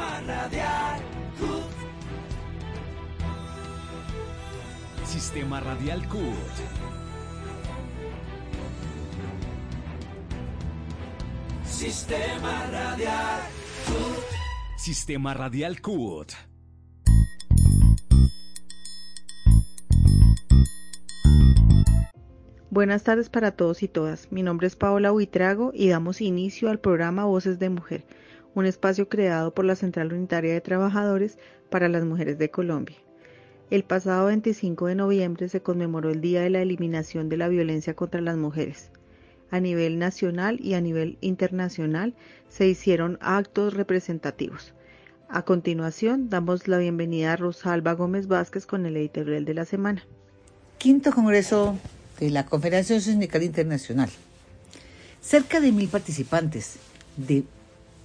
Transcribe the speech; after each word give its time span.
Sistema 0.00 0.20
Radial 0.26 1.02
CUT. 1.38 1.70
Sistema 5.04 5.60
Radial 5.60 6.08
CUT. 6.08 6.54
Sistema 11.64 12.66
Radial 12.72 13.40
CUT. 13.86 14.24
Sistema 14.76 15.34
Radial 15.34 15.80
CUT. 15.80 16.32
Buenas 22.70 23.02
tardes 23.02 23.28
para 23.28 23.50
todos 23.50 23.82
y 23.82 23.88
todas. 23.88 24.32
Mi 24.32 24.42
nombre 24.42 24.66
es 24.66 24.76
Paola 24.76 25.12
Huitrago 25.12 25.72
y 25.74 25.88
damos 25.88 26.20
inicio 26.20 26.70
al 26.70 26.78
programa 26.78 27.24
Voces 27.24 27.58
de 27.58 27.68
Mujer, 27.68 28.06
un 28.54 28.66
espacio 28.66 29.08
creado 29.08 29.54
por 29.54 29.64
la 29.64 29.76
Central 29.76 30.12
Unitaria 30.12 30.52
de 30.52 30.60
Trabajadores 30.60 31.38
para 31.70 31.88
las 31.88 32.04
Mujeres 32.04 32.38
de 32.38 32.50
Colombia. 32.50 32.96
El 33.70 33.84
pasado 33.84 34.26
25 34.26 34.86
de 34.86 34.96
noviembre 34.96 35.48
se 35.48 35.62
conmemoró 35.62 36.10
el 36.10 36.20
Día 36.20 36.42
de 36.42 36.50
la 36.50 36.62
Eliminación 36.62 37.28
de 37.28 37.36
la 37.36 37.48
Violencia 37.48 37.94
contra 37.94 38.20
las 38.20 38.36
Mujeres. 38.36 38.90
A 39.50 39.60
nivel 39.60 39.98
nacional 39.98 40.58
y 40.60 40.74
a 40.74 40.80
nivel 40.80 41.18
internacional 41.20 42.14
se 42.48 42.66
hicieron 42.66 43.18
actos 43.20 43.74
representativos. 43.74 44.74
A 45.28 45.42
continuación, 45.44 46.28
damos 46.28 46.66
la 46.66 46.78
bienvenida 46.78 47.32
a 47.32 47.36
Rosalba 47.36 47.92
Gómez 47.92 48.26
Vázquez 48.26 48.66
con 48.66 48.86
el 48.86 48.96
editorial 48.96 49.44
de 49.44 49.54
la 49.54 49.64
semana. 49.64 50.04
Quinto 50.78 51.12
Congreso 51.12 51.78
de 52.18 52.30
la 52.30 52.46
Confederación 52.46 53.00
Sindical 53.00 53.44
Internacional. 53.44 54.10
Cerca 55.20 55.60
de 55.60 55.70
mil 55.70 55.88
participantes 55.88 56.78
de 57.16 57.44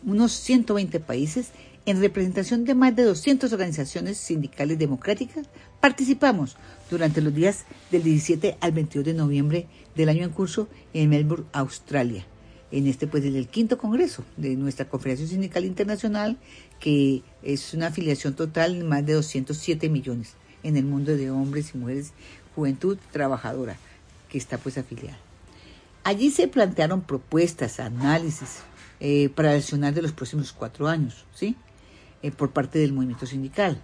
unos 0.05 0.33
120 0.33 0.99
países, 0.99 1.49
en 1.85 1.99
representación 1.99 2.65
de 2.65 2.73
más 2.73 2.95
de 2.95 3.03
200 3.03 3.51
organizaciones 3.53 4.17
sindicales 4.17 4.79
democráticas, 4.79 5.47
participamos 5.79 6.57
durante 6.89 7.21
los 7.21 7.33
días 7.33 7.65
del 7.91 8.03
17 8.03 8.57
al 8.59 8.71
22 8.71 9.05
de 9.05 9.13
noviembre 9.13 9.67
del 9.95 10.09
año 10.09 10.23
en 10.23 10.31
curso 10.31 10.67
en 10.93 11.09
Melbourne, 11.09 11.45
Australia. 11.53 12.25
En 12.71 12.87
este, 12.87 13.05
pues, 13.05 13.23
el 13.23 13.47
quinto 13.47 13.77
congreso 13.77 14.23
de 14.35 14.55
nuestra 14.55 14.89
Confederación 14.89 15.29
Sindical 15.29 15.63
Internacional, 15.63 16.37
que 16.79 17.21
es 17.43 17.73
una 17.73 17.87
afiliación 17.87 18.35
total 18.35 18.79
de 18.79 18.83
más 18.83 19.05
de 19.05 19.13
207 19.13 19.87
millones 19.89 20.33
en 20.63 20.77
el 20.77 20.85
mundo 20.85 21.15
de 21.15 21.29
hombres 21.29 21.71
y 21.73 21.77
mujeres, 21.77 22.13
juventud 22.55 22.97
trabajadora 23.11 23.77
que 24.29 24.39
está 24.39 24.57
pues 24.57 24.77
afiliada. 24.79 25.19
Allí 26.03 26.31
se 26.31 26.47
plantearon 26.47 27.01
propuestas, 27.01 27.79
análisis 27.79 28.61
eh, 28.99 29.29
para 29.29 29.51
el 29.51 29.59
accionar 29.59 29.93
de 29.93 30.01
los 30.01 30.11
próximos 30.11 30.53
cuatro 30.53 30.87
años, 30.87 31.25
¿sí? 31.33 31.55
Eh, 32.21 32.31
por 32.31 32.51
parte 32.51 32.79
del 32.79 32.93
movimiento 32.93 33.25
sindical. 33.25 33.81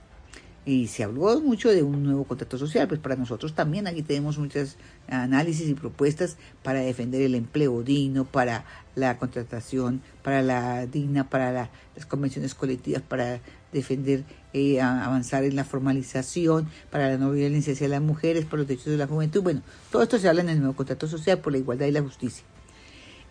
Y 0.63 0.87
se 0.87 1.03
habló 1.03 1.41
mucho 1.41 1.69
de 1.69 1.81
un 1.81 2.03
nuevo 2.03 2.23
contrato 2.23 2.55
social, 2.55 2.87
pues 2.87 2.99
para 2.99 3.15
nosotros 3.15 3.55
también 3.55 3.87
aquí 3.87 4.03
tenemos 4.03 4.37
muchos 4.37 4.77
análisis 5.07 5.67
y 5.67 5.73
propuestas 5.73 6.37
para 6.61 6.81
defender 6.81 7.23
el 7.23 7.33
empleo 7.33 7.81
digno, 7.81 8.25
para 8.25 8.63
la 8.93 9.17
contratación, 9.17 10.03
para 10.21 10.43
la 10.43 10.85
digna, 10.85 11.27
para 11.29 11.71
las 11.95 12.05
convenciones 12.05 12.53
colectivas, 12.53 13.01
para 13.01 13.41
defender, 13.71 14.23
eh, 14.53 14.81
avanzar 14.81 15.45
en 15.45 15.55
la 15.55 15.63
formalización, 15.63 16.69
para 16.91 17.09
la 17.09 17.17
no 17.17 17.31
violencia 17.31 17.73
hacia 17.73 17.87
las 17.87 18.01
mujeres, 18.01 18.45
por 18.45 18.59
los 18.59 18.67
derechos 18.67 18.91
de 18.91 18.97
la 18.97 19.07
juventud. 19.07 19.41
Bueno, 19.41 19.63
todo 19.91 20.03
esto 20.03 20.19
se 20.19 20.29
habla 20.29 20.41
en 20.41 20.49
el 20.49 20.59
nuevo 20.59 20.75
contrato 20.75 21.07
social 21.07 21.39
por 21.39 21.53
la 21.53 21.59
igualdad 21.59 21.87
y 21.87 21.91
la 21.91 22.01
justicia. 22.03 22.43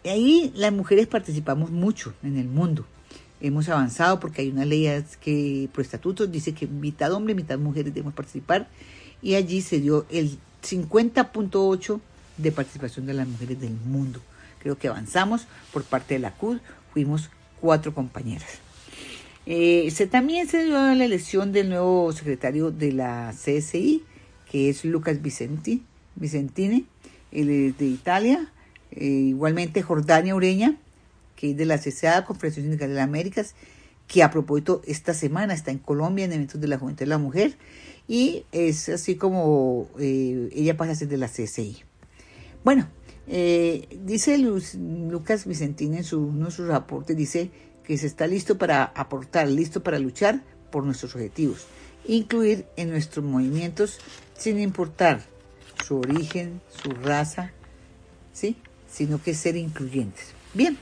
Ahí 0.04 0.52
las 0.54 0.72
mujeres 0.72 1.06
participamos 1.06 1.70
mucho 1.70 2.14
en 2.22 2.38
el 2.38 2.48
mundo. 2.48 2.86
Hemos 3.40 3.68
avanzado 3.68 4.20
porque 4.20 4.42
hay 4.42 4.50
una 4.50 4.64
ley 4.64 4.86
que 5.20 5.68
por 5.72 5.82
estatutos 5.82 6.30
dice 6.30 6.52
que 6.52 6.66
mitad 6.66 7.12
hombre, 7.12 7.34
mitad 7.34 7.58
mujeres 7.58 7.92
debemos 7.94 8.14
participar 8.14 8.68
y 9.22 9.34
allí 9.34 9.60
se 9.60 9.80
dio 9.80 10.06
el 10.10 10.38
50.8 10.62 12.00
de 12.36 12.52
participación 12.52 13.06
de 13.06 13.14
las 13.14 13.28
mujeres 13.28 13.60
del 13.60 13.72
mundo. 13.72 14.20
Creo 14.60 14.78
que 14.78 14.88
avanzamos 14.88 15.46
por 15.72 15.84
parte 15.84 16.14
de 16.14 16.20
la 16.20 16.32
CUD, 16.32 16.58
fuimos 16.92 17.30
cuatro 17.60 17.94
compañeras. 17.94 18.58
Eh, 19.46 19.90
se, 19.90 20.06
también 20.06 20.48
se 20.48 20.64
dio 20.64 20.74
la 20.94 21.04
elección 21.04 21.52
del 21.52 21.70
nuevo 21.70 22.12
secretario 22.12 22.70
de 22.70 22.92
la 22.92 23.32
CSI, 23.32 24.04
que 24.50 24.68
es 24.68 24.84
Lucas 24.84 25.22
Vicenti, 25.22 25.82
Vicentini, 26.14 26.86
él 27.32 27.50
es 27.50 27.78
de 27.78 27.86
Italia. 27.86 28.52
Eh, 28.92 29.04
igualmente 29.04 29.82
Jordania 29.82 30.34
Ureña, 30.34 30.76
que 31.36 31.50
es 31.50 31.56
de 31.56 31.64
la 31.64 31.78
CCA, 31.78 32.24
Conferencia 32.24 32.62
Sindical 32.62 32.88
de 32.88 32.94
las 32.96 33.04
Américas, 33.04 33.54
que 34.06 34.22
a 34.22 34.30
propósito 34.30 34.82
esta 34.86 35.14
semana 35.14 35.54
está 35.54 35.70
en 35.70 35.78
Colombia 35.78 36.24
en 36.24 36.32
eventos 36.32 36.60
de 36.60 36.68
la 36.68 36.78
Juventud 36.78 37.00
de 37.00 37.06
la 37.06 37.18
Mujer 37.18 37.56
y 38.08 38.44
es 38.50 38.88
así 38.88 39.14
como 39.14 39.88
eh, 39.98 40.50
ella 40.52 40.76
pasa 40.76 40.92
a 40.92 40.94
ser 40.96 41.08
de 41.08 41.16
la 41.16 41.28
CSI. 41.28 41.84
Bueno, 42.64 42.88
dice 43.26 44.36
Lucas 44.38 45.46
Vicentini 45.46 45.98
en 45.98 46.04
su, 46.04 46.20
uno 46.20 46.46
de 46.46 46.50
sus 46.50 46.68
aportes, 46.70 47.16
dice 47.16 47.50
que 47.84 47.96
se 47.96 48.06
está 48.06 48.26
listo 48.26 48.58
para 48.58 48.84
aportar, 48.84 49.48
listo 49.48 49.82
para 49.82 49.98
luchar 49.98 50.42
por 50.70 50.84
nuestros 50.84 51.14
objetivos, 51.14 51.66
incluir 52.06 52.66
en 52.76 52.90
nuestros 52.90 53.24
movimientos 53.24 53.98
sin 54.36 54.58
importar 54.58 55.22
su 55.84 55.98
origen, 55.98 56.60
su 56.68 56.90
raza, 56.90 57.52
¿sí? 58.32 58.56
Sino 58.90 59.22
que 59.22 59.34
ser 59.34 59.56
incluyentes. 59.56 60.34
Bien, 60.54 60.76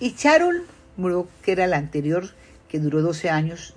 y 0.00 0.14
Charol 0.14 0.66
Muro, 0.96 1.28
que 1.42 1.52
era 1.52 1.66
la 1.66 1.78
anterior, 1.78 2.30
que 2.68 2.78
duró 2.78 3.02
12 3.02 3.30
años, 3.30 3.74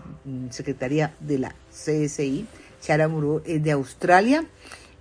secretaria 0.50 1.14
de 1.20 1.40
la 1.40 1.56
CSI, 1.72 2.48
Chara 2.82 3.08
Muro 3.08 3.42
es 3.46 3.64
de 3.64 3.72
Australia. 3.72 4.46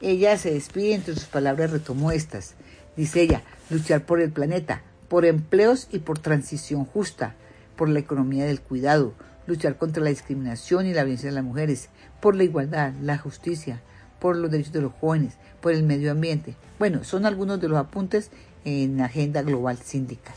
Ella 0.01 0.37
se 0.39 0.53
despide, 0.53 0.95
entre 0.95 1.15
sus 1.15 1.25
palabras 1.25 1.71
retomó 1.71 2.11
estas. 2.11 2.55
Dice 2.97 3.23
ella, 3.23 3.43
luchar 3.71 4.05
por 4.05 4.21
el 4.21 4.31
planeta, 4.31 4.83
por 5.09 5.25
empleos 5.25 5.89
y 5.91 6.01
por 6.01 6.19
transición 6.19 6.85
justa, 6.85 7.35
por 7.77 7.89
la 7.89 8.01
economía 8.01 8.45
del 8.47 8.61
cuidado, 8.61 9.15
luchar 9.47 9.77
contra 9.77 10.03
la 10.03 10.11
discriminación 10.11 10.87
y 10.87 10.95
la 10.95 11.05
violencia 11.05 11.29
de 11.29 11.35
las 11.35 11.45
mujeres, 11.45 11.89
por 12.21 12.35
la 12.35 12.45
igualdad, 12.45 12.93
la 13.03 13.19
justicia, 13.19 13.83
por 14.19 14.37
los 14.37 14.51
derechos 14.51 14.73
de 14.73 14.81
los 14.81 14.93
jóvenes, 14.93 15.35
por 15.61 15.73
el 15.73 15.83
medio 15.83 16.11
ambiente. 16.11 16.57
Bueno, 16.79 17.05
son 17.05 17.27
algunos 17.27 17.61
de 17.61 17.69
los 17.69 17.79
apuntes 17.79 18.31
en 18.67 18.99
la 18.99 19.07
agenda 19.07 19.41
global 19.43 19.79
sindical. 19.79 20.35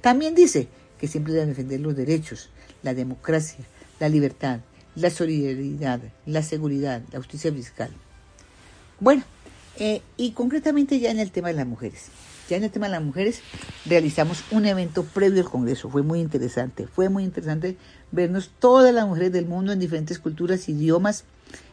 También 0.00 0.34
dice 0.34 0.68
que 0.98 1.06
siempre 1.06 1.34
deben 1.34 1.50
defender 1.50 1.78
los 1.80 1.94
derechos, 1.94 2.48
la 2.82 2.94
democracia, 2.94 3.64
la 4.00 4.08
libertad, 4.08 4.60
la 4.96 5.10
solidaridad, 5.10 6.00
la 6.26 6.42
seguridad, 6.42 7.02
la 7.12 7.18
justicia 7.18 7.52
fiscal. 7.52 7.90
Bueno, 8.98 9.22
eh, 9.78 10.02
y 10.16 10.32
concretamente 10.32 10.98
ya 10.98 11.10
en 11.10 11.20
el 11.20 11.30
tema 11.30 11.48
de 11.48 11.54
las 11.54 11.66
mujeres. 11.66 12.06
Ya 12.48 12.56
en 12.56 12.64
el 12.64 12.70
tema 12.70 12.86
de 12.86 12.92
las 12.92 13.02
mujeres 13.02 13.42
realizamos 13.84 14.42
un 14.50 14.64
evento 14.64 15.04
previo 15.04 15.42
al 15.42 15.50
Congreso. 15.50 15.90
Fue 15.90 16.02
muy 16.02 16.20
interesante. 16.20 16.86
Fue 16.86 17.10
muy 17.10 17.22
interesante 17.22 17.76
vernos 18.10 18.50
todas 18.58 18.94
las 18.94 19.06
mujeres 19.06 19.32
del 19.32 19.44
mundo 19.44 19.72
en 19.72 19.78
diferentes 19.78 20.18
culturas, 20.18 20.68
idiomas, 20.70 21.24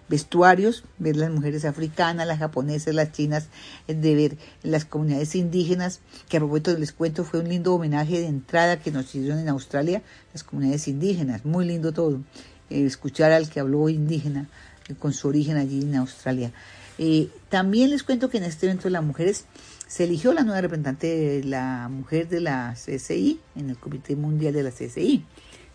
vestuarios, 0.07 0.83
ver 0.97 1.15
las 1.15 1.31
mujeres 1.31 1.65
africanas, 1.65 2.27
las 2.27 2.39
japonesas, 2.39 2.93
las 2.93 3.11
chinas, 3.11 3.47
de 3.87 4.15
ver 4.15 4.37
las 4.63 4.85
comunidades 4.85 5.35
indígenas, 5.35 6.01
que 6.29 6.37
a 6.37 6.39
propósito 6.39 6.77
les 6.77 6.91
cuento 6.91 7.23
fue 7.23 7.39
un 7.39 7.49
lindo 7.49 7.73
homenaje 7.73 8.19
de 8.19 8.27
entrada 8.27 8.79
que 8.79 8.91
nos 8.91 9.13
hicieron 9.15 9.39
en 9.39 9.49
Australia, 9.49 10.01
las 10.33 10.43
comunidades 10.43 10.87
indígenas, 10.87 11.45
muy 11.45 11.65
lindo 11.65 11.91
todo, 11.91 12.21
eh, 12.69 12.85
escuchar 12.85 13.31
al 13.31 13.49
que 13.49 13.59
habló 13.59 13.89
indígena 13.89 14.47
eh, 14.87 14.95
con 14.95 15.13
su 15.13 15.27
origen 15.27 15.57
allí 15.57 15.81
en 15.81 15.95
Australia. 15.95 16.51
Eh, 16.97 17.29
también 17.49 17.89
les 17.89 18.03
cuento 18.03 18.29
que 18.29 18.37
en 18.37 18.45
este 18.45 18.67
evento 18.67 18.83
de 18.83 18.91
las 18.91 19.03
mujeres 19.03 19.45
se 19.87 20.05
eligió 20.05 20.33
la 20.33 20.43
nueva 20.43 20.61
representante 20.61 21.07
de 21.07 21.43
la 21.43 21.89
mujer 21.89 22.29
de 22.29 22.39
la 22.39 22.73
CSI 22.73 23.39
en 23.55 23.69
el 23.69 23.77
Comité 23.77 24.15
Mundial 24.15 24.53
de 24.53 24.63
la 24.63 24.71
CSI. 24.71 25.23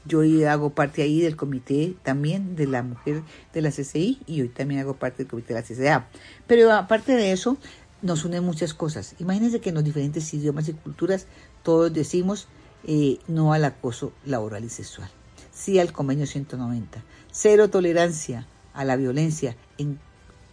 Yo 0.05 0.23
hago 0.49 0.71
parte 0.71 1.03
ahí 1.03 1.21
del 1.21 1.37
comité 1.37 1.95
también 2.03 2.57
de 2.57 2.67
la 2.67 2.83
mujer 2.83 3.23
de 3.53 3.61
la 3.61 3.71
CSI 3.71 4.21
y 4.27 4.41
hoy 4.41 4.49
también 4.49 4.81
hago 4.81 4.95
parte 4.95 5.19
del 5.19 5.31
comité 5.31 5.55
de 5.55 5.61
la 5.61 5.67
CSA. 5.67 6.09
Pero 6.47 6.73
aparte 6.73 7.13
de 7.13 7.33
eso, 7.33 7.59
nos 8.03 8.25
unen 8.25 8.45
muchas 8.45 8.75
cosas. 8.75 9.15
Imagínense 9.19 9.61
que 9.61 9.69
en 9.69 9.75
los 9.75 9.85
diferentes 9.85 10.33
idiomas 10.33 10.69
y 10.69 10.73
culturas 10.73 11.27
todos 11.63 11.93
decimos 11.93 12.49
eh, 12.85 13.19
no 13.29 13.53
al 13.53 13.65
acoso 13.65 14.13
laboral 14.25 14.65
y 14.65 14.71
sexual, 14.71 15.11
sí 15.53 15.79
al 15.79 15.93
convenio 15.93 16.27
190, 16.27 17.05
cero 17.31 17.69
tolerancia 17.69 18.47
a 18.73 18.85
la 18.85 18.97
violencia 18.97 19.55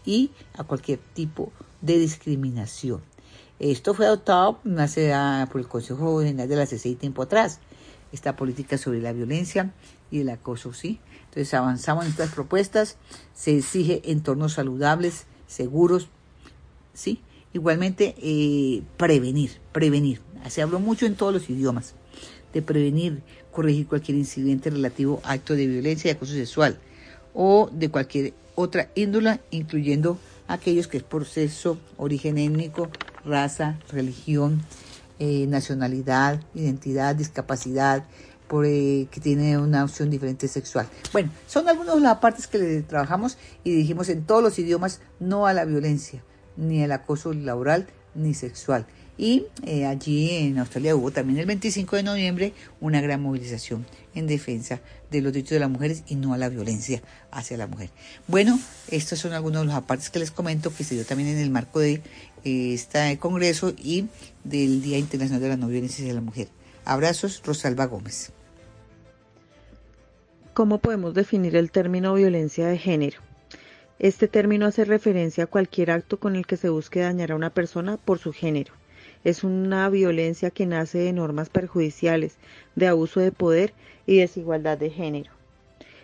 y 0.05 0.31
a 0.57 0.63
cualquier 0.65 0.99
tipo 1.13 1.51
de 1.81 1.99
discriminación. 1.99 3.01
Esto 3.59 3.93
fue 3.93 4.05
adoptado 4.05 4.59
hace, 4.77 5.13
por 5.51 5.61
el 5.61 5.67
Consejo 5.67 6.19
General 6.21 6.47
de 6.47 6.55
la 6.55 6.65
CCI 6.65 6.95
tiempo 6.95 7.23
atrás, 7.23 7.59
esta 8.11 8.35
política 8.35 8.77
sobre 8.77 9.01
la 9.01 9.13
violencia 9.13 9.73
y 10.11 10.21
el 10.21 10.29
acoso, 10.29 10.73
¿sí? 10.73 10.99
Entonces 11.25 11.53
avanzamos 11.53 12.05
en 12.05 12.11
estas 12.11 12.31
propuestas, 12.33 12.97
se 13.33 13.57
exige 13.57 14.01
entornos 14.05 14.53
saludables, 14.53 15.25
seguros, 15.47 16.09
¿sí? 16.93 17.21
Igualmente, 17.53 18.15
eh, 18.19 18.83
prevenir, 18.97 19.59
prevenir. 19.71 20.21
se 20.49 20.61
habló 20.61 20.79
mucho 20.79 21.05
en 21.05 21.15
todos 21.15 21.33
los 21.33 21.49
idiomas, 21.49 21.95
de 22.53 22.61
prevenir, 22.61 23.21
corregir 23.51 23.87
cualquier 23.87 24.17
incidente 24.17 24.69
relativo 24.69 25.19
a 25.23 25.33
actos 25.33 25.57
de 25.57 25.67
violencia 25.67 26.09
y 26.09 26.13
acoso 26.13 26.33
sexual 26.33 26.79
o 27.33 27.69
de 27.71 27.89
cualquier 27.89 28.33
otra 28.55 28.89
índole, 28.95 29.39
incluyendo 29.51 30.17
aquellos 30.47 30.87
que 30.87 30.97
es 30.97 31.03
por 31.03 31.25
sexo, 31.25 31.77
origen 31.97 32.37
étnico, 32.37 32.89
raza, 33.25 33.77
religión, 33.91 34.63
eh, 35.19 35.47
nacionalidad, 35.47 36.41
identidad, 36.53 37.15
discapacidad, 37.15 38.05
por, 38.47 38.65
eh, 38.65 39.07
que 39.11 39.19
tiene 39.19 39.57
una 39.57 39.83
opción 39.83 40.09
diferente 40.09 40.47
sexual. 40.47 40.87
Bueno, 41.11 41.31
son 41.47 41.67
algunas 41.67 41.95
de 41.95 42.01
las 42.01 42.17
partes 42.17 42.47
que 42.47 42.57
le 42.57 42.81
trabajamos 42.81 43.37
y 43.63 43.71
dijimos 43.71 44.09
en 44.09 44.23
todos 44.23 44.41
los 44.41 44.57
idiomas 44.57 45.01
no 45.19 45.47
a 45.47 45.53
la 45.53 45.65
violencia, 45.65 46.23
ni 46.55 46.83
al 46.83 46.91
acoso 46.91 47.33
laboral, 47.33 47.87
ni 48.15 48.33
sexual. 48.33 48.85
Y 49.17 49.45
eh, 49.63 49.85
allí 49.85 50.29
en 50.31 50.59
Australia 50.59 50.95
hubo 50.95 51.09
también 51.09 51.39
el 51.39 51.47
25 51.47 51.95
de 51.95 52.03
noviembre 52.03 52.53
una 52.79 53.01
gran 53.01 53.21
movilización 53.21 53.85
en 54.13 54.27
defensa 54.27 54.79
de 55.09 55.21
los 55.21 55.33
derechos 55.33 55.51
de 55.51 55.59
las 55.59 55.69
mujeres 55.69 56.03
y 56.07 56.15
no 56.15 56.33
a 56.33 56.37
la 56.37 56.49
violencia 56.49 57.01
hacia 57.31 57.57
la 57.57 57.65
mujer. 57.65 57.89
Bueno, 58.27 58.59
estos 58.89 59.17
son 59.17 59.33
algunos 59.33 59.61
de 59.61 59.67
los 59.67 59.75
apartes 59.75 60.11
que 60.11 60.19
les 60.19 60.29
comento 60.29 60.73
que 60.73 60.83
se 60.83 60.93
dio 60.93 61.05
también 61.05 61.29
en 61.29 61.39
el 61.39 61.49
marco 61.49 61.79
de 61.79 62.01
este 62.47 63.17
congreso 63.19 63.73
y 63.77 64.07
del 64.43 64.81
Día 64.81 64.97
Internacional 64.97 65.41
de 65.41 65.49
la 65.49 65.57
No 65.57 65.67
Violencia 65.67 66.03
hacia 66.03 66.13
la 66.13 66.21
Mujer. 66.21 66.47
Abrazos, 66.85 67.41
Rosalba 67.45 67.85
Gómez. 67.85 68.31
¿Cómo 70.53 70.79
podemos 70.79 71.13
definir 71.13 71.55
el 71.55 71.71
término 71.71 72.13
violencia 72.13 72.67
de 72.67 72.77
género? 72.77 73.19
Este 73.99 74.27
término 74.27 74.65
hace 74.65 74.85
referencia 74.85 75.45
a 75.45 75.47
cualquier 75.47 75.91
acto 75.91 76.19
con 76.19 76.35
el 76.35 76.45
que 76.45 76.57
se 76.57 76.69
busque 76.69 77.01
dañar 77.01 77.31
a 77.31 77.35
una 77.35 77.51
persona 77.51 77.97
por 77.97 78.19
su 78.19 78.33
género 78.33 78.73
es 79.23 79.43
una 79.43 79.89
violencia 79.89 80.51
que 80.51 80.65
nace 80.65 80.99
de 80.99 81.11
normas 81.11 81.49
perjudiciales, 81.49 82.37
de 82.75 82.87
abuso 82.87 83.19
de 83.19 83.33
poder 83.33 83.73
y 84.05 84.19
desigualdad 84.19 84.77
de 84.77 84.89
género. 84.89 85.31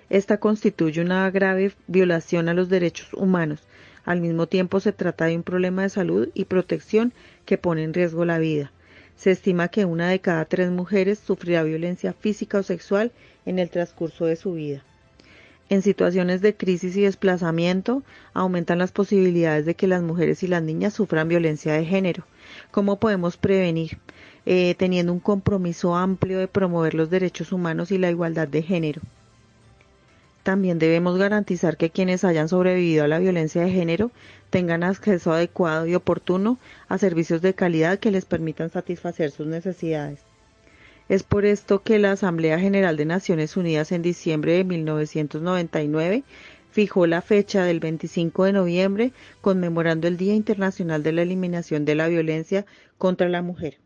Esta 0.09 0.39
constituye 0.39 1.01
una 1.01 1.31
grave 1.31 1.73
violación 1.87 2.49
a 2.49 2.53
los 2.53 2.67
derechos 2.67 3.13
humanos. 3.13 3.61
Al 4.05 4.21
mismo 4.21 4.47
tiempo 4.47 4.79
se 4.79 4.91
trata 4.91 5.25
de 5.25 5.35
un 5.35 5.43
problema 5.43 5.83
de 5.83 5.89
salud 5.89 6.29
y 6.33 6.45
protección 6.45 7.13
que 7.45 7.57
pone 7.57 7.83
en 7.83 7.93
riesgo 7.93 8.25
la 8.25 8.39
vida. 8.39 8.71
Se 9.15 9.31
estima 9.31 9.69
que 9.69 9.85
una 9.85 10.09
de 10.09 10.19
cada 10.19 10.45
tres 10.45 10.71
mujeres 10.71 11.19
sufrirá 11.19 11.63
violencia 11.63 12.13
física 12.13 12.59
o 12.59 12.63
sexual 12.63 13.11
en 13.45 13.59
el 13.59 13.69
transcurso 13.69 14.25
de 14.25 14.35
su 14.35 14.53
vida. 14.53 14.83
En 15.69 15.81
situaciones 15.81 16.41
de 16.41 16.55
crisis 16.55 16.95
y 16.97 17.01
desplazamiento, 17.01 18.03
aumentan 18.33 18.79
las 18.79 18.91
posibilidades 18.91 19.65
de 19.65 19.75
que 19.75 19.87
las 19.87 20.01
mujeres 20.01 20.43
y 20.43 20.47
las 20.47 20.61
niñas 20.61 20.93
sufran 20.93 21.29
violencia 21.29 21.73
de 21.73 21.85
género. 21.85 22.25
¿Cómo 22.71 22.99
podemos 22.99 23.37
prevenir? 23.37 23.97
Eh, 24.45 24.75
teniendo 24.77 25.13
un 25.13 25.21
compromiso 25.21 25.95
amplio 25.95 26.37
de 26.37 26.49
promover 26.49 26.93
los 26.95 27.09
derechos 27.09 27.53
humanos 27.53 27.91
y 27.91 27.97
la 27.97 28.11
igualdad 28.11 28.47
de 28.47 28.61
género. 28.61 29.01
También 30.43 30.77
debemos 30.77 31.17
garantizar 31.17 31.77
que 31.77 31.89
quienes 31.89 32.25
hayan 32.25 32.49
sobrevivido 32.49 33.05
a 33.05 33.07
la 33.07 33.19
violencia 33.19 33.61
de 33.61 33.71
género 33.71 34.11
tengan 34.49 34.83
acceso 34.83 35.31
adecuado 35.31 35.87
y 35.87 35.95
oportuno 35.95 36.59
a 36.89 36.97
servicios 36.97 37.41
de 37.41 37.53
calidad 37.53 37.97
que 37.97 38.11
les 38.11 38.25
permitan 38.25 38.69
satisfacer 38.69 39.31
sus 39.31 39.47
necesidades. 39.47 40.19
Es 41.07 41.23
por 41.23 41.45
esto 41.45 41.81
que 41.81 41.97
la 41.97 42.11
Asamblea 42.11 42.59
General 42.59 42.97
de 42.97 43.05
Naciones 43.05 43.55
Unidas 43.55 43.91
en 43.93 44.01
diciembre 44.01 44.53
de 44.53 44.63
1999 44.65 46.23
fijó 46.71 47.07
la 47.07 47.21
fecha 47.21 47.63
del 47.63 47.79
25 47.79 48.45
de 48.45 48.53
noviembre 48.53 49.13
conmemorando 49.41 50.07
el 50.07 50.17
Día 50.17 50.33
Internacional 50.33 51.03
de 51.03 51.13
la 51.13 51.21
Eliminación 51.21 51.85
de 51.85 51.95
la 51.95 52.07
Violencia 52.09 52.65
contra 52.97 53.29
la 53.29 53.41
Mujer. 53.41 53.77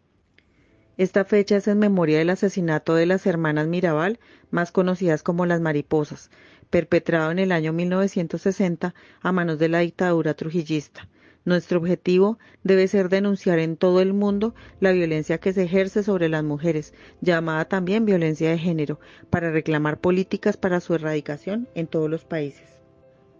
Esta 0.97 1.25
fecha 1.25 1.57
es 1.57 1.67
en 1.67 1.77
memoria 1.77 2.17
del 2.17 2.31
asesinato 2.31 2.95
de 2.95 3.05
las 3.05 3.27
hermanas 3.27 3.67
Mirabal, 3.67 4.19
más 4.49 4.71
conocidas 4.71 5.21
como 5.21 5.45
las 5.45 5.61
mariposas, 5.61 6.31
perpetrado 6.71 7.29
en 7.29 7.37
el 7.37 7.51
año 7.51 7.71
1960 7.71 8.95
a 9.21 9.31
manos 9.31 9.59
de 9.59 9.69
la 9.69 9.79
dictadura 9.79 10.33
trujillista. 10.33 11.07
Nuestro 11.45 11.77
objetivo 11.77 12.39
debe 12.63 12.87
ser 12.87 13.09
denunciar 13.09 13.59
en 13.59 13.77
todo 13.77 14.01
el 14.01 14.13
mundo 14.13 14.55
la 14.79 14.91
violencia 14.91 15.37
que 15.37 15.53
se 15.53 15.65
ejerce 15.65 16.01
sobre 16.01 16.29
las 16.29 16.43
mujeres, 16.43 16.95
llamada 17.21 17.65
también 17.65 18.03
violencia 18.03 18.49
de 18.49 18.57
género, 18.57 18.99
para 19.29 19.51
reclamar 19.51 19.99
políticas 19.99 20.57
para 20.57 20.79
su 20.79 20.95
erradicación 20.95 21.69
en 21.75 21.85
todos 21.85 22.09
los 22.09 22.25
países. 22.25 22.81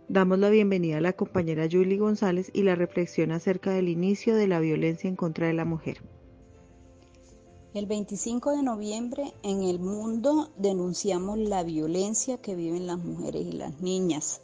Damos 0.09 0.37
la 0.37 0.51
bienvenida 0.51 0.97
a 0.97 1.01
la 1.01 1.13
compañera 1.13 1.67
Julie 1.69 1.97
González 1.97 2.51
y 2.53 2.61
la 2.61 2.75
reflexión 2.75 3.31
acerca 3.31 3.71
del 3.71 3.89
inicio 3.89 4.35
de 4.35 4.47
la 4.47 4.59
violencia 4.59 5.09
en 5.09 5.15
contra 5.15 5.47
de 5.47 5.53
la 5.53 5.65
mujer. 5.65 5.97
El 7.77 7.85
25 7.85 8.51
de 8.51 8.63
noviembre 8.63 9.33
en 9.43 9.61
el 9.61 9.79
mundo 9.79 10.49
denunciamos 10.57 11.37
la 11.37 11.61
violencia 11.63 12.37
que 12.37 12.55
viven 12.55 12.87
las 12.87 12.97
mujeres 12.97 13.45
y 13.45 13.51
las 13.51 13.79
niñas 13.81 14.41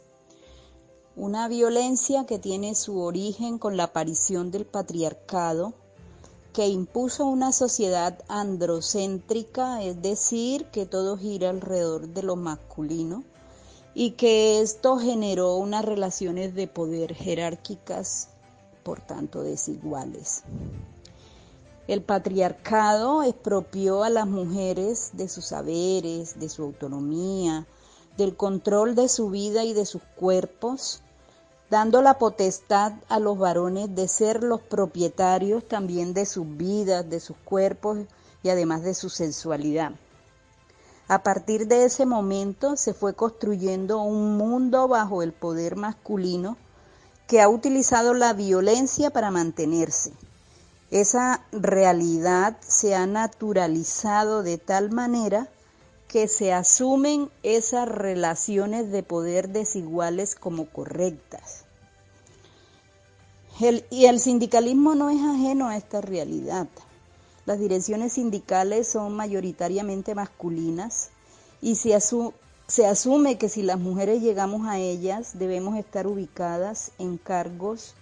una 1.16 1.46
violencia 1.46 2.26
que 2.26 2.38
tiene 2.38 2.74
su 2.74 3.00
origen 3.00 3.58
con 3.58 3.76
la 3.76 3.84
aparición 3.84 4.50
del 4.50 4.66
patriarcado, 4.66 5.72
que 6.52 6.66
impuso 6.68 7.26
una 7.26 7.52
sociedad 7.52 8.18
androcéntrica, 8.28 9.82
es 9.82 10.02
decir, 10.02 10.66
que 10.66 10.86
todo 10.86 11.16
gira 11.16 11.50
alrededor 11.50 12.08
de 12.08 12.22
lo 12.22 12.36
masculino, 12.36 13.22
y 13.94 14.12
que 14.12 14.60
esto 14.60 14.98
generó 14.98 15.56
unas 15.56 15.84
relaciones 15.84 16.54
de 16.54 16.66
poder 16.66 17.14
jerárquicas, 17.14 18.28
por 18.82 19.00
tanto 19.00 19.42
desiguales. 19.42 20.42
El 21.86 22.02
patriarcado 22.02 23.22
expropió 23.22 24.04
a 24.04 24.08
las 24.10 24.26
mujeres 24.26 25.10
de 25.12 25.28
sus 25.28 25.44
saberes, 25.44 26.40
de 26.40 26.48
su 26.48 26.62
autonomía, 26.62 27.66
del 28.16 28.36
control 28.36 28.94
de 28.94 29.10
su 29.10 29.28
vida 29.28 29.64
y 29.64 29.74
de 29.74 29.84
sus 29.84 30.00
cuerpos, 30.16 31.02
dando 31.68 32.00
la 32.00 32.18
potestad 32.18 32.94
a 33.10 33.18
los 33.18 33.36
varones 33.36 33.94
de 33.94 34.08
ser 34.08 34.42
los 34.42 34.62
propietarios 34.62 35.68
también 35.68 36.14
de 36.14 36.24
sus 36.24 36.56
vidas, 36.56 37.10
de 37.10 37.20
sus 37.20 37.36
cuerpos 37.36 37.98
y 38.42 38.48
además 38.48 38.82
de 38.82 38.94
su 38.94 39.10
sensualidad. 39.10 39.92
A 41.06 41.22
partir 41.22 41.68
de 41.68 41.84
ese 41.84 42.06
momento 42.06 42.76
se 42.76 42.94
fue 42.94 43.12
construyendo 43.12 44.00
un 44.00 44.38
mundo 44.38 44.88
bajo 44.88 45.22
el 45.22 45.34
poder 45.34 45.76
masculino 45.76 46.56
que 47.26 47.42
ha 47.42 47.48
utilizado 47.50 48.14
la 48.14 48.32
violencia 48.32 49.10
para 49.10 49.30
mantenerse. 49.30 50.14
Esa 50.94 51.44
realidad 51.50 52.56
se 52.60 52.94
ha 52.94 53.04
naturalizado 53.08 54.44
de 54.44 54.58
tal 54.58 54.92
manera 54.92 55.48
que 56.06 56.28
se 56.28 56.52
asumen 56.52 57.32
esas 57.42 57.88
relaciones 57.88 58.92
de 58.92 59.02
poder 59.02 59.48
desiguales 59.48 60.36
como 60.36 60.66
correctas. 60.66 61.64
y 63.90 64.04
el 64.04 64.20
sindicalismo 64.20 64.94
no 64.94 65.10
es 65.10 65.20
ajeno 65.20 65.66
a 65.66 65.76
esta 65.76 66.00
realidad. 66.00 66.68
Las 67.44 67.58
direcciones 67.58 68.12
sindicales 68.12 68.86
son 68.86 69.16
mayoritariamente 69.16 70.14
masculinas 70.14 71.10
y 71.60 71.74
se, 71.74 71.98
se 72.68 72.86
asume 72.86 73.36
que 73.36 73.48
si 73.48 73.62
las 73.62 73.80
mujeres 73.80 74.22
llegamos 74.22 74.68
a 74.68 74.78
ellas 74.78 75.40
debemos 75.40 75.76
estar 75.76 76.06
ubicadas 76.06 76.92
en 77.00 77.18
cargos 77.18 77.96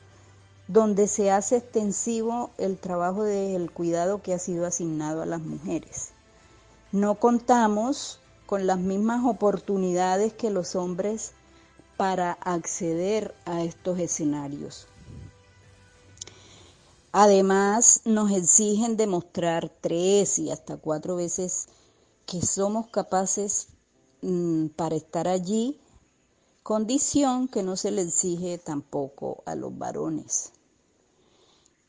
donde 0.73 1.07
se 1.07 1.31
hace 1.31 1.57
extensivo 1.59 2.51
el 2.59 2.79
trabajo 2.79 3.25
del 3.25 3.71
cuidado 3.71 4.23
que 4.23 4.35
ha 4.35 4.39
sido 4.39 4.67
asignado 4.67 5.23
a 5.23 5.27
las 5.27 5.41
mujeres 5.41 6.13
no 6.93 7.15
contamos 7.15 8.21
con 8.45 8.67
las 8.67 8.79
mismas 8.79 9.25
oportunidades 9.25 10.35
que 10.35 10.51
los 10.51 10.77
hombres 10.77 11.33
para 11.97 12.33
acceder 12.33 13.35
a 13.47 13.65
estos 13.65 13.99
escenarios. 13.99 14.87
Además, 17.13 18.03
nos 18.05 18.31
exigen 18.31 18.99
demostrar 18.99 19.71
tres 19.81 20.39
y 20.39 20.51
hasta 20.51 20.77
cuatro 20.77 21.17
veces 21.17 21.69
que 22.27 22.43
somos 22.43 22.89
capaces 22.89 23.69
mm, 24.21 24.67
para 24.69 24.97
estar 24.97 25.29
allí, 25.29 25.81
condición 26.63 27.49
que 27.49 27.63
no 27.63 27.77
se 27.77 27.91
le 27.91 28.03
exige 28.03 28.59
tampoco 28.59 29.43
a 29.47 29.55
los 29.55 29.77
varones. 29.77 30.53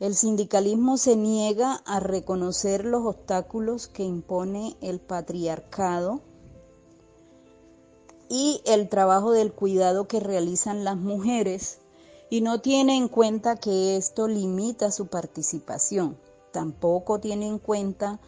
El 0.03 0.15
sindicalismo 0.15 0.97
se 0.97 1.15
niega 1.15 1.75
a 1.85 2.01
reconocer 2.01 2.83
los 2.83 3.05
obstáculos 3.05 3.87
que 3.87 4.03
impone 4.03 4.75
el 4.81 4.99
patriarcado 4.99 6.19
y 8.27 8.59
el 8.65 8.89
trabajo 8.89 9.31
del 9.31 9.53
cuidado 9.53 10.09
que 10.09 10.19
realizan 10.19 10.83
las 10.83 10.97
mujeres 10.97 11.77
y 12.29 12.41
no 12.41 12.59
tiene 12.59 12.97
en 12.97 13.07
cuenta 13.07 13.55
que 13.55 13.95
esto 13.95 14.27
limita 14.27 14.91
su 14.91 15.07
participación. 15.07 16.17
Tampoco 16.51 17.21
tiene 17.21 17.47
en 17.47 17.57
cuenta 17.57 18.19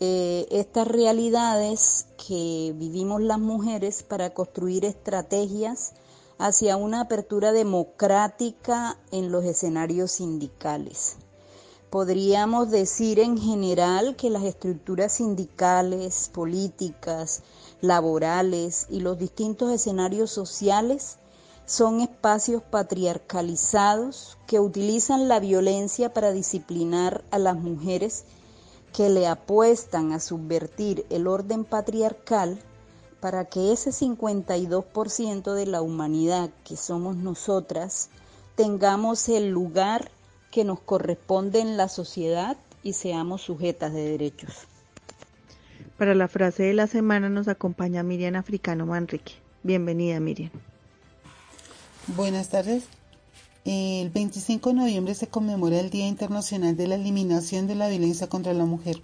eh, 0.00 0.48
estas 0.50 0.88
realidades 0.88 2.06
que 2.26 2.74
vivimos 2.74 3.22
las 3.22 3.38
mujeres 3.38 4.02
para 4.02 4.34
construir 4.34 4.84
estrategias 4.84 5.94
hacia 6.42 6.76
una 6.76 7.02
apertura 7.02 7.52
democrática 7.52 8.98
en 9.12 9.30
los 9.30 9.44
escenarios 9.44 10.10
sindicales. 10.10 11.16
podríamos 11.88 12.68
decir 12.68 13.20
en 13.20 13.38
general 13.38 14.16
que 14.16 14.28
las 14.28 14.42
estructuras 14.42 15.12
sindicales, 15.12 16.30
políticas, 16.34 17.42
laborales 17.80 18.88
y 18.90 18.98
los 18.98 19.18
distintos 19.18 19.70
escenarios 19.70 20.32
sociales 20.32 21.18
son 21.64 22.00
espacios 22.00 22.60
patriarcalizados 22.60 24.36
que 24.48 24.58
utilizan 24.58 25.28
la 25.28 25.38
violencia 25.38 26.12
para 26.12 26.32
disciplinar 26.32 27.22
a 27.30 27.38
las 27.38 27.56
mujeres 27.56 28.24
que 28.92 29.10
le 29.10 29.28
apuestan 29.28 30.10
a 30.12 30.18
subvertir 30.18 31.06
el 31.08 31.28
orden 31.28 31.64
patriarcal 31.64 32.58
para 33.22 33.44
que 33.44 33.72
ese 33.72 33.90
52% 33.90 35.54
de 35.54 35.66
la 35.66 35.80
humanidad 35.80 36.50
que 36.64 36.76
somos 36.76 37.14
nosotras 37.14 38.10
tengamos 38.56 39.28
el 39.28 39.50
lugar 39.50 40.10
que 40.50 40.64
nos 40.64 40.80
corresponde 40.80 41.60
en 41.60 41.76
la 41.76 41.88
sociedad 41.88 42.56
y 42.82 42.94
seamos 42.94 43.42
sujetas 43.42 43.92
de 43.92 44.10
derechos. 44.10 44.66
Para 45.96 46.16
la 46.16 46.26
frase 46.26 46.64
de 46.64 46.74
la 46.74 46.88
semana 46.88 47.28
nos 47.28 47.46
acompaña 47.46 48.02
Miriam 48.02 48.34
Africano 48.34 48.86
Manrique. 48.86 49.34
Bienvenida 49.62 50.18
Miriam. 50.18 50.50
Buenas 52.08 52.48
tardes. 52.48 52.86
El 53.64 54.10
25 54.10 54.70
de 54.70 54.74
noviembre 54.74 55.14
se 55.14 55.28
conmemora 55.28 55.78
el 55.78 55.90
Día 55.90 56.08
Internacional 56.08 56.76
de 56.76 56.88
la 56.88 56.96
Eliminación 56.96 57.68
de 57.68 57.76
la 57.76 57.86
Violencia 57.86 58.28
contra 58.28 58.52
la 58.52 58.64
Mujer. 58.64 59.00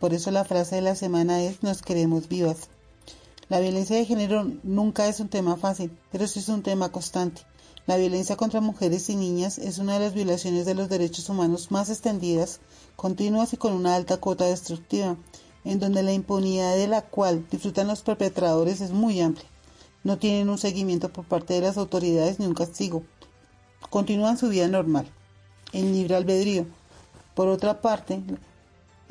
Por 0.00 0.12
eso 0.12 0.32
la 0.32 0.44
frase 0.44 0.74
de 0.74 0.82
la 0.82 0.96
semana 0.96 1.44
es 1.44 1.62
Nos 1.62 1.82
queremos 1.82 2.28
vivas. 2.28 2.68
La 3.50 3.58
violencia 3.58 3.96
de 3.96 4.06
género 4.06 4.48
nunca 4.62 5.08
es 5.08 5.18
un 5.18 5.28
tema 5.28 5.56
fácil, 5.56 5.90
pero 6.12 6.28
sí 6.28 6.38
es 6.38 6.48
un 6.48 6.62
tema 6.62 6.92
constante. 6.92 7.42
La 7.84 7.96
violencia 7.96 8.36
contra 8.36 8.60
mujeres 8.60 9.10
y 9.10 9.16
niñas 9.16 9.58
es 9.58 9.78
una 9.78 9.94
de 9.94 10.04
las 10.04 10.14
violaciones 10.14 10.66
de 10.66 10.76
los 10.76 10.88
derechos 10.88 11.28
humanos 11.28 11.72
más 11.72 11.90
extendidas, 11.90 12.60
continuas 12.94 13.52
y 13.52 13.56
con 13.56 13.72
una 13.72 13.96
alta 13.96 14.18
cuota 14.18 14.44
destructiva, 14.44 15.16
en 15.64 15.80
donde 15.80 16.04
la 16.04 16.12
impunidad 16.12 16.76
de 16.76 16.86
la 16.86 17.02
cual 17.02 17.44
disfrutan 17.50 17.88
los 17.88 18.02
perpetradores 18.02 18.80
es 18.80 18.92
muy 18.92 19.20
amplia. 19.20 19.48
No 20.04 20.16
tienen 20.16 20.48
un 20.48 20.58
seguimiento 20.58 21.12
por 21.12 21.24
parte 21.24 21.54
de 21.54 21.62
las 21.62 21.76
autoridades 21.76 22.38
ni 22.38 22.46
un 22.46 22.54
castigo. 22.54 23.02
Continúan 23.90 24.38
su 24.38 24.48
vida 24.48 24.68
normal, 24.68 25.10
en 25.72 25.92
libre 25.92 26.14
albedrío. 26.14 26.66
Por 27.34 27.48
otra 27.48 27.80
parte, 27.80 28.22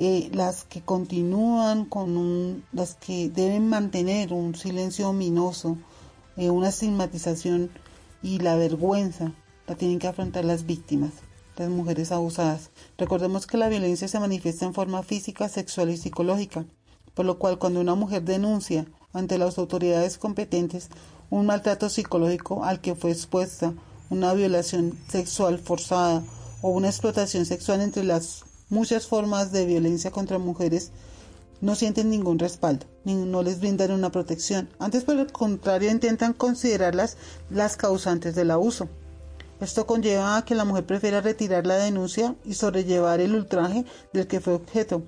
eh, 0.01 0.29
las 0.33 0.63
que 0.63 0.79
continúan 0.79 1.83
con 1.83 2.15
un, 2.15 2.63
las 2.71 2.95
que 2.95 3.27
deben 3.27 3.67
mantener 3.67 4.31
un 4.31 4.55
silencio 4.55 5.09
ominoso, 5.09 5.77
eh, 6.37 6.49
una 6.49 6.69
estigmatización 6.69 7.69
y 8.23 8.39
la 8.39 8.55
vergüenza, 8.55 9.33
la 9.67 9.75
tienen 9.75 9.99
que 9.99 10.07
afrontar 10.07 10.45
las 10.45 10.65
víctimas, 10.65 11.11
las 11.57 11.67
mujeres 11.67 12.13
abusadas. 12.13 12.71
Recordemos 12.97 13.45
que 13.45 13.57
la 13.57 13.67
violencia 13.67 14.07
se 14.07 14.21
manifiesta 14.21 14.65
en 14.65 14.73
forma 14.73 15.03
física, 15.03 15.49
sexual 15.49 15.89
y 15.89 15.97
psicológica, 15.97 16.63
por 17.13 17.25
lo 17.25 17.37
cual 17.37 17.59
cuando 17.59 17.81
una 17.81 17.95
mujer 17.95 18.23
denuncia 18.23 18.85
ante 19.11 19.37
las 19.37 19.57
autoridades 19.57 20.17
competentes 20.17 20.87
un 21.29 21.45
maltrato 21.45 21.89
psicológico 21.89 22.63
al 22.63 22.79
que 22.79 22.95
fue 22.95 23.11
expuesta, 23.11 23.73
una 24.09 24.33
violación 24.33 24.97
sexual 25.09 25.59
forzada 25.59 26.23
o 26.61 26.69
una 26.69 26.87
explotación 26.87 27.45
sexual 27.45 27.81
entre 27.81 28.05
las 28.05 28.45
muchas 28.69 29.07
formas 29.07 29.51
de 29.51 29.65
violencia 29.65 30.11
contra 30.11 30.37
mujeres, 30.37 30.91
no 31.61 31.75
sienten 31.75 32.09
ningún 32.09 32.39
respaldo, 32.39 32.85
ni 33.03 33.15
no 33.15 33.43
les 33.43 33.59
brindan 33.59 33.91
una 33.91 34.11
protección. 34.11 34.69
Antes, 34.79 35.03
por 35.03 35.17
el 35.17 35.31
contrario, 35.31 35.91
intentan 35.91 36.33
considerarlas 36.33 37.17
las 37.49 37.75
causantes 37.75 38.35
del 38.35 38.51
abuso. 38.51 38.87
Esto 39.59 39.85
conlleva 39.85 40.37
a 40.37 40.45
que 40.45 40.55
la 40.55 40.63
mujer 40.63 40.85
prefiera 40.85 41.19
retirar 41.19 41.67
la 41.67 41.75
denuncia 41.75 42.35
y 42.45 42.53
sobrellevar 42.53 43.19
el 43.19 43.35
ultraje 43.35 43.83
del 44.13 44.27
que 44.27 44.39
fue 44.39 44.53
objeto. 44.53 45.03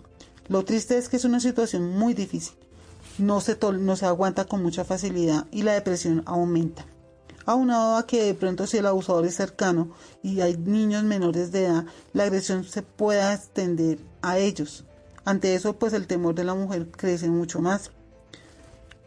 Lo 0.49 0.65
triste 0.65 0.97
es 0.97 1.07
que 1.07 1.15
es 1.15 1.23
una 1.23 1.39
situación 1.39 1.97
muy 1.97 2.13
difícil 2.13 2.53
no 3.17 3.41
se, 3.41 3.57
no 3.79 3.95
se 3.95 4.05
aguanta 4.05 4.45
con 4.45 4.63
mucha 4.63 4.83
facilidad 4.83 5.45
y 5.51 5.63
la 5.63 5.73
depresión 5.73 6.23
aumenta. 6.25 6.85
Aunado 7.51 7.97
a 7.97 8.07
que 8.07 8.23
de 8.23 8.33
pronto 8.33 8.65
si 8.65 8.77
el 8.77 8.85
abusador 8.85 9.25
es 9.25 9.35
cercano 9.35 9.89
y 10.23 10.39
hay 10.39 10.55
niños 10.55 11.03
menores 11.03 11.51
de 11.51 11.65
edad, 11.65 11.85
la 12.13 12.23
agresión 12.23 12.63
se 12.63 12.81
pueda 12.81 13.33
extender 13.33 13.99
a 14.21 14.37
ellos. 14.37 14.85
Ante 15.25 15.53
eso, 15.53 15.73
pues 15.73 15.91
el 15.91 16.07
temor 16.07 16.33
de 16.33 16.45
la 16.45 16.53
mujer 16.53 16.89
crece 16.91 17.27
mucho 17.27 17.59
más. 17.59 17.91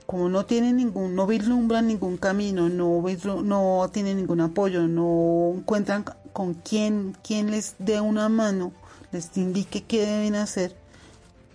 Como 0.04 0.28
no 0.28 0.44
tienen 0.44 0.76
ningún, 0.76 1.14
no 1.14 1.26
vislumbran 1.26 1.86
ningún 1.86 2.18
camino, 2.18 2.68
no, 2.68 3.02
no 3.42 3.90
tienen 3.90 4.18
ningún 4.18 4.42
apoyo, 4.42 4.86
no 4.88 5.54
encuentran 5.56 6.04
con 6.34 6.52
quién, 6.52 7.16
quién 7.24 7.50
les 7.50 7.76
dé 7.78 8.02
una 8.02 8.28
mano, 8.28 8.74
les 9.10 9.34
indique 9.38 9.84
qué 9.84 10.04
deben 10.04 10.34
hacer, 10.34 10.76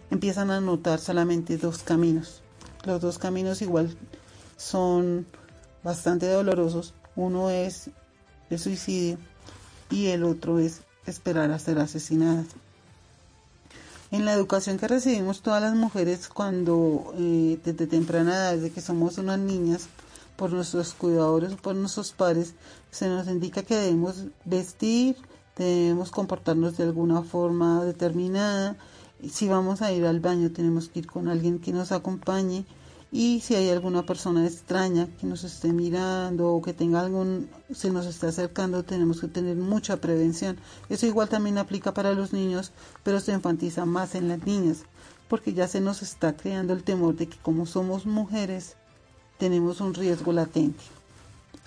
empiezan 0.10 0.50
a 0.50 0.60
notar 0.60 0.98
solamente 0.98 1.55
dos 1.58 1.84
caminos. 1.84 2.41
Los 2.84 3.00
dos 3.00 3.19
caminos 3.19 3.62
igual 3.62 3.96
son 4.58 5.27
bastante 5.83 6.27
dolorosos. 6.27 6.93
Uno 7.15 7.50
es 7.50 7.89
el 8.50 8.59
suicidio 8.59 9.17
y 9.89 10.07
el 10.07 10.24
otro 10.24 10.59
es 10.59 10.81
esperar 11.05 11.51
a 11.51 11.59
ser 11.59 11.79
asesinadas. 11.79 12.48
En 14.12 14.25
la 14.25 14.33
educación 14.33 14.77
que 14.77 14.88
recibimos 14.88 15.41
todas 15.41 15.62
las 15.62 15.75
mujeres 15.75 16.29
cuando 16.29 17.13
eh, 17.17 17.59
desde 17.63 17.86
temprana 17.86 18.36
edad, 18.36 18.55
desde 18.55 18.71
que 18.71 18.81
somos 18.81 19.17
unas 19.19 19.38
niñas, 19.38 19.88
por 20.36 20.53
nuestros 20.53 20.93
cuidadores 20.93 21.51
o 21.51 21.57
por 21.57 21.75
nuestros 21.75 22.13
padres, 22.13 22.53
se 22.91 23.09
nos 23.09 23.27
indica 23.27 23.62
que 23.62 23.75
debemos 23.75 24.24
vestir, 24.45 25.17
debemos 25.57 26.12
comportarnos 26.12 26.77
de 26.77 26.86
alguna 26.86 27.24
forma 27.24 27.83
determinada, 27.83 28.77
si 29.29 29.50
vamos 29.50 29.81
a 29.81 29.91
ir 29.91 30.05
al 30.05 30.21
baño 30.21 30.51
tenemos 30.51 30.88
que 30.88 31.00
ir 31.00 31.07
con 31.07 31.27
alguien 31.27 31.59
que 31.59 31.74
nos 31.74 31.91
acompañe 31.91 32.65
y 33.12 33.42
si 33.42 33.56
hay 33.56 33.70
alguna 33.70 34.06
persona 34.06 34.46
extraña 34.46 35.08
que 35.20 35.25
nos 35.25 35.44
esté 35.44 35.74
mirando 35.74 36.54
o 36.54 36.62
que 36.62 36.74
tenga 36.74 37.00
algún 37.00 37.50
se 37.74 37.89
nos 37.89 38.06
esté 38.06 38.28
acercando 38.28 38.84
tenemos 38.84 39.20
que 39.20 39.28
tener 39.28 39.56
mucha 39.56 39.98
prevención. 39.98 40.58
Eso 40.89 41.08
igual 41.08 41.28
también 41.28 41.58
aplica 41.58 41.94
para 41.94 42.13
los 42.13 42.34
niños 42.34 42.72
pero 43.04 43.20
se 43.20 43.32
enfatiza 43.32 43.86
más 43.86 44.13
en 44.13 44.28
las 44.28 44.46
niñas 44.46 44.84
porque 45.28 45.54
ya 45.54 45.68
se 45.68 45.82
nos 45.82 46.04
está 46.04 46.36
creando 46.38 46.74
el 46.74 46.84
temor 46.84 47.16
de 47.16 47.28
que 47.28 47.38
como 47.38 47.66
somos 47.66 48.06
mujeres 48.06 48.75
tenemos 49.39 49.82
un 49.82 49.94
riesgo 49.94 50.32
latente. 50.32 50.84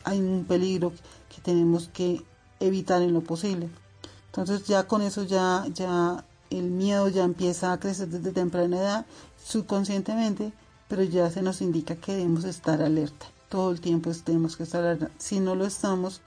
Hay 0.05 0.21
un 0.21 0.45
peligro 0.45 0.93
que 1.35 1.41
tenemos 1.43 1.89
que 1.89 2.23
evitar 2.61 3.03
en 3.03 3.15
lo 3.15 3.21
posible. 3.21 3.69
Entonces 4.27 4.65
ya 4.65 4.87
con 4.87 5.03
eso 5.03 5.25
ya 5.25 5.67
ya 5.75 6.25
el 6.51 6.71
miedo 6.71 7.09
ya 7.09 7.25
empieza 7.25 7.73
a 7.73 7.81
crecer 7.81 8.09
desde 8.09 8.31
temprana 8.31 8.79
edad, 8.79 9.07
subconscientemente, 9.45 10.53
pero 10.93 11.05
ya 11.05 11.31
se 11.31 11.41
nos 11.41 11.63
indica 11.63 11.97
que 11.97 12.13
debemos 12.13 12.45
estar 12.45 12.83
alerta. 12.83 13.25
Todo 13.49 13.71
el 13.71 13.81
tiempo 13.81 14.11
tenemos 14.23 14.59
que 14.59 14.65
estar 14.65 14.85
alerta. 14.85 15.11
Si 15.17 15.41
no 15.41 15.55
lo 15.55 15.65
estamos, 15.65 16.21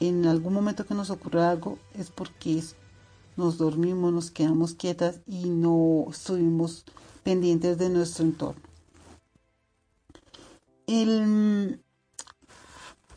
en 0.00 0.24
algún 0.24 0.54
momento 0.54 0.86
que 0.86 0.94
nos 0.94 1.10
ocurra 1.10 1.50
algo, 1.50 1.78
es 1.92 2.10
porque 2.10 2.62
nos 3.36 3.58
dormimos, 3.58 4.10
nos 4.10 4.30
quedamos 4.30 4.72
quietas 4.72 5.20
y 5.26 5.50
no 5.50 6.06
estuvimos 6.08 6.86
pendientes 7.22 7.76
de 7.76 7.90
nuestro 7.90 8.24
entorno. 8.24 8.62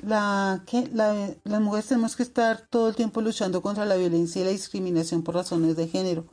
La, 0.02 0.62
que, 0.68 0.90
las 0.92 1.62
mujeres 1.62 1.88
tenemos 1.88 2.18
que 2.18 2.24
estar 2.24 2.68
todo 2.70 2.90
el 2.90 2.96
tiempo 2.98 3.22
luchando 3.22 3.62
contra 3.62 3.86
la 3.86 3.96
violencia 3.96 4.42
y 4.42 4.46
la 4.46 4.52
discriminación 4.52 5.24
por 5.24 5.36
razones 5.36 5.78
de 5.78 5.88
género. 5.88 6.26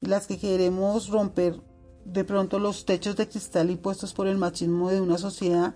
Las 0.00 0.26
que 0.26 0.38
queremos 0.38 1.08
romper 1.08 1.67
de 2.12 2.24
pronto 2.24 2.58
los 2.58 2.84
techos 2.84 3.16
de 3.16 3.28
cristal 3.28 3.70
impuestos 3.70 4.12
por 4.12 4.26
el 4.26 4.38
machismo 4.38 4.90
de 4.90 5.00
una 5.00 5.18
sociedad 5.18 5.74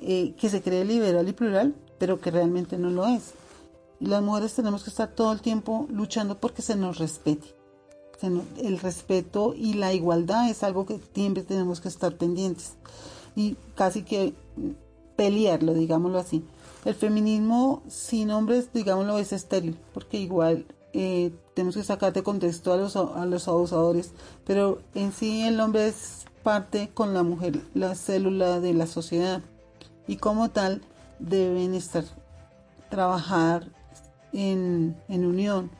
eh, 0.00 0.34
que 0.38 0.48
se 0.48 0.62
cree 0.62 0.84
liberal 0.84 1.28
y 1.28 1.32
plural, 1.32 1.74
pero 1.98 2.20
que 2.20 2.30
realmente 2.30 2.78
no 2.78 2.90
lo 2.90 3.06
es. 3.06 3.34
Las 4.00 4.22
mujeres 4.22 4.54
tenemos 4.54 4.84
que 4.84 4.90
estar 4.90 5.08
todo 5.08 5.32
el 5.32 5.40
tiempo 5.40 5.86
luchando 5.90 6.38
porque 6.38 6.62
se 6.62 6.76
nos 6.76 6.98
respete. 6.98 7.54
el 8.58 8.78
respeto 8.78 9.52
y 9.56 9.74
la 9.74 9.92
igualdad 9.92 10.48
es 10.48 10.62
algo 10.62 10.86
que 10.86 11.00
siempre 11.14 11.42
tenemos 11.42 11.80
que 11.80 11.88
estar 11.88 12.16
pendientes. 12.16 12.74
Y 13.34 13.56
casi 13.74 14.02
que 14.02 14.34
pelearlo, 15.16 15.74
digámoslo 15.74 16.18
así. 16.18 16.44
El 16.84 16.94
feminismo 16.94 17.82
sin 17.88 18.30
hombres, 18.30 18.72
digámoslo, 18.72 19.18
es 19.18 19.32
estéril, 19.32 19.76
porque 19.94 20.18
igual 20.18 20.66
eh, 20.92 21.32
tenemos 21.54 21.76
que 21.76 21.84
sacar 21.84 22.12
de 22.12 22.22
contexto 22.22 22.72
a 22.72 22.76
los, 22.76 22.96
a 22.96 23.24
los 23.26 23.48
abusadores, 23.48 24.12
pero 24.44 24.80
en 24.94 25.12
sí 25.12 25.42
el 25.42 25.60
hombre 25.60 25.88
es 25.88 26.24
parte 26.42 26.90
con 26.92 27.14
la 27.14 27.22
mujer, 27.22 27.60
la 27.74 27.94
célula 27.94 28.60
de 28.60 28.74
la 28.74 28.86
sociedad, 28.86 29.42
y 30.06 30.16
como 30.16 30.50
tal 30.50 30.82
deben 31.18 31.74
estar, 31.74 32.04
trabajar 32.90 33.68
en, 34.32 34.96
en 35.08 35.24
unión. 35.24 35.70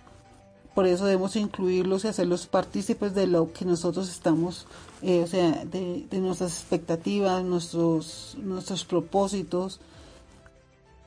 Por 0.74 0.86
eso 0.86 1.04
debemos 1.04 1.36
incluirlos 1.36 2.04
y 2.04 2.08
hacerlos 2.08 2.46
partícipes 2.46 3.14
de 3.14 3.26
lo 3.26 3.52
que 3.52 3.66
nosotros 3.66 4.08
estamos 4.08 4.66
eh, 5.02 5.20
o 5.20 5.26
sea, 5.26 5.64
de, 5.64 6.06
nuestras 6.12 6.60
expectativas, 6.60 7.42
nuestros, 7.42 8.36
nuestros 8.40 8.84
propósitos 8.84 9.80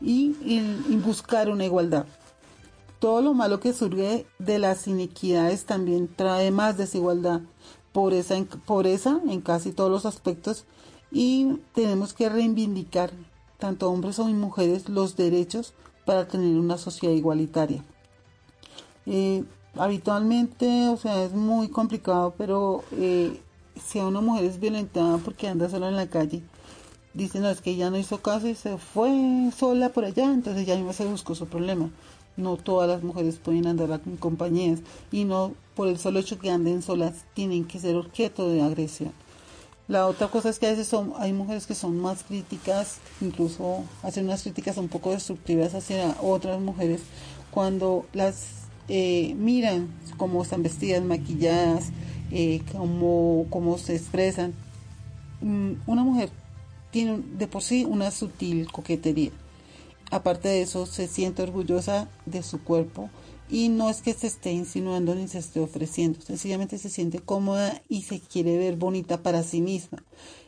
y, 0.01 0.35
buscar 1.05 1.49
una 1.49 1.63
igualdad. 1.63 2.05
Todo 2.99 3.21
lo 3.21 3.33
malo 3.33 3.59
que 3.59 3.73
surge 3.73 4.25
de 4.39 4.59
las 4.59 4.87
inequidades 4.87 5.65
también 5.65 6.07
trae 6.13 6.51
más 6.51 6.77
desigualdad, 6.77 7.41
pobreza 7.91 8.35
en, 8.35 8.45
pobreza 8.45 9.19
en 9.27 9.41
casi 9.41 9.71
todos 9.71 9.91
los 9.91 10.05
aspectos 10.05 10.65
y 11.11 11.59
tenemos 11.73 12.13
que 12.13 12.29
reivindicar, 12.29 13.11
tanto 13.57 13.89
hombres 13.89 14.17
como 14.17 14.33
mujeres, 14.33 14.89
los 14.89 15.15
derechos 15.15 15.73
para 16.05 16.27
tener 16.27 16.57
una 16.57 16.77
sociedad 16.77 17.15
igualitaria. 17.15 17.83
Eh, 19.05 19.43
habitualmente, 19.77 20.89
o 20.89 20.97
sea, 20.97 21.23
es 21.23 21.33
muy 21.33 21.69
complicado, 21.69 22.33
pero 22.37 22.83
eh, 22.91 23.39
si 23.83 23.99
a 23.99 24.07
una 24.07 24.21
mujer 24.21 24.45
es 24.45 24.59
violentada 24.59 25.17
porque 25.17 25.47
anda 25.47 25.69
sola 25.69 25.89
en 25.89 25.95
la 25.95 26.07
calle, 26.07 26.43
dicen, 27.13 27.43
no, 27.43 27.49
es 27.49 27.61
que 27.61 27.71
ella 27.71 27.89
no 27.89 27.97
hizo 27.97 28.21
caso 28.21 28.47
y 28.47 28.55
se 28.55 28.77
fue 28.77 29.49
sola 29.55 29.89
por 29.89 30.05
allá, 30.05 30.25
entonces 30.25 30.65
ya 30.65 30.75
mismo 30.75 30.93
se 30.93 31.05
buscó 31.05 31.35
su 31.35 31.47
problema. 31.47 31.89
No 32.37 32.57
todas 32.57 32.89
las 32.89 33.03
mujeres 33.03 33.37
pueden 33.37 33.67
andar 33.67 34.01
en 34.05 34.17
compañías 34.17 34.79
y 35.11 35.23
no 35.23 35.53
por 35.75 35.87
el 35.87 35.97
solo 35.99 36.19
hecho 36.19 36.39
que 36.39 36.49
anden 36.49 36.81
solas 36.81 37.25
tienen 37.33 37.65
que 37.65 37.79
ser 37.79 37.95
objeto 37.95 38.49
de 38.49 38.61
agresión. 38.61 39.11
La 39.87 40.07
otra 40.07 40.29
cosa 40.29 40.49
es 40.49 40.57
que 40.57 40.65
a 40.65 40.71
veces 40.71 40.87
son, 40.87 41.13
hay 41.17 41.31
mujeres 41.31 41.67
que 41.67 41.75
son 41.75 41.99
más 41.99 42.23
críticas, 42.23 42.97
incluso 43.21 43.83
hacen 44.01 44.25
unas 44.25 44.41
críticas 44.41 44.77
un 44.77 44.87
poco 44.87 45.11
destructivas 45.11 45.75
hacia 45.75 46.15
otras 46.21 46.59
mujeres 46.59 47.01
cuando 47.51 48.07
las 48.11 48.65
eh, 48.87 49.35
miran 49.37 49.89
cómo 50.17 50.41
están 50.41 50.63
vestidas, 50.63 51.03
maquilladas, 51.03 51.91
eh, 52.31 52.61
cómo, 52.71 53.77
se 53.77 53.95
expresan. 53.95 54.53
Mm, 55.41 55.73
una 55.85 56.03
mujer 56.03 56.29
tiene 56.89 57.21
de 57.37 57.47
por 57.47 57.61
sí 57.61 57.85
una 57.85 58.09
sutil 58.09 58.71
coquetería. 58.71 59.31
Aparte 60.11 60.49
de 60.49 60.61
eso, 60.61 60.85
se 60.85 61.07
siente 61.07 61.43
orgullosa 61.43 62.07
de 62.25 62.43
su 62.43 62.63
cuerpo 62.63 63.09
y 63.49 63.69
no 63.69 63.89
es 63.89 64.01
que 64.01 64.13
se 64.13 64.27
esté 64.27 64.51
insinuando 64.51 65.13
ni 65.13 65.27
se 65.27 65.37
esté 65.37 65.59
ofreciendo, 65.59 66.19
sencillamente 66.21 66.77
se 66.77 66.89
siente 66.89 67.19
cómoda 67.19 67.81
y 67.89 68.01
se 68.01 68.19
quiere 68.19 68.57
ver 68.57 68.75
bonita 68.75 69.21
para 69.21 69.43
sí 69.43 69.61
misma. 69.61 70.03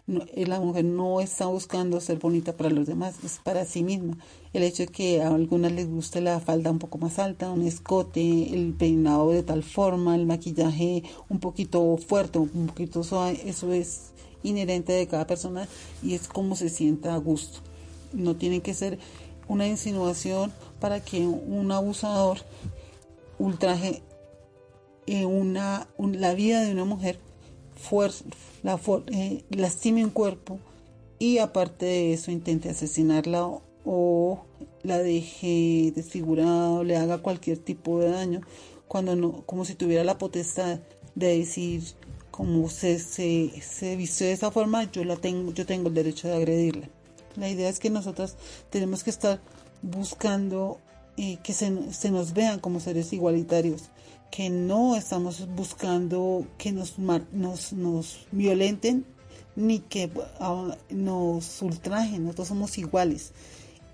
Eh, 0.08 0.48
la 0.48 0.60
mujer 0.62 0.86
no 0.86 1.20
está 1.20 1.48
buscando 1.48 2.00
ser 2.00 2.18
bonita 2.18 2.56
para 2.56 2.70
los 2.70 2.88
demás, 2.88 3.16
es 3.24 3.40
para 3.44 3.66
sí 3.66 3.84
misma. 3.84 4.18
El 4.54 4.64
hecho 4.64 4.84
de 4.84 4.88
que 4.88 5.22
a 5.22 5.28
algunas 5.28 5.72
les 5.74 5.90
guste 5.90 6.22
la 6.22 6.40
falda 6.40 6.72
un 6.72 6.80
poco 6.80 6.98
más 6.98 7.20
alta, 7.20 7.52
un 7.52 7.68
escote, 7.68 8.54
el 8.54 8.74
peinado 8.74 9.32
de 9.32 9.44
tal 9.44 9.64
forma, 9.64 10.16
el 10.16 10.26
maquillaje 10.26 11.04
un 11.30 11.40
poquito 11.40 11.98
fuerte, 11.98 12.40
un 12.40 12.68
poquito 12.68 13.04
suave, 13.04 13.42
eso 13.46 13.74
es 13.74 14.14
inherente 14.44 14.94
de 14.94 15.08
cada 15.08 15.28
persona 15.28 15.68
y 16.02 16.14
es 16.14 16.28
como 16.28 16.56
se 16.56 16.70
sienta 16.70 17.14
a 17.14 17.18
gusto. 17.18 17.60
No 18.14 18.38
tiene 18.38 18.62
que 18.62 18.74
ser 18.74 18.98
una 19.48 19.68
insinuación 19.68 20.52
para 20.80 21.00
que 21.00 21.26
un 21.26 21.72
abusador 21.72 22.40
ultraje 23.40 24.02
eh, 25.08 25.26
una, 25.26 25.88
la 25.98 26.34
vida 26.34 26.62
de 26.62 26.74
una 26.74 26.84
mujer, 26.84 27.18
la, 28.62 28.78
eh, 29.08 29.44
lastime 29.50 30.04
un 30.04 30.10
cuerpo 30.10 30.60
y 31.18 31.38
aparte 31.38 31.86
de 31.86 32.14
eso 32.14 32.30
intente 32.30 32.70
asesinarla 32.70 33.48
o, 33.86 34.44
la 34.84 34.98
deje 34.98 35.94
desfigurada 35.96 36.72
o 36.72 36.84
le 36.84 36.98
haga 36.98 37.20
cualquier 37.20 37.58
tipo 37.58 38.00
de 38.00 38.12
daño 38.12 38.42
cuando 38.90 39.16
no, 39.16 39.44
como 39.46 39.64
si 39.64 39.76
tuviera 39.76 40.04
la 40.04 40.18
potestad 40.18 40.80
de 41.16 41.38
decir 41.38 41.84
como 42.30 42.68
se, 42.70 43.00
se, 43.00 43.62
se 43.62 43.96
vistió 43.96 44.28
de 44.28 44.34
esa 44.34 44.52
forma, 44.52 44.92
yo 44.92 45.06
la 45.06 45.16
tengo, 45.16 45.54
yo 45.54 45.66
tengo 45.66 45.88
el 45.88 45.94
derecho 45.94 46.28
de 46.28 46.36
agredirla. 46.36 46.90
La 47.38 47.50
idea 47.50 47.70
es 47.70 47.80
que 47.80 47.90
nosotras 47.90 48.36
tenemos 48.70 49.04
que 49.04 49.12
estar 49.12 49.40
buscando 49.82 50.80
eh, 51.18 51.38
que 51.44 51.54
se, 51.54 51.70
nos 52.12 52.34
vean 52.34 52.60
como 52.60 52.80
seres 52.80 53.14
igualitarios, 53.14 53.90
que 54.32 54.50
no 54.50 54.96
estamos 54.96 55.48
buscando 55.56 56.46
que 56.58 56.72
nos, 56.72 57.00
nos, 57.00 58.28
violenten 58.32 59.06
ni 59.56 59.80
que 59.80 60.12
uh, 60.40 60.74
nos 60.90 61.62
ultrajen, 61.62 62.24
nosotros 62.24 62.50
somos 62.50 62.78
iguales 62.78 63.32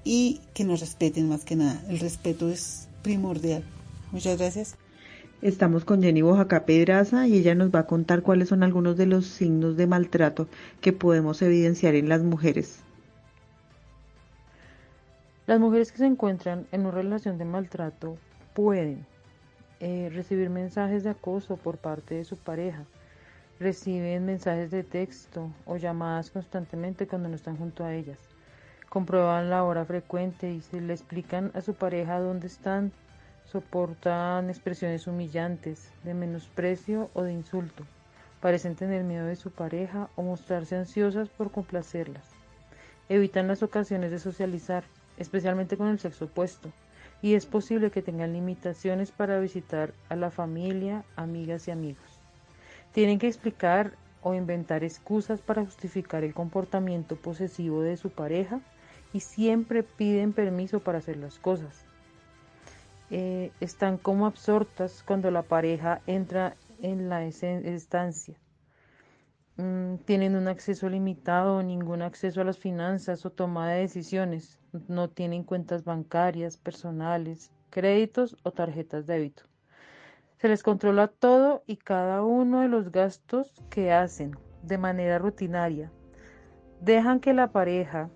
y 0.04 0.42
que 0.54 0.66
nos 0.66 0.82
respeten 0.82 1.30
más 1.30 1.46
que 1.46 1.56
nada. 1.56 1.82
El 1.88 2.00
respeto 2.00 2.50
es 2.50 2.88
primordial. 3.04 3.64
Muchas 4.12 4.38
gracias. 4.38 4.76
Estamos 5.42 5.86
con 5.86 6.02
Jenny 6.02 6.22
Bojaca 6.22 6.66
Pedraza 6.66 7.28
y 7.28 7.38
ella 7.38 7.56
nos 7.56 7.70
va 7.70 7.80
a 7.80 7.88
contar 7.88 8.22
cuáles 8.22 8.50
son 8.50 8.64
algunos 8.64 8.98
de 8.98 9.06
los 9.06 9.26
signos 9.26 9.76
de 9.78 9.88
maltrato 9.88 10.48
que 10.82 10.94
podemos 10.94 11.42
evidenciar 11.42 11.96
en 11.96 12.10
las 12.10 12.22
mujeres. 12.22 12.80
Las 15.46 15.60
mujeres 15.60 15.92
que 15.92 15.98
se 15.98 16.06
encuentran 16.06 16.68
en 16.72 16.86
una 16.86 16.92
relación 16.92 17.38
de 17.38 17.44
maltrato 17.44 18.18
pueden 18.54 19.06
eh, 19.82 20.10
recibir 20.14 20.50
mensajes 20.50 21.04
de 21.04 21.10
acoso 21.10 21.58
por 21.58 21.80
parte 21.80 22.16
de 22.16 22.24
su 22.24 22.38
pareja, 22.38 22.86
reciben 23.60 24.26
mensajes 24.26 24.72
de 24.72 24.84
texto 24.84 25.52
o 25.66 25.76
llamadas 25.76 26.32
constantemente 26.32 27.08
cuando 27.08 27.28
no 27.28 27.36
están 27.36 27.58
junto 27.58 27.84
a 27.84 27.94
ellas, 27.94 28.20
comprueban 28.88 29.50
la 29.50 29.66
hora 29.66 29.84
frecuente 29.84 30.50
y 30.50 30.62
se 30.62 30.80
le 30.80 30.94
explican 30.94 31.52
a 31.56 31.60
su 31.60 31.74
pareja 31.74 32.22
dónde 32.22 32.48
están, 32.48 32.94
soportan 33.44 34.50
expresiones 34.50 35.08
humillantes, 35.08 35.92
de 36.06 36.14
menosprecio 36.14 37.10
o 37.14 37.24
de 37.24 37.34
insulto, 37.34 37.84
parecen 38.40 38.78
tener 38.78 39.04
miedo 39.04 39.26
de 39.26 39.36
su 39.36 39.52
pareja 39.52 40.08
o 40.16 40.22
mostrarse 40.22 40.78
ansiosas 40.78 41.28
por 41.28 41.52
complacerlas, 41.52 42.30
evitan 43.10 43.50
las 43.50 43.62
ocasiones 43.62 44.10
de 44.10 44.20
socializar, 44.20 44.86
especialmente 45.18 45.78
con 45.78 45.88
el 45.88 46.00
sexo 46.00 46.26
opuesto, 46.26 46.72
y 47.22 47.36
es 47.36 47.46
posible 47.46 47.92
que 47.92 48.02
tengan 48.02 48.34
limitaciones 48.34 49.12
para 49.12 49.40
visitar 49.40 49.94
a 50.10 50.16
la 50.16 50.32
familia, 50.32 51.06
amigas 51.16 51.68
y 51.68 51.72
amigos. 51.72 52.20
Tienen 52.92 53.20
que 53.20 53.28
explicar 53.28 53.94
o 54.22 54.34
inventar 54.34 54.84
excusas 54.84 55.42
para 55.42 55.64
justificar 55.64 56.24
el 56.24 56.34
comportamiento 56.34 57.16
posesivo 57.16 57.82
de 57.82 57.98
su 57.98 58.10
pareja 58.10 58.62
y 59.14 59.20
siempre 59.20 59.84
piden 59.84 60.34
permiso 60.34 60.80
para 60.80 60.98
hacer 60.98 61.18
las 61.18 61.40
cosas. 61.40 61.86
Eh, 63.10 63.52
están 63.60 63.98
como 63.98 64.26
absortas 64.26 65.04
cuando 65.06 65.30
la 65.30 65.44
pareja 65.44 66.02
entra 66.08 66.56
en 66.82 67.10
la 67.10 67.24
estancia 67.26 68.36
Mm, 69.56 69.98
tienen 70.06 70.36
un 70.36 70.48
acceso 70.48 70.90
limitado 70.90 71.58
o 71.58 71.62
ningún 71.62 72.02
acceso 72.02 72.42
a 72.42 72.44
las 72.44 72.58
finanzas 72.58 73.24
o 73.24 73.30
toma 73.30 73.70
de 73.70 73.82
decisiones, 73.82 74.60
no 74.88 75.12
tienen 75.12 75.44
cuentas 75.44 75.84
bancarias, 75.84 76.58
personales, 76.58 77.52
créditos 77.70 78.36
o 78.42 78.52
tarjetas 78.52 79.06
de 79.06 79.14
débito. 79.14 79.44
Se 80.38 80.48
les 80.48 80.64
controla 80.64 81.08
todo 81.08 81.64
y 81.68 81.78
cada 81.78 82.24
uno 82.24 82.62
de 82.62 82.68
los 82.68 82.92
gastos 82.92 83.54
que 83.70 83.92
hacen 83.92 84.36
de 84.64 84.80
manera 84.80 85.20
rutinaria. 85.20 85.92
Dejan 86.82 87.20
que 87.20 87.34
la 87.34 87.52
pareja 87.52 88.10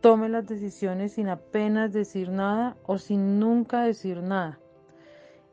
tome 0.00 0.28
las 0.28 0.46
decisiones 0.46 1.14
sin 1.14 1.28
apenas 1.28 1.92
decir 1.92 2.30
nada 2.30 2.76
o 2.84 2.98
sin 2.98 3.40
nunca 3.40 3.82
decir 3.82 4.22
nada. 4.22 4.60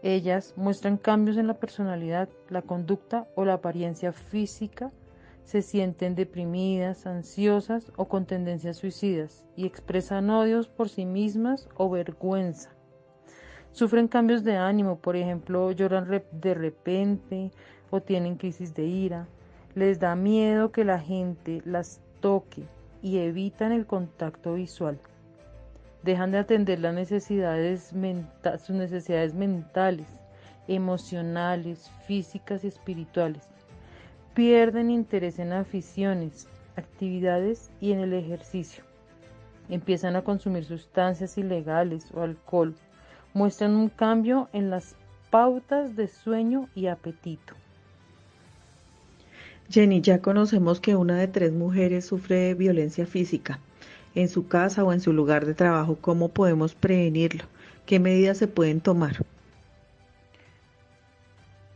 Ellas 0.03 0.53
muestran 0.57 0.97
cambios 0.97 1.37
en 1.37 1.47
la 1.47 1.55
personalidad, 1.55 2.29
la 2.49 2.61
conducta 2.61 3.27
o 3.35 3.45
la 3.45 3.53
apariencia 3.53 4.11
física 4.11 4.91
se 5.43 5.61
sienten 5.61 6.15
deprimidas, 6.15 7.05
ansiosas 7.05 7.91
o 7.95 8.07
con 8.07 8.25
tendencias 8.25 8.77
suicidas 8.77 9.45
y 9.55 9.65
expresan 9.65 10.29
odios 10.29 10.67
por 10.67 10.89
sí 10.89 11.05
mismas 11.05 11.67
o 11.75 11.89
vergüenza. 11.89 12.69
Sufren 13.71 14.07
cambios 14.07 14.43
de 14.43 14.55
ánimo, 14.55 14.99
por 14.99 15.15
ejemplo, 15.15 15.71
lloran 15.71 16.07
de 16.31 16.53
repente 16.53 17.51
o 17.89 18.01
tienen 18.01 18.37
crisis 18.37 18.73
de 18.73 18.85
ira. 18.85 19.27
Les 19.75 19.99
da 19.99 20.15
miedo 20.15 20.71
que 20.71 20.85
la 20.85 20.99
gente 20.99 21.61
las 21.65 21.99
toque 22.19 22.63
y 23.01 23.17
evitan 23.17 23.71
el 23.71 23.85
contacto 23.85 24.53
visual. 24.53 24.99
Dejan 26.03 26.31
de 26.31 26.37
atender 26.37 26.79
las 26.79 26.93
necesidades 26.93 27.93
sus 28.59 28.75
necesidades 28.75 29.33
mentales, 29.33 30.07
emocionales, 30.67 31.91
físicas 32.05 32.63
y 32.63 32.67
espirituales 32.67 33.49
pierden 34.33 34.89
interés 34.89 35.39
en 35.39 35.53
aficiones, 35.53 36.47
actividades 36.75 37.69
y 37.79 37.91
en 37.91 37.99
el 37.99 38.13
ejercicio. 38.13 38.83
Empiezan 39.69 40.15
a 40.15 40.23
consumir 40.23 40.65
sustancias 40.65 41.37
ilegales 41.37 42.07
o 42.13 42.21
alcohol. 42.21 42.75
Muestran 43.33 43.75
un 43.75 43.89
cambio 43.89 44.49
en 44.53 44.69
las 44.69 44.95
pautas 45.29 45.95
de 45.95 46.07
sueño 46.07 46.67
y 46.75 46.87
apetito. 46.87 47.53
Jenny, 49.69 50.01
ya 50.01 50.21
conocemos 50.21 50.79
que 50.79 50.95
una 50.95 51.17
de 51.17 51.27
tres 51.27 51.51
mujeres 51.51 52.05
sufre 52.05 52.53
violencia 52.53 53.05
física 53.05 53.59
en 54.13 54.29
su 54.29 54.47
casa 54.47 54.83
o 54.83 54.93
en 54.93 54.99
su 54.99 55.13
lugar 55.13 55.45
de 55.45 55.53
trabajo. 55.53 55.97
¿Cómo 55.99 56.29
podemos 56.29 56.75
prevenirlo? 56.75 57.45
¿Qué 57.85 57.99
medidas 57.99 58.37
se 58.37 58.47
pueden 58.47 58.81
tomar? 58.81 59.25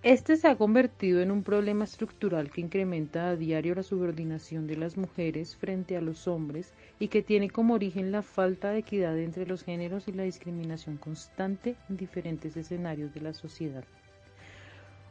Este 0.08 0.38
se 0.38 0.48
ha 0.48 0.56
convertido 0.56 1.22
en 1.22 1.32
un 1.32 1.44
problema 1.44 1.84
estructural 1.84 2.50
que 2.50 2.62
incrementa 2.62 3.28
a 3.28 3.36
diario 3.36 3.76
la 3.76 3.84
subordinación 3.84 4.66
de 4.66 4.78
las 4.78 4.96
mujeres 4.96 5.58
frente 5.58 5.98
a 5.98 6.02
los 6.02 6.30
hombres 6.30 6.74
y 6.98 7.10
que 7.10 7.22
tiene 7.22 7.50
como 7.50 7.74
origen 7.74 8.14
la 8.14 8.22
falta 8.22 8.70
de 8.70 8.78
equidad 8.78 9.20
entre 9.20 9.46
los 9.46 9.66
géneros 9.66 10.08
y 10.08 10.14
la 10.14 10.24
discriminación 10.24 10.96
constante 10.96 11.76
en 11.90 11.98
diferentes 11.98 12.56
escenarios 12.56 13.14
de 13.14 13.20
la 13.20 13.34
sociedad. 13.34 13.84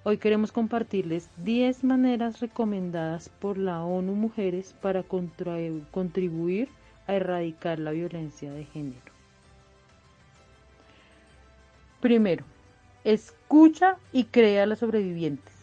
Hoy 0.03 0.17
queremos 0.17 0.51
compartirles 0.51 1.29
10 1.45 1.85
maneras 1.85 2.41
recomendadas 2.41 3.29
por 3.29 3.59
la 3.59 3.85
ONU 3.85 4.15
Mujeres 4.15 4.75
para 4.81 5.03
contribuir 5.03 6.71
a 7.07 7.17
erradicar 7.17 7.79
la 7.79 7.91
violencia 7.91 8.51
de 8.51 8.65
género. 8.65 9.13
Primero, 12.01 12.47
escucha 13.47 13.97
y 14.13 14.25
crea 14.25 14.65
a 14.65 14.67
las 14.67 14.81
sobrevivientes. 14.81 15.55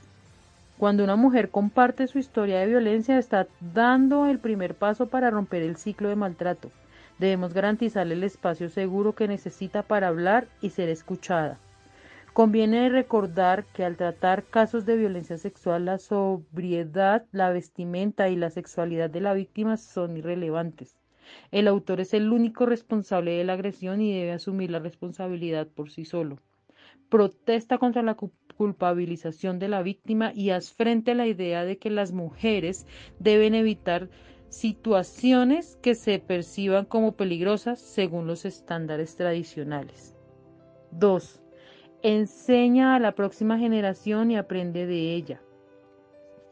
Cuando 0.77 1.03
una 1.03 1.17
mujer 1.17 1.49
comparte 1.49 2.07
su 2.07 2.17
historia 2.17 2.59
de 2.59 2.67
violencia, 2.67 3.17
está 3.17 3.45
dando 3.59 4.25
el 4.27 4.39
primer 4.39 4.73
paso 4.73 5.07
para 5.07 5.29
romper 5.29 5.63
el 5.63 5.75
ciclo 5.75 6.07
de 6.07 6.15
maltrato. 6.15 6.71
Debemos 7.19 7.53
garantizarle 7.53 8.13
el 8.13 8.23
espacio 8.23 8.69
seguro 8.69 9.15
que 9.15 9.27
necesita 9.27 9.83
para 9.83 10.07
hablar 10.07 10.47
y 10.61 10.69
ser 10.69 10.87
escuchada. 10.87 11.59
Conviene 12.31 12.87
recordar 12.87 13.65
que 13.65 13.83
al 13.83 13.97
tratar 13.97 14.45
casos 14.45 14.85
de 14.85 14.95
violencia 14.95 15.37
sexual, 15.37 15.83
la 15.83 15.97
sobriedad, 15.97 17.25
la 17.33 17.49
vestimenta 17.49 18.29
y 18.29 18.37
la 18.37 18.49
sexualidad 18.49 19.09
de 19.09 19.19
la 19.19 19.33
víctima 19.33 19.75
son 19.75 20.15
irrelevantes. 20.15 20.95
El 21.51 21.67
autor 21.67 21.99
es 21.99 22.13
el 22.13 22.31
único 22.31 22.65
responsable 22.65 23.31
de 23.31 23.43
la 23.43 23.53
agresión 23.53 23.99
y 23.99 24.17
debe 24.17 24.31
asumir 24.31 24.71
la 24.71 24.79
responsabilidad 24.79 25.67
por 25.67 25.91
sí 25.91 26.05
solo. 26.05 26.39
Protesta 27.13 27.77
contra 27.77 28.01
la 28.01 28.17
culpabilización 28.57 29.59
de 29.59 29.67
la 29.67 29.83
víctima 29.83 30.31
y 30.33 30.49
haz 30.49 30.73
frente 30.73 31.11
a 31.11 31.13
la 31.13 31.27
idea 31.27 31.63
de 31.63 31.77
que 31.77 31.91
las 31.91 32.11
mujeres 32.11 32.87
deben 33.19 33.53
evitar 33.53 34.09
situaciones 34.49 35.77
que 35.83 35.93
se 35.93 36.17
perciban 36.17 36.85
como 36.85 37.11
peligrosas 37.11 37.79
según 37.79 38.25
los 38.25 38.45
estándares 38.45 39.15
tradicionales. 39.15 40.15
2. 40.89 41.39
Enseña 42.01 42.95
a 42.95 42.99
la 42.99 43.11
próxima 43.11 43.59
generación 43.59 44.31
y 44.31 44.37
aprende 44.37 44.87
de 44.87 45.13
ella. 45.13 45.39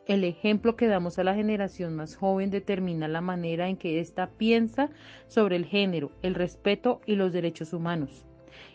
El 0.05 0.23
ejemplo 0.23 0.75
que 0.75 0.85
damos 0.85 1.17
a 1.17 1.23
la 1.23 1.33
generación 1.33 1.95
más 1.95 2.15
joven 2.15 2.51
determina 2.51 3.07
la 3.07 3.21
manera 3.21 3.67
en 3.67 3.77
que 3.77 3.99
ésta 3.99 4.29
piensa 4.37 4.91
sobre 5.27 5.55
el 5.55 5.65
género, 5.65 6.11
el 6.21 6.35
respeto 6.35 7.01
y 7.07 7.15
los 7.15 7.33
derechos 7.33 7.73
humanos. 7.73 8.27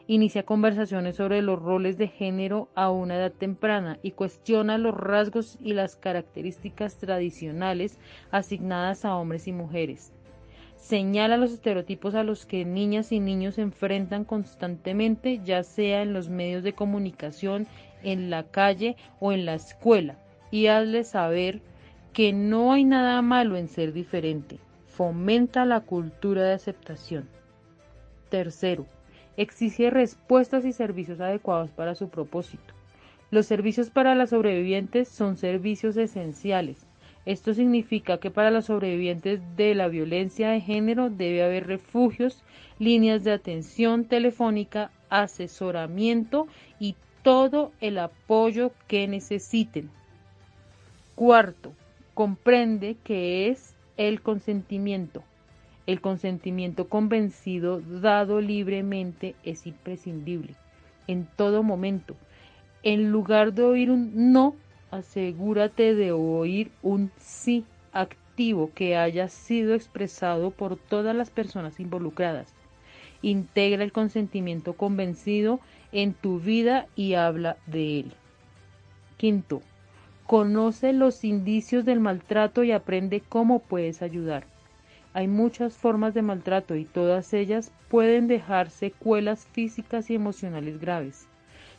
Inicia 0.07 0.45
conversaciones 0.45 1.17
sobre 1.17 1.43
los 1.43 1.61
roles 1.61 1.99
de 1.99 2.09
género 2.09 2.69
a 2.75 2.91
una 2.91 3.17
edad 3.17 3.33
temprana 3.33 3.99
y 4.03 4.13
cuestiona 4.13 4.79
los 4.79 4.95
rasgos 4.95 5.59
y 5.61 5.73
las 5.73 5.97
características 5.97 6.97
tradicionales 6.97 7.99
asignadas 8.31 9.05
a 9.05 9.17
hombres 9.17 9.49
y 9.49 9.53
mujeres. 9.53 10.13
Señala 10.77 11.37
los 11.37 11.53
estereotipos 11.53 12.15
a 12.15 12.23
los 12.23 12.47
que 12.47 12.65
niñas 12.65 13.11
y 13.11 13.19
niños 13.19 13.57
se 13.57 13.63
enfrentan 13.63 14.25
constantemente, 14.25 15.41
ya 15.45 15.65
sea 15.65 16.03
en 16.03 16.13
los 16.13 16.29
medios 16.29 16.63
de 16.63 16.75
comunicación, 16.75 17.67
en 18.05 18.31
la 18.31 18.45
calle 18.45 18.97
o 19.19 19.33
en 19.33 19.47
la 19.47 19.55
escuela, 19.55 20.17
y 20.53 20.69
hazle 20.69 21.03
saber 21.03 21.61
que 22.13 22.33
no 22.33 22.73
hay 22.73 22.85
nada 22.85 23.21
malo 23.21 23.57
en 23.57 23.69
ser 23.69 23.93
diferente. 23.93 24.59
Fomenta 24.87 25.65
la 25.65 25.81
cultura 25.81 26.45
de 26.45 26.53
aceptación. 26.53 27.29
Tercero, 28.29 28.87
exige 29.37 29.91
respuestas 29.91 30.65
y 30.65 30.73
servicios 30.73 31.21
adecuados 31.21 31.71
para 31.71 31.95
su 31.95 32.09
propósito. 32.09 32.75
Los 33.31 33.47
servicios 33.47 33.91
para 33.91 34.15
las 34.15 34.31
sobrevivientes 34.31 35.09
son 35.09 35.37
servicios 35.37 35.97
esenciales. 35.97 36.87
Esto 37.25 37.55
significa 37.55 38.19
que 38.19 38.31
para 38.31 38.53
los 38.53 38.67
sobrevivientes 38.67 39.41
de 39.57 39.75
la 39.75 39.89
violencia 39.89 40.51
de 40.51 40.61
género 40.61 41.11
debe 41.11 41.43
haber 41.43 41.67
refugios, 41.67 42.45
líneas 42.79 43.25
de 43.25 43.33
atención 43.33 44.05
telefónica, 44.05 44.93
asesoramiento 45.11 46.47
y 46.79 46.95
todo 47.23 47.73
el 47.81 47.99
apoyo 47.99 48.71
que 48.87 49.09
necesiten. 49.09 49.91
Cuarto, 51.17 51.73
comprende 52.15 52.97
que 53.03 53.49
es 53.49 53.75
el 53.97 54.23
consentimiento. 54.23 55.25
El 55.87 56.01
consentimiento 56.01 56.89
convencido 56.89 57.81
dado 57.81 58.41
libremente 58.41 59.37
es 59.45 59.67
imprescindible 59.67 60.55
en 61.07 61.29
todo 61.37 61.63
momento. 61.63 62.17
En 62.83 63.13
lugar 63.13 63.53
de 63.53 63.63
oír 63.63 63.91
un 63.91 64.33
no, 64.33 64.57
asegúrate 64.91 65.95
de 65.95 66.13
oír 66.13 66.71
un 66.83 67.13
sí 67.19 67.65
activo 67.93 68.71
que 68.75 68.97
haya 68.97 69.29
sido 69.29 69.75
expresado 69.75 70.51
por 70.51 70.77
todas 70.77 71.15
las 71.15 71.31
personas 71.31 71.79
involucradas. 71.79 72.53
Integra 73.23 73.85
el 73.85 73.93
consentimiento 73.93 74.75
convencido 74.75 75.61
en 75.93 76.15
tu 76.15 76.41
vida 76.41 76.87
y 76.97 77.15
habla 77.15 77.57
de 77.67 78.01
él. 78.01 78.13
Quinto, 79.17 79.63
conoce 80.27 80.93
los 80.93 81.25
indicios 81.25 81.85
del 81.85 82.01
maltrato 82.01 82.65
y 82.65 82.73
aprende 82.73 83.23
cómo 83.27 83.61
puedes 83.61 84.03
ayudar. 84.03 84.47
Hay 85.17 85.29
muchas 85.29 85.79
formas 85.79 86.13
de 86.13 86.21
maltrato 86.21 86.77
y 86.77 86.85
todas 86.85 87.33
ellas 87.33 87.73
pueden 87.89 88.29
dejar 88.29 88.69
secuelas 88.69 89.47
físicas 89.47 90.11
y 90.11 90.15
emocionales 90.15 90.79
graves. 90.79 91.27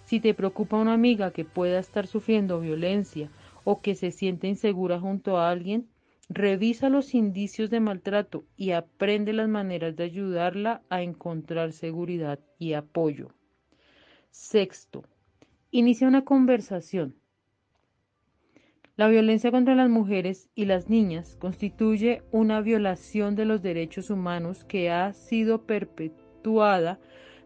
Si 0.06 0.20
te 0.20 0.34
preocupa 0.34 0.78
una 0.78 0.94
amiga 0.94 1.30
que 1.30 1.46
pueda 1.46 1.78
estar 1.78 2.08
sufriendo 2.08 2.60
violencia 2.60 3.30
o 3.64 3.80
que 3.80 3.94
se 3.94 4.10
siente 4.10 4.48
insegura 4.48 5.00
junto 5.00 5.38
a 5.38 5.52
alguien, 5.52 5.88
revisa 6.30 6.90
los 6.90 7.14
indicios 7.14 7.70
de 7.70 7.80
maltrato 7.80 8.44
y 8.58 8.72
aprende 8.72 9.34
las 9.34 9.48
maneras 9.48 9.96
de 9.96 10.06
ayudarla 10.06 10.82
a 10.90 11.04
encontrar 11.04 11.74
seguridad 11.74 12.40
y 12.58 12.74
apoyo. 12.74 13.36
Sexto, 14.32 15.04
inicia 15.70 16.08
una 16.08 16.26
conversación. 16.26 17.14
La 18.98 19.08
violencia 19.08 19.52
contra 19.52 19.76
las 19.76 19.92
mujeres 19.92 20.50
y 20.56 20.66
las 20.66 20.90
niñas 20.90 21.36
constituye 21.36 22.24
una 22.32 22.62
violación 22.62 23.36
de 23.36 23.46
los 23.46 23.62
derechos 23.62 24.10
humanos 24.10 24.64
que 24.64 24.90
ha 24.90 25.14
sido 25.14 25.68
perpetuada 25.68 27.00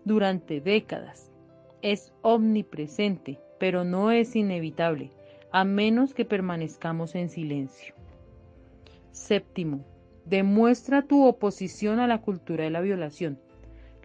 durante 0.06 0.62
décadas. 0.62 1.30
Es 1.82 2.14
omnipresente, 2.22 3.38
pero 3.60 3.84
no 3.84 4.12
es 4.12 4.38
inevitable, 4.38 5.12
a 5.52 5.66
menos 5.66 6.14
que 6.14 6.24
permanezcamos 6.24 7.16
en 7.16 7.28
silencio. 7.28 7.96
Séptimo, 9.12 9.84
demuestra 10.26 11.02
tu 11.02 11.26
oposición 11.26 12.00
a 12.00 12.08
la 12.08 12.22
cultura 12.22 12.64
de 12.64 12.70
la 12.70 12.80
violación. 12.80 13.38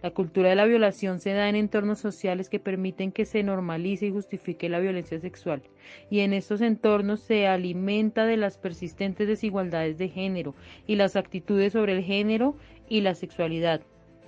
La 0.03 0.11
cultura 0.11 0.49
de 0.49 0.55
la 0.55 0.65
violación 0.65 1.19
se 1.19 1.33
da 1.33 1.49
en 1.49 1.55
entornos 1.55 1.97
sociales 1.97 2.49
que 2.49 2.59
permiten 2.59 3.11
que 3.11 3.25
se 3.25 3.41
normalice 3.41 4.05
y 4.05 4.11
justifique 4.11 4.69
la 4.69 4.79
violencia 4.79 5.19
sexual, 5.19 5.63
y 6.11 6.19
en 6.19 6.33
estos 6.33 6.61
entornos 6.61 7.21
se 7.21 7.47
alimenta 7.47 8.27
de 8.27 8.37
las 8.37 8.59
persistentes 8.59 9.27
desigualdades 9.27 9.97
de 9.97 10.09
género 10.09 10.53
y 10.85 10.97
las 10.97 11.15
actitudes 11.15 11.73
sobre 11.73 11.93
el 11.93 12.03
género 12.03 12.55
y 12.87 13.01
la 13.01 13.15
sexualidad. 13.15 13.81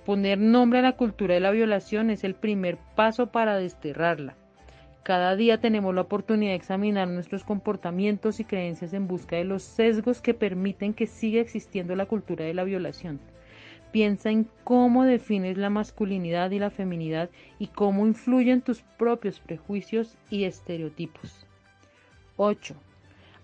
Poner 0.04 0.38
nombre 0.38 0.80
a 0.80 0.82
la 0.82 0.96
cultura 0.96 1.34
de 1.34 1.40
la 1.40 1.52
violación 1.52 2.10
es 2.10 2.24
el 2.24 2.34
primer 2.34 2.76
paso 2.96 3.30
para 3.30 3.56
desterrarla. 3.56 4.36
Cada 5.04 5.36
día 5.36 5.60
tenemos 5.60 5.94
la 5.94 6.00
oportunidad 6.00 6.50
de 6.50 6.56
examinar 6.56 7.06
nuestros 7.06 7.44
comportamientos 7.44 8.40
y 8.40 8.44
creencias 8.44 8.92
en 8.92 9.06
busca 9.06 9.36
de 9.36 9.44
los 9.44 9.62
sesgos 9.62 10.20
que 10.20 10.34
permiten 10.34 10.94
que 10.94 11.06
siga 11.06 11.40
existiendo 11.40 11.94
la 11.94 12.06
cultura 12.06 12.44
de 12.44 12.54
la 12.54 12.64
violación. 12.64 13.20
Piensa 13.92 14.30
en 14.30 14.46
cómo 14.62 15.04
defines 15.04 15.58
la 15.58 15.68
masculinidad 15.68 16.50
y 16.52 16.58
la 16.58 16.70
feminidad 16.70 17.28
y 17.58 17.66
cómo 17.66 18.06
influyen 18.06 18.62
tus 18.62 18.82
propios 18.98 19.40
prejuicios 19.40 20.16
y 20.30 20.44
estereotipos. 20.44 21.44
8. 22.36 22.74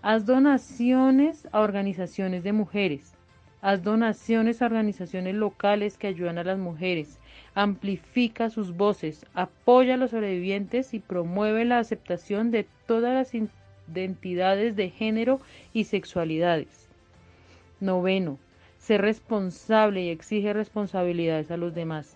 Haz 0.01 0.25
donaciones 0.25 1.47
a 1.51 1.59
organizaciones 1.59 2.43
de 2.43 2.53
mujeres. 2.53 3.13
Haz 3.61 3.83
donaciones 3.83 4.61
a 4.61 4.67
organizaciones 4.67 5.35
locales 5.35 5.97
que 5.97 6.07
ayudan 6.07 6.37
a 6.37 6.43
las 6.43 6.57
mujeres. 6.57 7.19
Amplifica 7.53 8.49
sus 8.49 8.77
voces, 8.77 9.25
apoya 9.33 9.95
a 9.95 9.97
los 9.97 10.11
sobrevivientes 10.11 10.93
y 10.93 10.99
promueve 10.99 11.65
la 11.65 11.79
aceptación 11.79 12.51
de 12.51 12.67
todas 12.85 13.13
las 13.13 13.33
identidades 13.91 14.75
de 14.75 14.89
género 14.91 15.41
y 15.73 15.83
sexualidades. 15.83 16.87
Noveno, 17.79 18.39
ser 18.87 19.01
responsable 19.01 20.01
y 20.01 20.09
exige 20.09 20.53
responsabilidades 20.53 21.51
a 21.51 21.57
los 21.57 21.75
demás. 21.75 22.15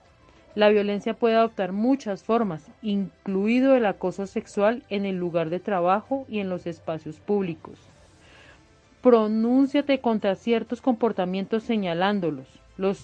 La 0.56 0.70
violencia 0.70 1.14
puede 1.14 1.36
adoptar 1.36 1.74
muchas 1.74 2.24
formas, 2.24 2.66
incluido 2.82 3.76
el 3.76 3.86
acoso 3.86 4.26
sexual 4.26 4.84
en 4.90 5.06
el 5.06 5.18
lugar 5.18 5.50
de 5.50 5.60
trabajo 5.60 6.26
y 6.30 6.40
en 6.40 6.50
los 6.50 6.68
espacios 6.68 7.20
públicos. 7.20 7.78
Pronúnciate 9.02 10.00
contra 10.00 10.36
ciertos 10.36 10.80
comportamientos 10.80 11.64
señalándolos. 11.64 12.48
Los 12.78 13.00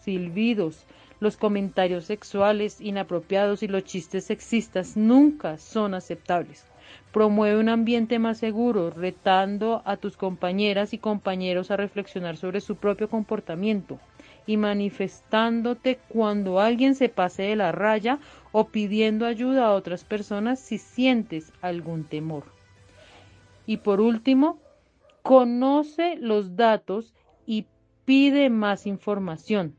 silbidos, 0.00 0.86
los 1.20 1.36
comentarios 1.36 2.06
sexuales 2.06 2.80
inapropiados 2.80 3.62
y 3.62 3.68
los 3.68 3.84
chistes 3.84 4.24
sexistas 4.24 4.96
nunca 4.96 5.58
son 5.58 5.92
aceptables. 5.92 6.64
Promueve 7.12 7.58
un 7.58 7.68
ambiente 7.68 8.18
más 8.18 8.38
seguro, 8.38 8.90
retando 8.90 9.82
a 9.84 9.96
tus 9.96 10.16
compañeras 10.16 10.92
y 10.92 10.98
compañeros 10.98 11.70
a 11.70 11.76
reflexionar 11.76 12.36
sobre 12.36 12.60
su 12.60 12.76
propio 12.76 13.08
comportamiento 13.08 13.98
y 14.46 14.56
manifestándote 14.56 15.98
cuando 16.08 16.60
alguien 16.60 16.94
se 16.94 17.08
pase 17.08 17.42
de 17.44 17.56
la 17.56 17.72
raya 17.72 18.18
o 18.52 18.68
pidiendo 18.68 19.26
ayuda 19.26 19.66
a 19.66 19.72
otras 19.72 20.04
personas 20.04 20.60
si 20.60 20.78
sientes 20.78 21.52
algún 21.62 22.04
temor. 22.04 22.44
Y 23.66 23.78
por 23.78 24.00
último, 24.00 24.58
conoce 25.22 26.16
los 26.20 26.54
datos 26.54 27.12
y 27.46 27.66
pide 28.04 28.48
más 28.50 28.86
información. 28.86 29.74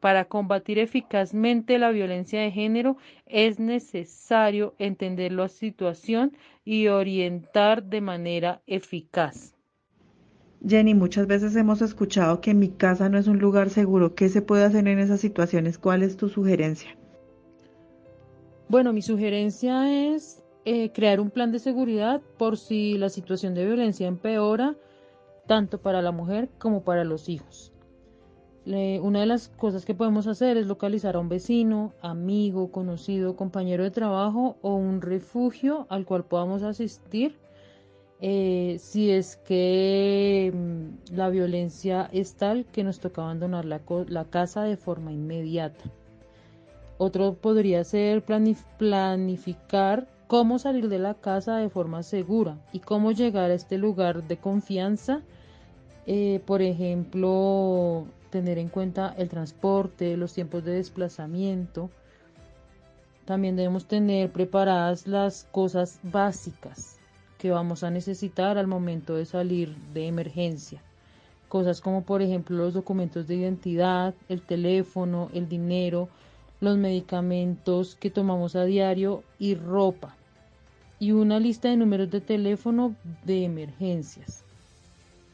Para 0.00 0.26
combatir 0.26 0.78
eficazmente 0.78 1.78
la 1.78 1.90
violencia 1.90 2.40
de 2.40 2.52
género 2.52 2.96
es 3.26 3.58
necesario 3.58 4.74
entender 4.78 5.32
la 5.32 5.48
situación 5.48 6.36
y 6.64 6.86
orientar 6.86 7.82
de 7.82 8.00
manera 8.00 8.62
eficaz. 8.66 9.54
Jenny, 10.66 10.94
muchas 10.94 11.26
veces 11.26 11.56
hemos 11.56 11.82
escuchado 11.82 12.40
que 12.40 12.54
mi 12.54 12.68
casa 12.68 13.08
no 13.08 13.18
es 13.18 13.26
un 13.26 13.38
lugar 13.38 13.70
seguro. 13.70 14.14
¿Qué 14.14 14.28
se 14.28 14.42
puede 14.42 14.64
hacer 14.64 14.86
en 14.86 14.98
esas 14.98 15.20
situaciones? 15.20 15.78
¿Cuál 15.78 16.02
es 16.02 16.16
tu 16.16 16.28
sugerencia? 16.28 16.96
Bueno, 18.68 18.92
mi 18.92 19.02
sugerencia 19.02 20.12
es 20.12 20.44
eh, 20.64 20.92
crear 20.92 21.20
un 21.20 21.30
plan 21.30 21.50
de 21.52 21.58
seguridad 21.58 22.20
por 22.38 22.58
si 22.58 22.98
la 22.98 23.08
situación 23.08 23.54
de 23.54 23.64
violencia 23.64 24.06
empeora, 24.06 24.76
tanto 25.46 25.80
para 25.80 26.02
la 26.02 26.12
mujer 26.12 26.50
como 26.58 26.82
para 26.82 27.04
los 27.04 27.28
hijos 27.28 27.72
una 28.68 29.20
de 29.20 29.26
las 29.26 29.48
cosas 29.48 29.84
que 29.84 29.94
podemos 29.94 30.26
hacer 30.26 30.56
es 30.56 30.66
localizar 30.66 31.16
a 31.16 31.20
un 31.20 31.28
vecino, 31.28 31.92
amigo, 32.02 32.70
conocido, 32.70 33.36
compañero 33.36 33.84
de 33.84 33.90
trabajo 33.90 34.56
o 34.62 34.74
un 34.74 35.00
refugio 35.00 35.86
al 35.88 36.04
cual 36.04 36.24
podamos 36.24 36.62
asistir 36.62 37.36
eh, 38.20 38.78
si 38.80 39.12
es 39.12 39.36
que 39.36 40.52
mm, 40.52 41.14
la 41.14 41.30
violencia 41.30 42.08
es 42.12 42.34
tal 42.34 42.64
que 42.66 42.82
nos 42.82 42.98
toca 42.98 43.22
abandonar 43.22 43.64
la, 43.64 43.80
casa 44.24 44.64
de 44.64 44.76
forma 44.76 45.12
inmediata. 45.12 45.84
Otro 46.98 47.34
podría 47.34 47.84
ser 47.84 48.24
planificar 48.24 50.08
cómo 50.26 50.58
salir 50.58 50.88
de 50.88 50.98
la 50.98 51.14
casa 51.14 51.58
de 51.58 51.70
forma 51.70 52.02
segura 52.02 52.58
y 52.72 52.80
cómo 52.80 53.12
llegar 53.12 53.52
a 53.52 53.54
este 53.54 53.78
lugar 53.78 54.26
de 54.26 54.36
confianza. 54.36 55.22
Eh, 56.06 56.40
por 56.44 56.60
ejemplo, 56.60 58.06
tener 58.30 58.58
en 58.58 58.68
cuenta 58.68 59.14
el 59.18 59.28
transporte, 59.28 60.16
los 60.16 60.32
tiempos 60.34 60.64
de 60.64 60.72
desplazamiento. 60.72 61.90
También 63.24 63.56
debemos 63.56 63.86
tener 63.86 64.30
preparadas 64.30 65.06
las 65.06 65.46
cosas 65.52 66.00
básicas 66.02 66.98
que 67.38 67.50
vamos 67.50 67.84
a 67.84 67.90
necesitar 67.90 68.58
al 68.58 68.66
momento 68.66 69.14
de 69.14 69.24
salir 69.24 69.76
de 69.94 70.06
emergencia. 70.06 70.82
Cosas 71.48 71.80
como 71.80 72.02
por 72.02 72.20
ejemplo 72.20 72.56
los 72.56 72.74
documentos 72.74 73.26
de 73.26 73.36
identidad, 73.36 74.14
el 74.28 74.42
teléfono, 74.42 75.30
el 75.32 75.48
dinero, 75.48 76.08
los 76.60 76.76
medicamentos 76.76 77.96
que 77.96 78.10
tomamos 78.10 78.56
a 78.56 78.64
diario 78.64 79.22
y 79.38 79.54
ropa. 79.54 80.16
Y 80.98 81.12
una 81.12 81.38
lista 81.38 81.68
de 81.68 81.76
números 81.76 82.10
de 82.10 82.20
teléfono 82.20 82.96
de 83.24 83.44
emergencias. 83.44 84.44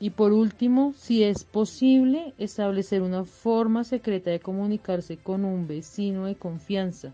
Y 0.01 0.11
por 0.11 0.33
último, 0.33 0.93
si 0.97 1.25
es 1.25 1.45
posible, 1.45 2.35
establecer 2.39 3.03
una 3.03 3.25
forma 3.25 3.85
secreta 3.85 4.31
de 4.31 4.41
comunicarse 4.41 5.17
con 5.17 5.45
un 5.45 5.67
vecino 5.67 6.27
de 6.27 6.35
confianza 6.35 7.13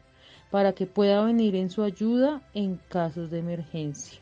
para 0.51 0.73
que 0.73 0.87
pueda 0.87 1.25
venir 1.25 1.55
en 1.55 1.71
su 1.71 1.83
ayuda 1.83 2.43
en 2.55 2.81
casos 2.88 3.31
de 3.31 3.38
emergencia. 3.38 4.21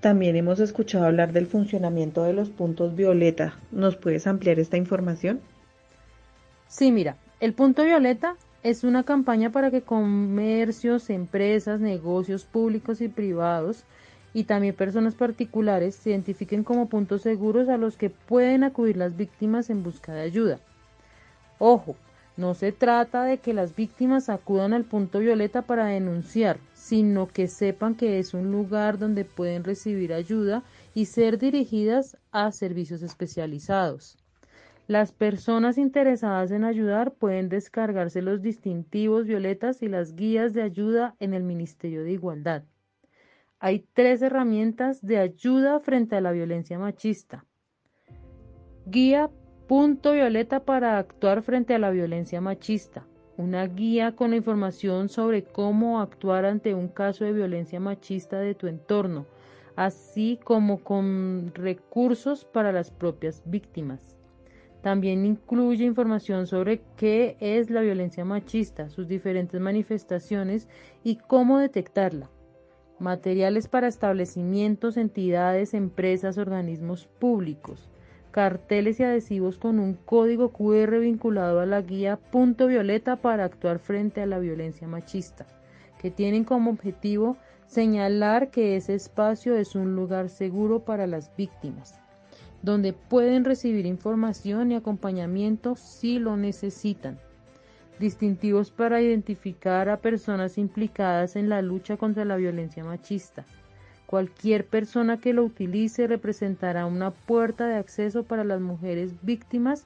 También 0.00 0.36
hemos 0.36 0.60
escuchado 0.60 1.06
hablar 1.06 1.32
del 1.32 1.46
funcionamiento 1.46 2.22
de 2.22 2.32
los 2.32 2.50
puntos 2.50 2.94
violeta. 2.94 3.58
¿Nos 3.72 3.96
puedes 3.96 4.26
ampliar 4.26 4.58
esta 4.58 4.76
información? 4.76 5.40
Sí, 6.68 6.92
mira, 6.92 7.16
el 7.40 7.52
punto 7.52 7.84
violeta 7.84 8.36
es 8.62 8.84
una 8.84 9.02
campaña 9.02 9.50
para 9.50 9.70
que 9.70 9.82
comercios, 9.82 11.10
empresas, 11.10 11.80
negocios 11.80 12.44
públicos 12.44 13.00
y 13.00 13.08
privados 13.08 13.84
y 14.38 14.44
también 14.44 14.76
personas 14.76 15.16
particulares 15.16 15.96
se 15.96 16.10
identifiquen 16.10 16.62
como 16.62 16.88
puntos 16.88 17.22
seguros 17.22 17.68
a 17.68 17.76
los 17.76 17.96
que 17.96 18.08
pueden 18.08 18.62
acudir 18.62 18.96
las 18.96 19.16
víctimas 19.16 19.68
en 19.68 19.82
busca 19.82 20.12
de 20.12 20.20
ayuda. 20.20 20.60
Ojo, 21.58 21.96
no 22.36 22.54
se 22.54 22.70
trata 22.70 23.24
de 23.24 23.38
que 23.38 23.52
las 23.52 23.74
víctimas 23.74 24.28
acudan 24.28 24.74
al 24.74 24.84
punto 24.84 25.18
violeta 25.18 25.62
para 25.62 25.86
denunciar, 25.86 26.60
sino 26.72 27.26
que 27.26 27.48
sepan 27.48 27.96
que 27.96 28.20
es 28.20 28.32
un 28.32 28.52
lugar 28.52 29.00
donde 29.00 29.24
pueden 29.24 29.64
recibir 29.64 30.12
ayuda 30.12 30.62
y 30.94 31.06
ser 31.06 31.38
dirigidas 31.38 32.16
a 32.30 32.52
servicios 32.52 33.02
especializados. 33.02 34.18
Las 34.86 35.10
personas 35.10 35.78
interesadas 35.78 36.52
en 36.52 36.62
ayudar 36.62 37.10
pueden 37.10 37.48
descargarse 37.48 38.22
los 38.22 38.40
distintivos 38.40 39.26
violetas 39.26 39.82
y 39.82 39.88
las 39.88 40.14
guías 40.14 40.54
de 40.54 40.62
ayuda 40.62 41.16
en 41.18 41.34
el 41.34 41.42
Ministerio 41.42 42.04
de 42.04 42.12
Igualdad. 42.12 42.62
Hay 43.60 43.84
tres 43.92 44.22
herramientas 44.22 45.04
de 45.04 45.18
ayuda 45.18 45.80
frente 45.80 46.14
a 46.14 46.20
la 46.20 46.30
violencia 46.30 46.78
machista. 46.78 47.44
Guía 48.86 49.30
punto 49.66 50.12
violeta 50.12 50.60
para 50.64 50.96
actuar 50.96 51.42
frente 51.42 51.74
a 51.74 51.80
la 51.80 51.90
violencia 51.90 52.40
machista. 52.40 53.04
Una 53.36 53.66
guía 53.66 54.14
con 54.14 54.32
información 54.32 55.08
sobre 55.08 55.42
cómo 55.42 56.00
actuar 56.00 56.44
ante 56.44 56.72
un 56.72 56.86
caso 56.86 57.24
de 57.24 57.32
violencia 57.32 57.80
machista 57.80 58.38
de 58.38 58.54
tu 58.54 58.68
entorno, 58.68 59.26
así 59.74 60.38
como 60.44 60.78
con 60.84 61.50
recursos 61.52 62.44
para 62.44 62.70
las 62.70 62.92
propias 62.92 63.42
víctimas. 63.44 64.14
También 64.82 65.26
incluye 65.26 65.84
información 65.84 66.46
sobre 66.46 66.80
qué 66.96 67.36
es 67.40 67.70
la 67.70 67.80
violencia 67.80 68.24
machista, 68.24 68.88
sus 68.88 69.08
diferentes 69.08 69.60
manifestaciones 69.60 70.68
y 71.02 71.16
cómo 71.16 71.58
detectarla 71.58 72.30
materiales 73.00 73.68
para 73.68 73.88
establecimientos, 73.88 74.96
entidades, 74.96 75.74
empresas, 75.74 76.38
organismos 76.38 77.06
públicos, 77.06 77.88
carteles 78.30 79.00
y 79.00 79.04
adhesivos 79.04 79.58
con 79.58 79.78
un 79.78 79.94
código 79.94 80.50
QR 80.50 80.98
vinculado 80.98 81.60
a 81.60 81.66
la 81.66 81.82
guía 81.82 82.16
Punto 82.16 82.66
Violeta 82.66 83.16
para 83.16 83.44
actuar 83.44 83.78
frente 83.78 84.20
a 84.20 84.26
la 84.26 84.38
violencia 84.38 84.88
machista, 84.88 85.46
que 86.00 86.10
tienen 86.10 86.44
como 86.44 86.70
objetivo 86.70 87.36
señalar 87.66 88.50
que 88.50 88.76
ese 88.76 88.94
espacio 88.94 89.56
es 89.56 89.74
un 89.74 89.94
lugar 89.94 90.28
seguro 90.28 90.84
para 90.84 91.06
las 91.06 91.34
víctimas, 91.36 91.94
donde 92.62 92.92
pueden 92.92 93.44
recibir 93.44 93.86
información 93.86 94.72
y 94.72 94.74
acompañamiento 94.74 95.76
si 95.76 96.18
lo 96.18 96.36
necesitan 96.36 97.18
distintivos 97.98 98.70
para 98.70 99.00
identificar 99.00 99.88
a 99.88 99.98
personas 99.98 100.58
implicadas 100.58 101.36
en 101.36 101.48
la 101.48 101.62
lucha 101.62 101.96
contra 101.96 102.24
la 102.24 102.36
violencia 102.36 102.84
machista. 102.84 103.44
Cualquier 104.06 104.66
persona 104.66 105.20
que 105.20 105.32
lo 105.32 105.44
utilice 105.44 106.06
representará 106.06 106.86
una 106.86 107.10
puerta 107.10 107.66
de 107.66 107.76
acceso 107.76 108.22
para 108.22 108.44
las 108.44 108.60
mujeres 108.60 109.12
víctimas 109.22 109.84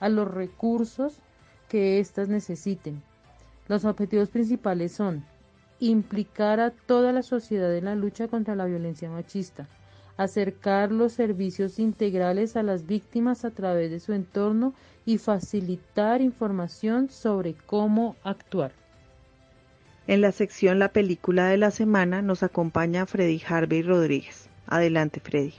a 0.00 0.08
los 0.08 0.28
recursos 0.28 1.20
que 1.68 2.00
éstas 2.00 2.28
necesiten. 2.28 3.02
Los 3.68 3.84
objetivos 3.84 4.28
principales 4.28 4.92
son 4.92 5.24
implicar 5.78 6.60
a 6.60 6.70
toda 6.70 7.12
la 7.12 7.22
sociedad 7.22 7.74
en 7.76 7.84
la 7.86 7.94
lucha 7.94 8.28
contra 8.28 8.56
la 8.56 8.66
violencia 8.66 9.08
machista, 9.08 9.68
acercar 10.20 10.92
los 10.92 11.14
servicios 11.14 11.78
integrales 11.78 12.54
a 12.54 12.62
las 12.62 12.86
víctimas 12.86 13.46
a 13.46 13.52
través 13.52 13.90
de 13.90 14.00
su 14.00 14.12
entorno 14.12 14.74
y 15.06 15.16
facilitar 15.16 16.20
información 16.20 17.08
sobre 17.08 17.54
cómo 17.54 18.16
actuar. 18.22 18.72
En 20.06 20.20
la 20.20 20.30
sección 20.32 20.78
La 20.78 20.90
película 20.90 21.46
de 21.46 21.56
la 21.56 21.70
semana 21.70 22.20
nos 22.20 22.42
acompaña 22.42 23.06
Freddy 23.06 23.40
Harvey 23.48 23.80
Rodríguez. 23.80 24.50
Adelante, 24.66 25.20
Freddy. 25.20 25.54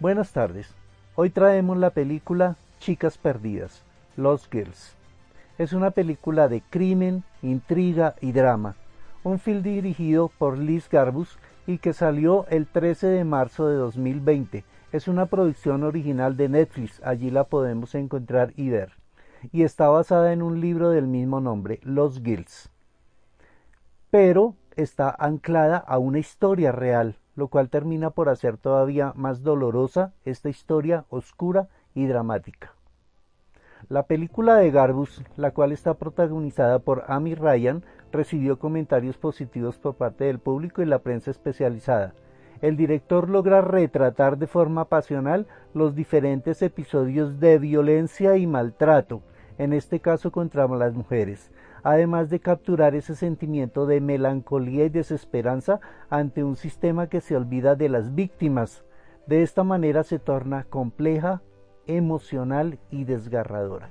Buenas 0.00 0.32
tardes. 0.32 0.74
Hoy 1.20 1.30
traemos 1.30 1.76
la 1.76 1.90
película 1.90 2.54
Chicas 2.78 3.18
Perdidas, 3.18 3.82
Lost 4.16 4.52
Girls. 4.52 4.94
Es 5.58 5.72
una 5.72 5.90
película 5.90 6.46
de 6.46 6.60
crimen, 6.60 7.24
intriga 7.42 8.14
y 8.20 8.30
drama. 8.30 8.76
Un 9.24 9.40
film 9.40 9.64
dirigido 9.64 10.28
por 10.38 10.56
Liz 10.56 10.88
Garbus 10.88 11.36
y 11.66 11.78
que 11.78 11.92
salió 11.92 12.46
el 12.50 12.68
13 12.68 13.08
de 13.08 13.24
marzo 13.24 13.66
de 13.66 13.74
2020. 13.74 14.62
Es 14.92 15.08
una 15.08 15.26
producción 15.26 15.82
original 15.82 16.36
de 16.36 16.50
Netflix, 16.50 17.02
allí 17.02 17.32
la 17.32 17.42
podemos 17.42 17.96
encontrar 17.96 18.52
y 18.54 18.68
ver. 18.68 18.92
Y 19.50 19.64
está 19.64 19.88
basada 19.88 20.32
en 20.32 20.40
un 20.40 20.60
libro 20.60 20.90
del 20.90 21.08
mismo 21.08 21.40
nombre, 21.40 21.80
Los 21.82 22.22
Girls. 22.22 22.70
Pero 24.12 24.54
está 24.76 25.12
anclada 25.18 25.78
a 25.78 25.98
una 25.98 26.20
historia 26.20 26.70
real, 26.70 27.16
lo 27.38 27.46
cual 27.46 27.70
termina 27.70 28.10
por 28.10 28.28
hacer 28.30 28.56
todavía 28.56 29.12
más 29.14 29.44
dolorosa 29.44 30.12
esta 30.24 30.48
historia 30.48 31.04
oscura 31.08 31.68
y 31.94 32.06
dramática. 32.06 32.72
La 33.88 34.08
película 34.08 34.56
de 34.56 34.72
Garbus, 34.72 35.22
la 35.36 35.52
cual 35.52 35.70
está 35.70 35.94
protagonizada 35.94 36.80
por 36.80 37.04
Amy 37.06 37.36
Ryan, 37.36 37.84
recibió 38.10 38.58
comentarios 38.58 39.18
positivos 39.18 39.78
por 39.78 39.94
parte 39.94 40.24
del 40.24 40.40
público 40.40 40.82
y 40.82 40.86
la 40.86 40.98
prensa 40.98 41.30
especializada. 41.30 42.12
El 42.60 42.76
director 42.76 43.30
logra 43.30 43.60
retratar 43.60 44.36
de 44.36 44.48
forma 44.48 44.86
pasional 44.86 45.46
los 45.74 45.94
diferentes 45.94 46.60
episodios 46.60 47.38
de 47.38 47.60
violencia 47.60 48.36
y 48.36 48.48
maltrato, 48.48 49.22
en 49.58 49.74
este 49.74 50.00
caso 50.00 50.32
contra 50.32 50.66
las 50.66 50.92
mujeres, 50.92 51.52
además 51.82 52.30
de 52.30 52.40
capturar 52.40 52.94
ese 52.94 53.14
sentimiento 53.14 53.86
de 53.86 54.00
melancolía 54.00 54.84
y 54.84 54.88
desesperanza 54.88 55.80
ante 56.10 56.44
un 56.44 56.56
sistema 56.56 57.08
que 57.08 57.20
se 57.20 57.36
olvida 57.36 57.74
de 57.74 57.88
las 57.88 58.14
víctimas. 58.14 58.84
De 59.26 59.42
esta 59.42 59.64
manera 59.64 60.02
se 60.02 60.18
torna 60.18 60.64
compleja, 60.64 61.42
emocional 61.86 62.78
y 62.90 63.04
desgarradora. 63.04 63.88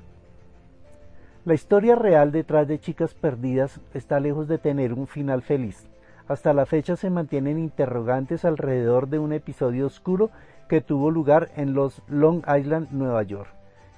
La 1.46 1.54
historia 1.54 1.96
real 1.96 2.32
detrás 2.32 2.68
de 2.68 2.80
Chicas 2.80 3.14
Perdidas 3.14 3.80
está 3.94 4.20
lejos 4.20 4.48
de 4.48 4.58
tener 4.58 4.94
un 4.94 5.08
final 5.08 5.42
feliz. 5.42 5.88
Hasta 6.28 6.54
la 6.54 6.66
fecha 6.66 6.98
se 6.98 7.10
mantienen 7.10 7.58
interrogantes 7.58 8.44
alrededor 8.44 9.08
de 9.08 9.20
un 9.20 9.32
episodio 9.32 9.86
oscuro 9.86 10.30
que 10.68 10.82
tuvo 10.82 11.10
lugar 11.10 11.50
en 11.56 11.74
los 11.74 12.02
Long 12.10 12.44
Island, 12.54 12.90
Nueva 12.92 13.24
York. 13.24 13.50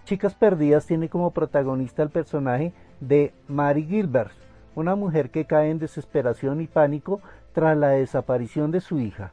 Chicas 0.05 0.35
Perdidas 0.35 0.85
tiene 0.85 1.09
como 1.09 1.31
protagonista 1.31 2.03
el 2.03 2.09
personaje 2.09 2.73
de 2.99 3.33
Mary 3.47 3.85
Gilbert, 3.85 4.31
una 4.75 4.95
mujer 4.95 5.29
que 5.29 5.45
cae 5.45 5.69
en 5.69 5.79
desesperación 5.79 6.61
y 6.61 6.67
pánico 6.67 7.21
tras 7.53 7.77
la 7.77 7.89
desaparición 7.89 8.71
de 8.71 8.81
su 8.81 8.99
hija. 8.99 9.31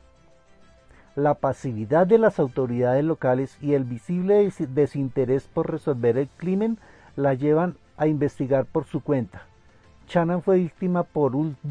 La 1.14 1.34
pasividad 1.34 2.06
de 2.06 2.18
las 2.18 2.38
autoridades 2.38 3.04
locales 3.04 3.56
y 3.60 3.74
el 3.74 3.84
visible 3.84 4.50
desinterés 4.68 5.46
por 5.46 5.70
resolver 5.70 6.18
el 6.18 6.28
crimen 6.36 6.78
la 7.16 7.34
llevan 7.34 7.76
a 7.96 8.06
investigar 8.06 8.66
por 8.66 8.84
su 8.84 9.02
cuenta. 9.02 9.42
Shannon 10.08 10.42
fue, 10.42 10.70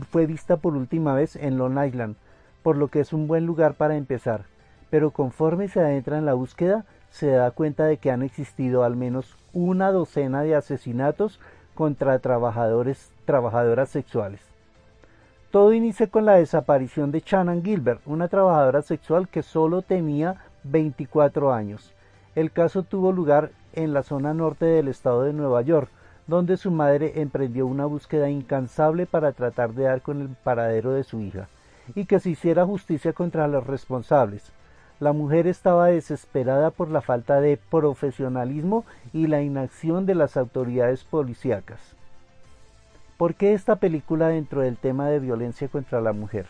fue 0.10 0.26
vista 0.26 0.58
por 0.58 0.76
última 0.76 1.14
vez 1.14 1.36
en 1.36 1.58
Long 1.58 1.78
Island, 1.86 2.16
por 2.64 2.78
lo 2.78 2.88
que 2.88 3.00
es 3.00 3.14
un 3.14 3.28
buen 3.28 3.46
lugar 3.46 3.76
para 3.76 3.96
empezar, 3.96 4.46
pero 4.90 5.12
conforme 5.12 5.68
se 5.68 5.80
adentra 5.80 6.18
en 6.18 6.26
la 6.26 6.34
búsqueda, 6.34 6.86
se 7.12 7.28
da 7.28 7.52
cuenta 7.52 7.86
de 7.86 7.98
que 7.98 8.12
han 8.12 8.24
existido 8.24 8.84
al 8.84 8.96
menos 8.96 9.38
una 9.54 9.92
docena 9.92 10.42
de 10.42 10.56
asesinatos 10.56 11.40
contra 11.76 12.18
trabajadores, 12.20 13.12
trabajadoras 13.26 13.90
sexuales. 13.90 14.42
Todo 15.52 15.74
inicia 15.74 16.08
con 16.08 16.26
la 16.26 16.34
desaparición 16.34 17.12
de 17.12 17.22
Shannon 17.26 17.64
Gilbert, 17.64 18.02
una 18.06 18.28
trabajadora 18.28 18.82
sexual 18.82 19.28
que 19.28 19.44
solo 19.44 19.84
tenía 19.84 20.42
24 20.64 21.54
años. 21.54 21.94
El 22.34 22.52
caso 22.52 22.84
tuvo 22.84 23.12
lugar 23.12 23.52
en 23.74 23.94
la 23.94 24.04
zona 24.04 24.34
norte 24.34 24.66
del 24.66 24.88
estado 24.88 25.24
de 25.24 25.34
Nueva 25.34 25.62
York, 25.62 25.90
donde 26.28 26.58
su 26.58 26.72
madre 26.72 27.22
emprendió 27.22 27.68
una 27.68 27.86
búsqueda 27.86 28.30
incansable 28.30 29.06
para 29.06 29.32
tratar 29.32 29.74
de 29.74 29.84
dar 29.84 30.02
con 30.02 30.22
el 30.22 30.30
paradero 30.30 30.92
de 30.92 31.04
su 31.04 31.22
hija, 31.22 31.48
y 31.94 32.06
que 32.06 32.20
se 32.20 32.32
hiciera 32.32 32.66
justicia 32.66 33.14
contra 33.14 33.48
los 33.48 33.66
responsables. 33.66 34.52
La 35.02 35.12
mujer 35.12 35.46
estaba 35.46 35.88
desesperada 35.88 36.72
por 36.72 36.90
la 36.90 37.02
falta 37.02 37.42
de 37.42 37.58
profesionalismo 37.58 38.86
y 39.12 39.28
la 39.28 39.42
inacción 39.42 40.06
de 40.06 40.16
las 40.16 40.38
autoridades 40.38 41.04
policíacas. 41.04 41.82
¿Por 43.18 43.36
qué 43.36 43.54
esta 43.54 43.76
película 43.76 44.30
dentro 44.30 44.62
del 44.62 44.78
tema 44.78 45.10
de 45.10 45.20
violencia 45.20 45.68
contra 45.68 46.00
la 46.00 46.14
mujer? 46.14 46.48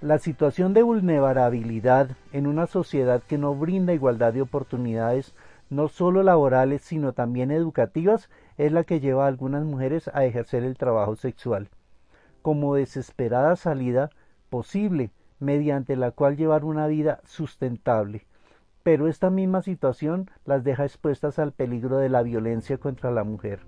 La 0.00 0.18
situación 0.18 0.72
de 0.72 0.84
vulnerabilidad 0.84 2.10
en 2.32 2.46
una 2.46 2.68
sociedad 2.68 3.22
que 3.24 3.36
no 3.36 3.56
brinda 3.56 3.92
igualdad 3.92 4.32
de 4.32 4.42
oportunidades, 4.42 5.34
no 5.68 5.88
solo 5.88 6.22
laborales, 6.22 6.82
sino 6.82 7.12
también 7.12 7.50
educativas, 7.50 8.30
es 8.56 8.70
la 8.70 8.84
que 8.84 9.00
lleva 9.00 9.24
a 9.24 9.28
algunas 9.28 9.64
mujeres 9.64 10.08
a 10.14 10.24
ejercer 10.24 10.62
el 10.62 10.76
trabajo 10.76 11.16
sexual, 11.16 11.68
como 12.40 12.76
desesperada 12.76 13.56
salida 13.56 14.10
posible 14.48 15.10
mediante 15.40 15.96
la 15.96 16.12
cual 16.12 16.36
llevar 16.36 16.64
una 16.64 16.86
vida 16.86 17.20
sustentable. 17.24 18.26
Pero 18.82 19.08
esta 19.08 19.30
misma 19.30 19.62
situación 19.62 20.30
las 20.44 20.64
deja 20.64 20.84
expuestas 20.84 21.38
al 21.38 21.52
peligro 21.52 21.98
de 21.98 22.08
la 22.08 22.22
violencia 22.22 22.78
contra 22.78 23.10
la 23.10 23.24
mujer. 23.24 23.60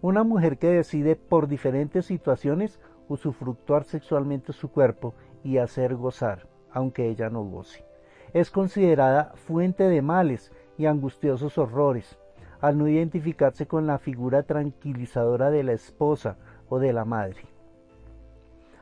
Una 0.00 0.24
mujer 0.24 0.58
que 0.58 0.68
decide 0.68 1.16
por 1.16 1.48
diferentes 1.48 2.06
situaciones 2.06 2.80
usufructuar 3.08 3.84
sexualmente 3.84 4.52
su 4.52 4.70
cuerpo 4.70 5.14
y 5.44 5.58
hacer 5.58 5.94
gozar, 5.94 6.48
aunque 6.70 7.08
ella 7.08 7.30
no 7.30 7.44
goce. 7.44 7.84
Es 8.32 8.50
considerada 8.50 9.32
fuente 9.34 9.84
de 9.84 10.02
males 10.02 10.52
y 10.76 10.86
angustiosos 10.86 11.56
horrores, 11.58 12.18
al 12.60 12.78
no 12.78 12.88
identificarse 12.88 13.66
con 13.66 13.86
la 13.86 13.98
figura 13.98 14.42
tranquilizadora 14.42 15.50
de 15.50 15.62
la 15.62 15.72
esposa 15.72 16.36
o 16.68 16.78
de 16.78 16.92
la 16.92 17.04
madre. 17.04 17.42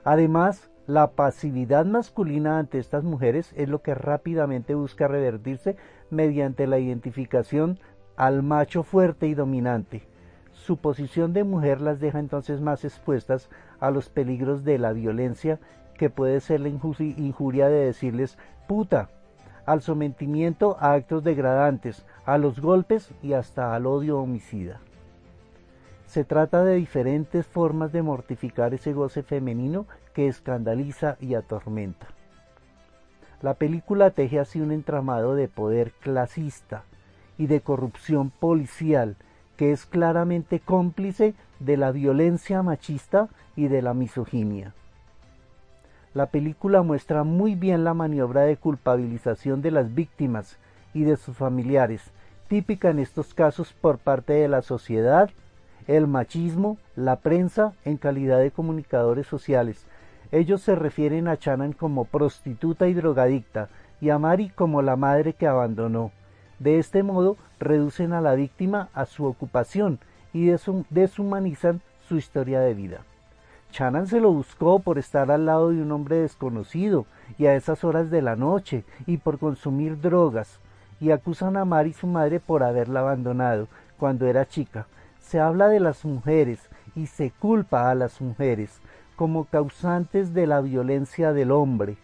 Además, 0.05 0.71
la 0.87 1.13
pasividad 1.13 1.87
masculina 1.87 2.59
ante 2.59 2.79
estas 2.79 3.05
mujeres 3.05 3.53
es 3.57 3.69
lo 3.69 3.81
que 3.83 3.95
rápidamente 3.95 4.75
busca 4.75 5.09
revertirse 5.09 5.77
mediante 6.11 6.67
la 6.67 6.79
identificación 6.79 7.79
al 8.17 8.43
macho 8.43 8.83
fuerte 8.83 9.27
y 9.27 9.35
dominante, 9.35 10.03
su 10.53 10.77
posición 10.77 11.33
de 11.33 11.45
mujer 11.45 11.81
las 11.81 12.01
deja 12.01 12.19
entonces 12.19 12.61
más 12.61 12.85
expuestas 12.85 13.51
a 13.81 13.91
los 13.91 14.09
peligros 14.09 14.65
de 14.65 14.79
la 14.79 14.93
violencia 14.93 15.59
que 15.99 16.11
puede 16.11 16.41
ser 16.41 16.61
la 16.61 16.69
injuria 16.69 17.69
de 17.69 17.87
decirles 17.87 18.39
puta, 18.67 19.11
al 19.67 19.83
sometimiento 19.83 20.77
a 20.81 20.93
actos 20.93 21.25
degradantes, 21.25 22.07
a 22.25 22.39
los 22.39 22.61
golpes 22.61 23.11
y 23.23 23.33
hasta 23.33 23.75
al 23.75 23.87
odio 23.87 24.19
homicida. 24.19 24.81
Se 26.15 26.23
trata 26.23 26.63
de 26.63 26.77
diferentes 26.77 27.45
formas 27.45 27.91
de 27.91 28.01
mortificar 28.01 28.73
ese 28.73 28.93
goce 28.93 29.25
femenino 29.25 29.85
que 30.13 30.29
escandaliza 30.29 31.17
y 31.21 31.35
atormenta. 31.35 32.07
La 33.43 33.55
película 33.55 34.11
teje 34.11 34.39
así 34.39 34.61
un 34.61 34.71
entramado 34.71 35.35
de 35.35 35.49
poder 35.49 35.91
clasista 35.91 36.85
y 37.37 37.49
de 37.49 37.63
corrupción 37.63 38.31
policial 38.31 39.17
que 39.57 39.73
es 39.73 39.87
claramente 39.87 40.61
cómplice 40.61 41.35
de 41.59 41.77
la 41.77 41.91
violencia 41.91 42.63
machista 42.63 43.29
y 43.57 43.67
de 43.67 43.83
la 43.83 43.93
misoginia. 43.93 44.73
La 46.15 46.27
película 46.27 46.83
muestra 46.83 47.25
muy 47.25 47.57
bien 47.57 47.83
la 47.83 47.93
maniobra 47.93 48.43
de 48.43 48.57
culpabilización 48.57 49.63
de 49.63 49.73
las 49.73 49.93
víctimas 49.97 50.59
y 50.93 51.03
de 51.03 51.17
sus 51.17 51.37
familiares, 51.37 52.13
típica 52.47 52.91
en 52.91 53.01
estos 53.01 53.35
casos 53.35 53.73
por 53.73 53.99
parte 53.99 54.35
de 54.35 54.47
la 54.47 54.63
sociedad, 54.63 55.29
el 55.87 56.07
machismo, 56.07 56.79
la 56.97 57.17
prensa 57.17 57.75
en 57.85 57.97
calidad 57.97 58.39
de 58.39 58.51
comunicadores 58.51 59.27
sociales. 59.27 59.87
Ellos 60.33 60.63
se 60.63 60.75
refieren 60.75 61.29
a 61.29 61.37
Chanan 61.37 61.73
como 61.73 62.05
prostituta 62.05 62.89
y 62.89 62.95
drogadicta 62.95 63.69
y 64.01 64.11
a 64.11 64.19
Mari 64.19 64.49
como 64.51 64.83
la 64.83 64.97
madre 64.97 65.35
que 65.35 65.47
abandonó. 65.47 66.11
De 66.59 66.79
este 66.79 67.03
modo 67.03 67.37
reducen 67.59 68.13
a 68.13 68.21
la 68.21 68.35
víctima 68.35 68.89
a 68.95 69.07
su 69.07 69.25
ocupación 69.25 69.99
y 70.33 70.51
deshumanizan 70.91 71.81
su 72.09 72.17
historia 72.17 72.61
de 72.61 72.75
vida. 72.75 73.01
Chanan 73.71 74.07
se 74.07 74.21
lo 74.21 74.31
buscó 74.31 74.79
por 74.79 74.99
estar 74.99 75.31
al 75.31 75.47
lado 75.47 75.71
de 75.71 75.83
un 75.83 75.91
hombre 75.93 76.17
desconocido 76.17 77.07
y 77.39 77.47
a 77.47 77.57
esas 77.57 77.83
horas 77.85 78.11
de 78.11 78.23
la 78.23 78.37
noche 78.37 78.85
y 79.07 79.17
por 79.17 79.39
consumir 79.39 80.01
drogas 80.01 80.61
y 81.01 81.11
acusan 81.11 81.57
a 81.57 81.65
Mari 81.65 81.93
su 81.93 82.07
madre 82.07 82.41
por 82.41 82.63
haberla 82.63 83.01
abandonado 83.01 83.69
cuando 83.99 84.27
era 84.27 84.47
chica. 84.47 84.87
Se 85.25 85.41
habla 85.41 85.69
de 85.69 85.81
las 85.81 86.05
mujeres 86.05 86.69
y 86.95 87.07
se 87.07 87.31
culpa 87.31 87.91
a 87.91 87.95
las 87.95 88.21
mujeres 88.21 88.81
como 89.17 89.47
causantes 89.47 90.35
de 90.35 90.47
la 90.47 90.61
violencia 90.61 91.33
del 91.33 91.51
hombre. 91.51 91.97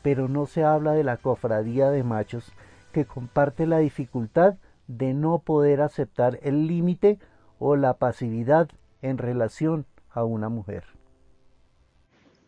Pero 0.00 0.28
no 0.28 0.46
se 0.46 0.62
habla 0.62 0.92
de 0.92 1.02
la 1.02 1.16
cofradía 1.16 1.90
de 1.90 2.04
machos 2.04 2.52
que 2.92 3.04
comparte 3.04 3.66
la 3.66 3.78
dificultad 3.78 4.54
de 4.86 5.12
no 5.12 5.40
poder 5.40 5.80
aceptar 5.80 6.38
el 6.42 6.68
límite 6.68 7.18
o 7.58 7.74
la 7.74 7.94
pasividad 7.94 8.68
en 9.02 9.18
relación 9.18 9.84
a 10.10 10.22
una 10.24 10.48
mujer. 10.48 10.84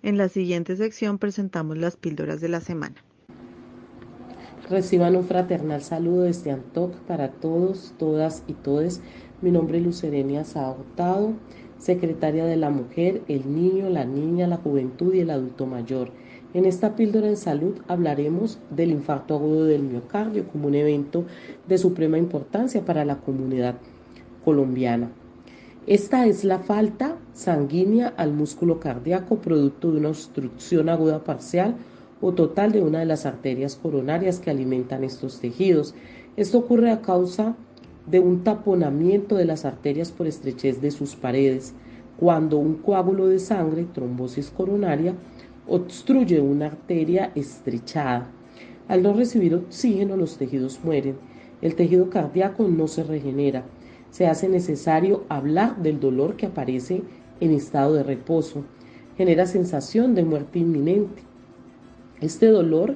En 0.03 0.17
la 0.17 0.29
siguiente 0.29 0.77
sección 0.77 1.19
presentamos 1.19 1.77
las 1.77 1.97
píldoras 1.97 2.41
de 2.41 2.49
la 2.49 2.61
semana. 2.61 3.03
Reciban 4.71 5.15
un 5.15 5.25
fraternal 5.25 5.83
saludo 5.83 6.23
desde 6.23 6.51
Antoc 6.51 6.95
para 7.01 7.33
todos, 7.33 7.93
todas 7.99 8.45
y 8.47 8.55
todes. 8.55 9.03
Mi 9.43 9.51
nombre 9.51 9.79
es 9.79 9.85
Lucerenia 9.85 10.45
Saotado, 10.45 11.33
secretaria 11.79 12.45
de 12.47 12.57
la 12.57 12.71
mujer, 12.71 13.23
el 13.29 13.55
niño, 13.55 13.91
la 13.91 14.05
niña, 14.05 14.47
la 14.47 14.57
juventud 14.57 15.13
y 15.15 15.21
el 15.21 15.31
adulto 15.31 15.67
mayor 15.67 16.11
en 16.55 16.67
esta 16.67 16.95
píldora 16.95 17.27
en 17.27 17.37
salud 17.37 17.81
hablaremos 17.89 18.61
del 18.71 18.93
infarto 18.93 19.35
agudo 19.35 19.65
del 19.65 19.83
miocardio 19.83 20.47
como 20.47 20.69
un 20.69 20.77
evento 20.77 21.25
de 21.67 21.79
suprema 21.79 22.17
importancia 22.17 22.85
para 22.85 23.05
la 23.05 23.17
comunidad 23.17 23.75
colombiana. 24.45 25.11
Esta 25.89 26.27
es 26.27 26.45
la 26.45 26.61
falta 26.61 27.17
sanguínea 27.33 28.07
al 28.17 28.33
músculo 28.33 28.79
cardíaco 28.79 29.39
producto 29.39 29.91
de 29.91 29.99
una 29.99 30.11
obstrucción 30.11 30.89
aguda 30.89 31.25
parcial 31.25 31.75
o 32.21 32.35
total 32.35 32.71
de 32.71 32.83
una 32.83 33.01
de 33.01 33.07
las 33.07 33.27
arterias 33.27 33.75
coronarias 33.75 34.39
que 34.39 34.51
alimentan 34.51 35.03
estos 35.03 35.41
tejidos. 35.41 35.97
Esto 36.37 36.59
ocurre 36.59 36.93
a 36.93 37.03
causa 37.03 37.47
de 37.49 37.57
un 38.13 38.45
taponamiento 38.45 39.37
de 39.37 39.45
las 39.45 39.65
arterias 39.65 40.13
por 40.13 40.27
estrechez 40.27 40.81
de 40.81 40.91
sus 40.91 41.17
paredes, 41.17 41.75
cuando 42.17 42.59
un 42.59 42.75
coágulo 42.75 43.29
de 43.29 43.39
sangre, 43.39 43.87
trombosis 43.93 44.51
coronaria, 44.51 45.15
obstruye 45.67 46.41
una 46.41 46.67
arteria 46.67 47.33
estrechada. 47.35 48.31
Al 48.89 49.03
no 49.03 49.15
recibir 49.15 49.55
oxígeno, 49.55 50.17
los 50.17 50.37
tejidos 50.37 50.81
mueren. 50.85 51.17
El 51.63 51.75
tejido 51.75 52.11
cardíaco 52.11 52.69
no 52.69 52.87
se 52.87 53.03
regenera 53.03 53.65
se 54.15 54.29
hace 54.29 54.49
necesario 54.49 55.25
hablar 55.29 55.83
del 55.83 55.99
dolor 55.99 56.37
que 56.37 56.47
aparece 56.47 57.03
en 57.41 57.51
estado 57.51 57.95
de 57.95 58.05
reposo. 58.05 58.63
Genera 59.17 59.45
sensación 59.45 60.15
de 60.15 60.23
muerte 60.23 60.61
inminente. 60.61 61.21
Este 62.21 62.47
dolor 62.47 62.95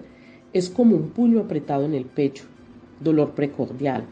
es 0.53 0.71
como 0.71 0.95
un 0.95 1.09
puño 1.09 1.41
apretado 1.41 1.85
en 1.87 1.95
el 1.95 2.05
pecho, 2.05 2.45
dolor 3.01 3.33
precordial, 3.33 4.05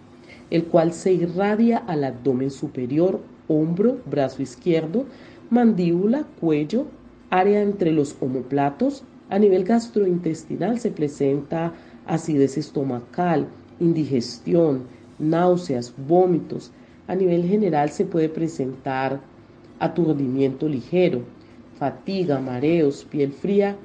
el 0.51 0.65
cual 0.65 0.93
se 0.93 1.13
irradia 1.13 1.79
al 1.79 2.05
abdomen 2.05 2.51
superior, 2.51 3.21
hombro, 3.49 3.99
brazo 4.07 4.43
izquierdo, 4.43 5.07
mandíbula, 5.51 6.25
cuello, 6.41 6.87
área 7.31 7.63
entre 7.63 7.93
los 7.93 8.17
omoplatos. 8.21 9.05
A 9.29 9.39
nivel 9.39 9.65
gastrointestinal 9.65 10.79
se 10.79 10.91
presenta 10.91 11.73
acidez 12.07 12.57
estomacal, 12.57 13.49
indigestión, 13.81 14.85
náuseas, 15.19 15.95
vómitos, 16.07 16.71
a 17.09 17.15
nivel 17.15 17.45
general 17.45 17.91
se 17.91 18.05
puede 18.05 18.29
presentar 18.29 19.21
aturdimiento 19.79 20.69
ligero, 20.69 21.23
fatiga, 21.79 22.41
mareos, 22.41 23.05
piel 23.05 23.33
fría 23.33 23.77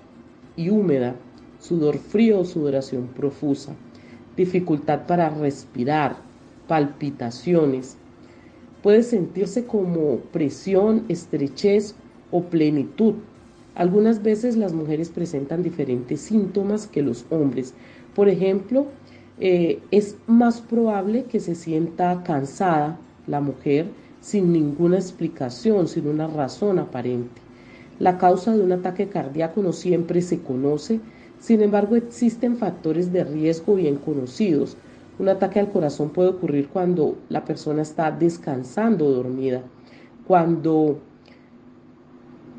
y 0.55 0.69
húmeda, 0.69 1.15
sudor 1.59 1.97
frío 1.97 2.39
o 2.39 2.45
sudoración 2.45 3.07
profusa, 3.07 3.73
dificultad 4.35 5.05
para 5.05 5.29
respirar, 5.29 6.17
palpitaciones. 6.71 7.97
Puede 8.81 9.03
sentirse 9.03 9.65
como 9.65 10.19
presión, 10.31 11.03
estrechez 11.09 11.95
o 12.31 12.43
plenitud. 12.43 13.15
Algunas 13.75 14.23
veces 14.23 14.55
las 14.55 14.71
mujeres 14.71 15.09
presentan 15.09 15.63
diferentes 15.63 16.21
síntomas 16.21 16.87
que 16.87 17.01
los 17.01 17.25
hombres. 17.29 17.73
Por 18.15 18.29
ejemplo, 18.29 18.85
eh, 19.41 19.81
es 19.91 20.15
más 20.27 20.61
probable 20.61 21.25
que 21.25 21.41
se 21.41 21.55
sienta 21.55 22.23
cansada, 22.23 22.97
la 23.27 23.41
mujer 23.41 23.87
sin 24.21 24.53
ninguna 24.53 24.95
explicación, 24.95 25.89
sin 25.89 26.07
una 26.07 26.27
razón 26.27 26.79
aparente. 26.79 27.41
La 27.99 28.17
causa 28.17 28.55
de 28.55 28.63
un 28.63 28.71
ataque 28.71 29.09
cardíaco 29.09 29.61
no 29.61 29.73
siempre 29.73 30.21
se 30.21 30.39
conoce, 30.39 31.01
sin 31.37 31.61
embargo 31.63 31.97
existen 31.97 32.55
factores 32.55 33.11
de 33.11 33.25
riesgo 33.25 33.75
bien 33.75 33.97
conocidos. 33.97 34.77
Un 35.19 35.29
ataque 35.29 35.59
al 35.59 35.71
corazón 35.71 36.09
puede 36.09 36.29
ocurrir 36.29 36.69
cuando 36.69 37.17
la 37.29 37.45
persona 37.45 37.81
está 37.81 38.11
descansando 38.11 39.11
dormida, 39.11 39.61
cuando 40.25 40.99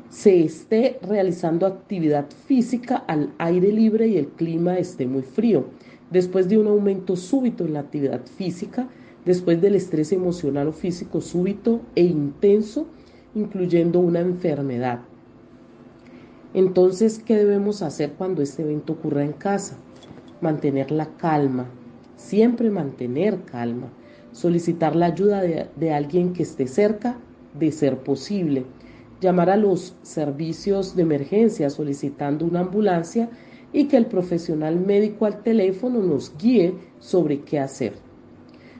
se 0.09 0.43
esté 0.43 0.99
realizando 1.01 1.65
actividad 1.65 2.27
física 2.45 2.97
al 3.07 3.33
aire 3.39 3.71
libre 3.71 4.07
y 4.07 4.17
el 4.17 4.27
clima 4.27 4.77
esté 4.77 5.07
muy 5.07 5.23
frío. 5.23 5.65
Después 6.11 6.47
de 6.47 6.59
un 6.59 6.67
aumento 6.67 7.15
súbito 7.15 7.65
en 7.65 7.73
la 7.73 7.79
actividad 7.79 8.21
física, 8.25 8.87
después 9.25 9.59
del 9.59 9.73
estrés 9.75 10.11
emocional 10.11 10.67
o 10.67 10.71
físico 10.71 11.19
súbito 11.19 11.81
e 11.95 12.03
intenso, 12.03 12.85
incluyendo 13.33 13.99
una 13.99 14.19
enfermedad. 14.19 14.99
Entonces, 16.53 17.17
¿qué 17.17 17.35
debemos 17.35 17.81
hacer 17.81 18.13
cuando 18.13 18.43
este 18.43 18.61
evento 18.61 18.93
ocurra 18.93 19.23
en 19.23 19.33
casa? 19.33 19.77
Mantener 20.41 20.91
la 20.91 21.07
calma, 21.17 21.65
siempre 22.23 22.69
mantener 22.69 23.43
calma, 23.43 23.89
solicitar 24.31 24.95
la 24.95 25.07
ayuda 25.07 25.41
de, 25.41 25.93
alguien 25.93 26.33
que 26.33 26.43
esté 26.43 26.67
cerca, 26.67 27.17
de 27.59 27.71
ser 27.71 27.97
posible, 27.99 28.65
llamar 29.19 29.49
a 29.49 29.57
los 29.57 29.95
servicios 30.01 30.95
de 30.95 31.03
emergencia 31.03 31.69
solicitando 31.69 32.45
una 32.45 32.61
ambulancia 32.61 33.29
y 33.73 33.85
que 33.85 33.97
el 33.97 34.05
profesional 34.05 34.79
médico 34.79 35.25
al 35.25 35.43
teléfono 35.43 35.99
nos 35.99 36.33
guíe 36.37 36.73
sobre 36.99 37.41
qué 37.41 37.59
hacer. 37.59 37.93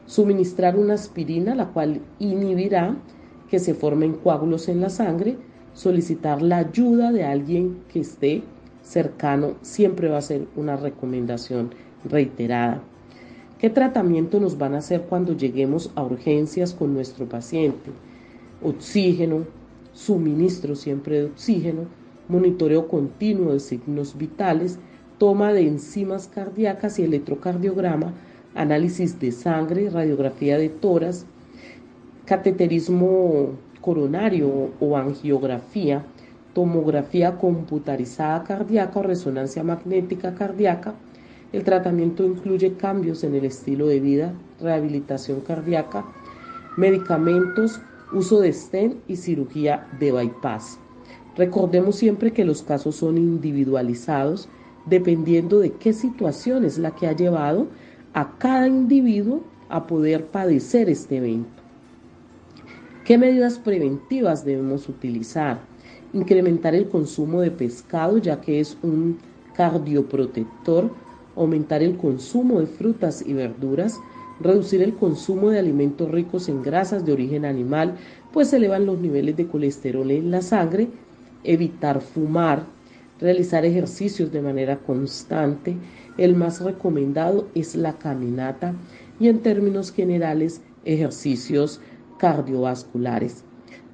Suministrar 0.05 0.77
una 0.77 0.93
aspirina, 0.93 1.53
la 1.53 1.67
cual 1.67 2.01
inhibirá 2.19 2.95
que 3.49 3.59
se 3.59 3.73
formen 3.73 4.13
coágulos 4.13 4.69
en 4.69 4.81
la 4.81 4.89
sangre, 4.89 5.37
solicitar 5.73 6.41
la 6.41 6.59
ayuda 6.59 7.11
de 7.11 7.23
alguien 7.23 7.83
que 7.91 7.99
esté 7.99 8.43
cercano, 8.81 9.55
siempre 9.61 10.09
va 10.09 10.17
a 10.17 10.21
ser 10.21 10.47
una 10.55 10.75
recomendación 10.75 11.73
reiterada. 12.05 12.83
¿Qué 13.63 13.69
tratamiento 13.69 14.41
nos 14.41 14.57
van 14.57 14.75
a 14.75 14.79
hacer 14.79 15.03
cuando 15.03 15.37
lleguemos 15.37 15.89
a 15.95 16.03
urgencias 16.03 16.73
con 16.73 16.93
nuestro 16.93 17.29
paciente? 17.29 17.91
Oxígeno, 18.61 19.45
suministro 19.93 20.75
siempre 20.75 21.19
de 21.19 21.25
oxígeno, 21.27 21.85
monitoreo 22.27 22.89
continuo 22.89 23.53
de 23.53 23.61
signos 23.61 24.17
vitales, 24.17 24.79
toma 25.17 25.53
de 25.53 25.65
enzimas 25.65 26.27
cardíacas 26.27 26.99
y 26.99 27.03
electrocardiograma 27.03 28.11
análisis 28.53 29.17
de 29.21 29.31
sangre, 29.31 29.89
radiografía 29.89 30.57
de 30.57 30.67
toras, 30.67 31.25
cateterismo 32.25 33.51
coronario 33.79 34.71
o 34.81 34.97
angiografía, 34.97 36.03
tomografía 36.53 37.37
computarizada 37.37 38.43
cardíaca 38.43 38.99
o 38.99 39.03
resonancia 39.03 39.63
magnética 39.63 40.35
cardíaca. 40.35 40.95
El 41.53 41.63
tratamiento 41.63 42.23
incluye 42.25 42.73
cambios 42.73 43.23
en 43.23 43.35
el 43.35 43.45
estilo 43.45 43.85
de 43.85 43.99
vida, 43.99 44.33
rehabilitación 44.59 45.41
cardíaca, 45.41 46.03
medicamentos, 46.77 47.79
uso 48.11 48.41
de 48.41 48.51
stent 48.51 48.95
y 49.07 49.17
cirugía 49.17 49.87
de 49.99 50.11
bypass. 50.11 50.79
Recordemos 51.37 51.95
siempre 51.95 52.33
que 52.33 52.43
los 52.43 52.63
casos 52.63 52.95
son 52.95 53.19
individualizados 53.19 54.49
dependiendo 54.87 55.59
de 55.59 55.71
qué 55.73 55.93
situación 55.93 56.65
es 56.65 56.79
la 56.79 56.95
que 56.95 57.05
ha 57.05 57.13
llevado 57.13 57.67
a 58.15 58.35
cada 58.39 58.67
individuo 58.67 59.43
a 59.69 59.85
poder 59.85 60.25
padecer 60.25 60.89
este 60.89 61.17
evento. 61.17 61.61
¿Qué 63.05 63.19
medidas 63.19 63.59
preventivas 63.59 64.43
debemos 64.43 64.89
utilizar? 64.89 65.59
Incrementar 66.13 66.73
el 66.73 66.89
consumo 66.89 67.41
de 67.41 67.51
pescado 67.51 68.17
ya 68.17 68.41
que 68.41 68.59
es 68.59 68.75
un 68.81 69.19
cardioprotector, 69.55 70.89
aumentar 71.35 71.83
el 71.83 71.97
consumo 71.97 72.59
de 72.59 72.67
frutas 72.67 73.23
y 73.25 73.33
verduras, 73.33 73.99
reducir 74.39 74.81
el 74.81 74.95
consumo 74.95 75.49
de 75.49 75.59
alimentos 75.59 76.09
ricos 76.09 76.49
en 76.49 76.61
grasas 76.61 77.05
de 77.05 77.13
origen 77.13 77.45
animal, 77.45 77.97
pues 78.31 78.51
elevan 78.53 78.85
los 78.85 78.99
niveles 78.99 79.37
de 79.37 79.47
colesterol 79.47 80.09
en 80.11 80.31
la 80.31 80.41
sangre, 80.41 80.89
evitar 81.43 82.01
fumar, 82.01 82.65
realizar 83.19 83.65
ejercicios 83.65 84.31
de 84.31 84.41
manera 84.41 84.77
constante, 84.79 85.77
el 86.17 86.35
más 86.35 86.61
recomendado 86.61 87.47
es 87.55 87.75
la 87.75 87.97
caminata 87.97 88.73
y 89.19 89.27
en 89.29 89.39
términos 89.39 89.91
generales 89.91 90.61
ejercicios 90.85 91.79
cardiovasculares. 92.17 93.43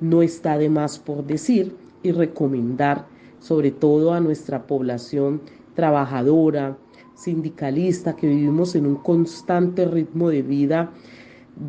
No 0.02 0.22
está 0.22 0.58
de 0.58 0.70
más 0.70 1.00
por 1.00 1.26
decir 1.26 1.76
y 2.04 2.12
recomendar, 2.12 3.08
sobre 3.40 3.72
todo 3.72 4.14
a 4.14 4.20
nuestra 4.20 4.66
población 4.68 5.42
trabajadora, 5.76 6.78
sindicalista, 7.20 8.16
que 8.16 8.28
vivimos 8.28 8.76
en 8.76 8.86
un 8.86 8.96
constante 8.96 9.86
ritmo 9.86 10.30
de 10.30 10.42
vida 10.42 10.92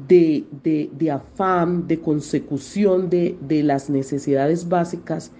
de, 0.08 0.44
de, 0.62 1.10
afán, 1.10 1.88
de 1.88 2.00
consecución 2.00 3.10
de, 3.10 3.36
de 3.40 3.62
las 3.62 3.90
necesidades 3.90 4.68
básicas, 4.68 5.32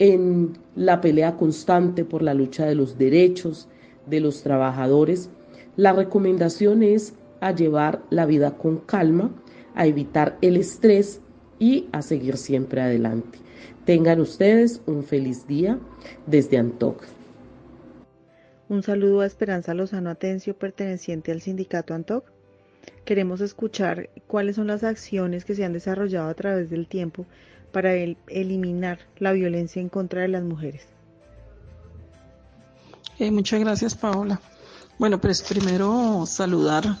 en 0.00 0.58
la 0.74 1.00
pelea 1.00 1.36
constante 1.36 2.04
por 2.04 2.22
la 2.22 2.34
lucha 2.34 2.66
de 2.66 2.74
los 2.74 2.98
derechos, 2.98 3.68
de 4.06 4.20
los 4.20 4.42
trabajadores, 4.42 5.30
la 5.76 5.92
recomendación 5.92 6.82
es 6.82 7.14
a 7.40 7.52
llevar 7.52 8.02
la 8.10 8.26
vida 8.26 8.56
con 8.56 8.78
calma, 8.78 9.30
a 9.74 9.86
evitar 9.86 10.36
el 10.40 10.56
estrés 10.56 11.20
y 11.58 11.86
a 11.92 12.02
seguir 12.02 12.36
siempre 12.36 12.80
adelante. 12.80 13.38
Tengan 13.84 14.20
ustedes 14.20 14.80
un 14.86 15.04
feliz 15.04 15.46
día 15.46 15.78
desde 16.26 16.58
Antoc. 16.58 17.02
Un 18.74 18.82
saludo 18.82 19.20
a 19.20 19.26
Esperanza 19.26 19.72
Lozano 19.72 20.10
Atencio, 20.10 20.58
perteneciente 20.58 21.30
al 21.30 21.40
sindicato 21.40 21.94
Antoc. 21.94 22.24
Queremos 23.04 23.40
escuchar 23.40 24.10
cuáles 24.26 24.56
son 24.56 24.66
las 24.66 24.82
acciones 24.82 25.44
que 25.44 25.54
se 25.54 25.64
han 25.64 25.72
desarrollado 25.72 26.28
a 26.28 26.34
través 26.34 26.70
del 26.70 26.88
tiempo 26.88 27.24
para 27.70 27.94
eliminar 27.94 28.98
la 29.20 29.30
violencia 29.30 29.80
en 29.80 29.88
contra 29.88 30.22
de 30.22 30.28
las 30.28 30.42
mujeres. 30.42 30.88
Eh, 33.20 33.30
muchas 33.30 33.60
gracias, 33.60 33.94
Paola. 33.94 34.40
Bueno, 34.98 35.20
pues 35.20 35.40
primero 35.42 36.24
saludar 36.26 36.98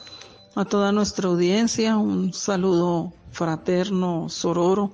a 0.54 0.64
toda 0.64 0.92
nuestra 0.92 1.28
audiencia, 1.28 1.96
un 1.96 2.32
saludo 2.32 3.12
fraterno, 3.32 4.28
sororo, 4.28 4.92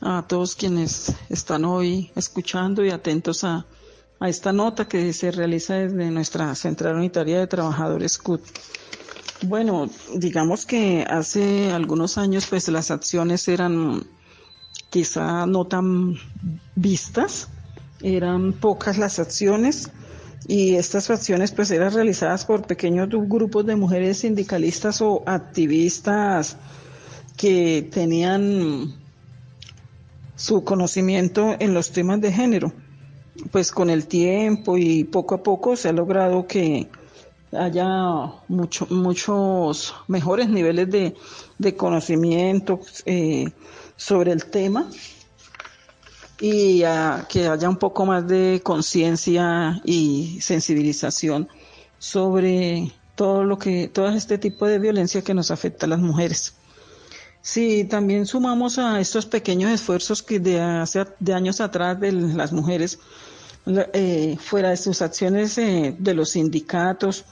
a 0.00 0.24
todos 0.26 0.54
quienes 0.54 1.14
están 1.28 1.66
hoy 1.66 2.10
escuchando 2.16 2.82
y 2.82 2.88
atentos 2.88 3.44
a, 3.44 3.66
a 4.24 4.28
esta 4.30 4.54
nota 4.54 4.86
que 4.88 5.12
se 5.12 5.30
realiza 5.30 5.74
desde 5.74 6.10
nuestra 6.10 6.54
Central 6.54 6.96
Unitaria 6.96 7.38
de 7.40 7.46
Trabajadores 7.46 8.16
CUT. 8.16 8.40
Bueno, 9.42 9.90
digamos 10.14 10.64
que 10.64 11.04
hace 11.06 11.70
algunos 11.72 12.16
años 12.16 12.46
pues 12.48 12.66
las 12.68 12.90
acciones 12.90 13.46
eran 13.48 14.02
quizá 14.88 15.44
no 15.44 15.66
tan 15.66 16.14
vistas, 16.74 17.48
eran 18.00 18.54
pocas 18.54 18.96
las 18.96 19.18
acciones 19.18 19.90
y 20.48 20.76
estas 20.76 21.10
acciones 21.10 21.52
pues 21.52 21.70
eran 21.70 21.92
realizadas 21.92 22.46
por 22.46 22.66
pequeños 22.66 23.10
grupos 23.10 23.66
de 23.66 23.76
mujeres 23.76 24.20
sindicalistas 24.20 25.02
o 25.02 25.22
activistas 25.26 26.56
que 27.36 27.86
tenían 27.92 28.94
su 30.34 30.64
conocimiento 30.64 31.56
en 31.58 31.74
los 31.74 31.90
temas 31.92 32.22
de 32.22 32.32
género. 32.32 32.72
Pues 33.50 33.72
con 33.72 33.90
el 33.90 34.06
tiempo 34.06 34.76
y 34.78 35.04
poco 35.04 35.34
a 35.36 35.42
poco 35.42 35.76
se 35.76 35.88
ha 35.88 35.92
logrado 35.92 36.46
que 36.46 36.88
haya 37.52 38.32
mucho, 38.48 38.86
muchos 38.90 39.94
mejores 40.08 40.48
niveles 40.48 40.90
de, 40.90 41.14
de 41.58 41.76
conocimiento 41.76 42.80
eh, 43.06 43.50
sobre 43.96 44.32
el 44.32 44.46
tema 44.46 44.88
y 46.40 46.82
que 47.28 47.46
haya 47.48 47.68
un 47.68 47.76
poco 47.76 48.06
más 48.06 48.26
de 48.26 48.60
conciencia 48.62 49.80
y 49.84 50.38
sensibilización 50.40 51.48
sobre 51.98 52.92
todo 53.14 53.44
lo 53.44 53.58
que, 53.58 53.88
todo 53.88 54.08
este 54.08 54.38
tipo 54.38 54.66
de 54.66 54.78
violencia 54.78 55.22
que 55.22 55.32
nos 55.32 55.50
afecta 55.50 55.86
a 55.86 55.88
las 55.88 56.00
mujeres. 56.00 56.54
Si 57.46 57.84
también 57.84 58.24
sumamos 58.24 58.78
a 58.78 58.98
estos 59.00 59.26
pequeños 59.26 59.70
esfuerzos 59.70 60.22
que 60.22 60.40
de 60.40 60.62
hace 60.62 61.04
de 61.20 61.34
años 61.34 61.60
atrás 61.60 62.00
de 62.00 62.10
las 62.10 62.52
mujeres, 62.54 62.98
eh, 63.66 64.38
fuera 64.40 64.70
de 64.70 64.78
sus 64.78 65.02
acciones 65.02 65.58
eh, 65.58 65.94
de 65.98 66.14
los 66.14 66.30
sindicatos, 66.30 67.26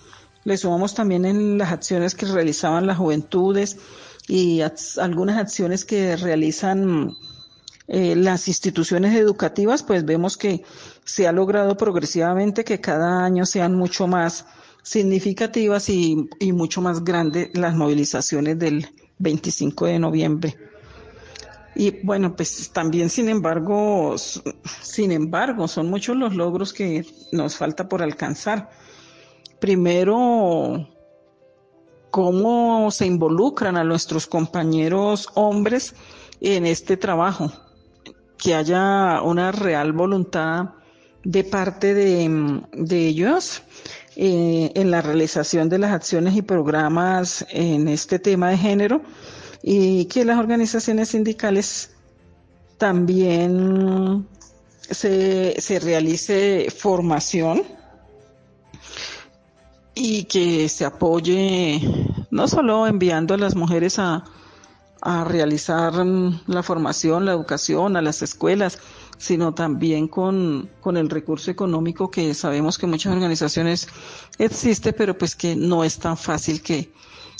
le 0.44 0.58
sumamos 0.58 0.94
también 0.94 1.24
en 1.24 1.56
las 1.56 1.72
acciones 1.72 2.14
que 2.14 2.26
realizaban 2.26 2.86
las 2.86 2.98
juventudes 2.98 3.78
y 4.28 4.60
algunas 4.98 5.38
acciones 5.38 5.86
que 5.86 6.14
realizan 6.16 7.16
eh, 7.88 8.14
las 8.14 8.48
instituciones 8.48 9.16
educativas, 9.16 9.82
pues 9.82 10.04
vemos 10.04 10.36
que 10.36 10.62
se 11.06 11.26
ha 11.26 11.32
logrado 11.32 11.74
progresivamente 11.78 12.64
que 12.64 12.82
cada 12.82 13.24
año 13.24 13.46
sean 13.46 13.74
mucho 13.76 14.06
más 14.06 14.44
significativas 14.82 15.88
y, 15.88 16.28
y 16.38 16.52
mucho 16.52 16.82
más 16.82 17.02
grandes 17.02 17.48
las 17.54 17.74
movilizaciones 17.74 18.58
del 18.58 18.86
25 19.22 19.86
de 19.86 19.98
noviembre. 19.98 20.56
Y 21.74 22.04
bueno, 22.04 22.36
pues 22.36 22.70
también, 22.70 23.08
sin 23.08 23.28
embargo, 23.28 24.16
sin 24.18 25.12
embargo, 25.12 25.68
son 25.68 25.88
muchos 25.88 26.16
los 26.16 26.34
logros 26.34 26.72
que 26.72 27.06
nos 27.32 27.56
falta 27.56 27.88
por 27.88 28.02
alcanzar. 28.02 28.68
Primero, 29.58 30.86
cómo 32.10 32.90
se 32.90 33.06
involucran 33.06 33.78
a 33.78 33.84
nuestros 33.84 34.26
compañeros 34.26 35.28
hombres 35.34 35.94
en 36.42 36.66
este 36.66 36.98
trabajo 36.98 37.50
que 38.36 38.54
haya 38.54 39.22
una 39.22 39.52
real 39.52 39.92
voluntad 39.92 40.70
de 41.24 41.44
parte 41.44 41.94
de, 41.94 42.60
ellos 43.08 43.62
eh, 44.16 44.72
en 44.74 44.90
la 44.90 45.00
realización 45.02 45.68
de 45.68 45.78
las 45.78 45.92
acciones 45.92 46.36
y 46.36 46.42
programas 46.42 47.46
en 47.50 47.88
este 47.88 48.18
tema 48.18 48.50
de 48.50 48.58
género 48.58 49.02
y 49.62 50.04
que 50.06 50.24
las 50.24 50.38
organizaciones 50.38 51.10
sindicales 51.10 51.90
también 52.78 54.26
se, 54.80 55.60
se 55.60 55.78
realice 55.80 56.68
formación 56.76 57.62
y 59.94 60.24
que 60.24 60.68
se 60.68 60.84
apoye 60.84 61.80
no 62.30 62.48
solo 62.48 62.86
enviando 62.86 63.34
a 63.34 63.38
las 63.38 63.54
mujeres 63.54 63.98
a, 63.98 64.24
a 65.02 65.24
realizar 65.24 65.92
la 66.46 66.62
formación, 66.62 67.24
la 67.24 67.32
educación 67.32 67.96
a 67.96 68.02
las 68.02 68.22
escuelas, 68.22 68.78
sino 69.22 69.54
también 69.54 70.08
con, 70.08 70.68
con 70.80 70.96
el 70.96 71.08
recurso 71.08 71.52
económico 71.52 72.10
que 72.10 72.34
sabemos 72.34 72.76
que 72.76 72.88
muchas 72.88 73.12
organizaciones 73.12 73.86
existe, 74.36 74.92
pero 74.92 75.16
pues 75.16 75.36
que 75.36 75.54
no 75.54 75.84
es 75.84 75.96
tan 76.00 76.16
fácil 76.16 76.60
que, 76.60 76.92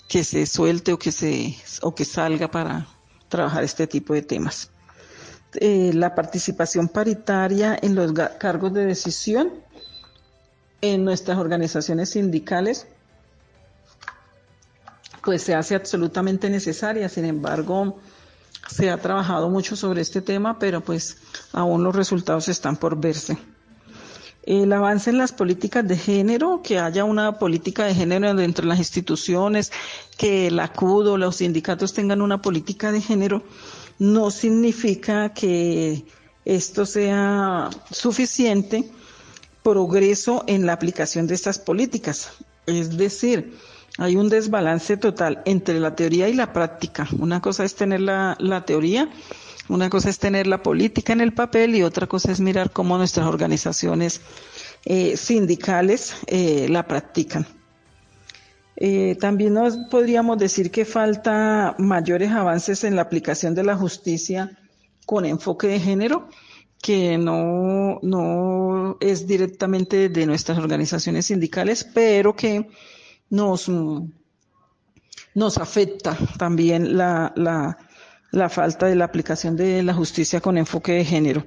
que 0.06 0.22
se 0.22 0.46
suelte 0.46 0.92
o 0.92 0.98
que 0.98 1.10
se, 1.10 1.56
o 1.82 1.92
que 1.92 2.04
salga 2.04 2.48
para 2.48 2.86
trabajar 3.28 3.64
este 3.64 3.88
tipo 3.88 4.14
de 4.14 4.22
temas. 4.22 4.70
Eh, 5.54 5.90
la 5.92 6.14
participación 6.14 6.86
paritaria 6.88 7.76
en 7.82 7.96
los 7.96 8.12
cargos 8.38 8.72
de 8.72 8.86
decisión 8.86 9.50
en 10.82 11.04
nuestras 11.04 11.36
organizaciones 11.36 12.10
sindicales 12.10 12.86
pues 15.24 15.42
se 15.42 15.56
hace 15.56 15.74
absolutamente 15.74 16.48
necesaria. 16.48 17.08
Sin 17.08 17.24
embargo, 17.24 17.98
se 18.68 18.90
ha 18.90 18.98
trabajado 18.98 19.48
mucho 19.50 19.76
sobre 19.76 20.02
este 20.02 20.22
tema, 20.22 20.58
pero 20.58 20.80
pues 20.80 21.18
aún 21.52 21.82
los 21.84 21.94
resultados 21.94 22.48
están 22.48 22.76
por 22.76 23.00
verse. 23.00 23.36
El 24.44 24.72
avance 24.72 25.10
en 25.10 25.18
las 25.18 25.32
políticas 25.32 25.86
de 25.86 25.96
género, 25.96 26.62
que 26.64 26.78
haya 26.80 27.04
una 27.04 27.38
política 27.38 27.84
de 27.84 27.94
género 27.94 28.34
dentro 28.34 28.62
de 28.62 28.70
las 28.70 28.78
instituciones, 28.78 29.70
que 30.16 30.48
el 30.48 30.58
acudo, 30.58 31.16
los 31.16 31.36
sindicatos 31.36 31.92
tengan 31.92 32.20
una 32.22 32.42
política 32.42 32.90
de 32.90 33.00
género, 33.00 33.42
no 33.98 34.30
significa 34.32 35.32
que 35.32 36.04
esto 36.44 36.86
sea 36.86 37.70
suficiente 37.92 38.90
progreso 39.62 40.42
en 40.48 40.66
la 40.66 40.72
aplicación 40.72 41.28
de 41.28 41.34
estas 41.34 41.58
políticas. 41.60 42.30
Es 42.66 42.96
decir, 42.96 43.56
hay 43.98 44.16
un 44.16 44.28
desbalance 44.28 44.96
total 44.96 45.42
entre 45.44 45.78
la 45.78 45.94
teoría 45.94 46.28
y 46.28 46.34
la 46.34 46.52
práctica. 46.52 47.06
Una 47.18 47.40
cosa 47.40 47.64
es 47.64 47.74
tener 47.74 48.00
la, 48.00 48.64
teoría, 48.66 49.10
una 49.68 49.90
cosa 49.90 50.08
es 50.08 50.18
tener 50.18 50.46
la 50.46 50.62
política 50.62 51.12
en 51.12 51.20
el 51.20 51.34
papel 51.34 51.74
y 51.74 51.82
otra 51.82 52.06
cosa 52.06 52.32
es 52.32 52.40
mirar 52.40 52.70
cómo 52.70 52.96
nuestras 52.96 53.26
organizaciones 53.26 54.20
eh, 54.84 55.16
sindicales 55.16 56.14
eh, 56.26 56.66
la 56.68 56.86
practican. 56.86 57.46
Eh, 58.76 59.16
también 59.20 59.54
nos 59.54 59.76
podríamos 59.90 60.38
decir 60.38 60.70
que 60.70 60.84
falta 60.84 61.74
mayores 61.78 62.32
avances 62.32 62.84
en 62.84 62.96
la 62.96 63.02
aplicación 63.02 63.54
de 63.54 63.62
la 63.62 63.76
justicia 63.76 64.58
con 65.06 65.26
enfoque 65.26 65.68
de 65.68 65.78
género, 65.78 66.28
que 66.82 67.16
no, 67.18 68.00
no 68.02 68.96
es 69.00 69.26
directamente 69.26 70.08
de 70.08 70.26
nuestras 70.26 70.58
organizaciones 70.58 71.26
sindicales, 71.26 71.84
pero 71.84 72.34
que 72.34 72.70
nos, 73.32 73.70
nos 75.34 75.56
afecta 75.58 76.16
también 76.38 76.98
la, 76.98 77.32
la, 77.34 77.78
la 78.30 78.48
falta 78.50 78.86
de 78.86 78.94
la 78.94 79.06
aplicación 79.06 79.56
de 79.56 79.82
la 79.82 79.94
justicia 79.94 80.42
con 80.42 80.58
enfoque 80.58 80.92
de 80.92 81.04
género. 81.04 81.46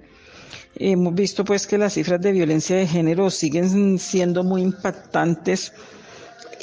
Hemos 0.75 1.13
visto 1.13 1.45
pues 1.45 1.67
que 1.67 1.77
las 1.77 1.93
cifras 1.93 2.19
de 2.21 2.31
violencia 2.31 2.75
de 2.75 2.88
género 2.88 3.29
siguen 3.29 3.99
siendo 3.99 4.43
muy 4.43 4.63
impactantes 4.63 5.73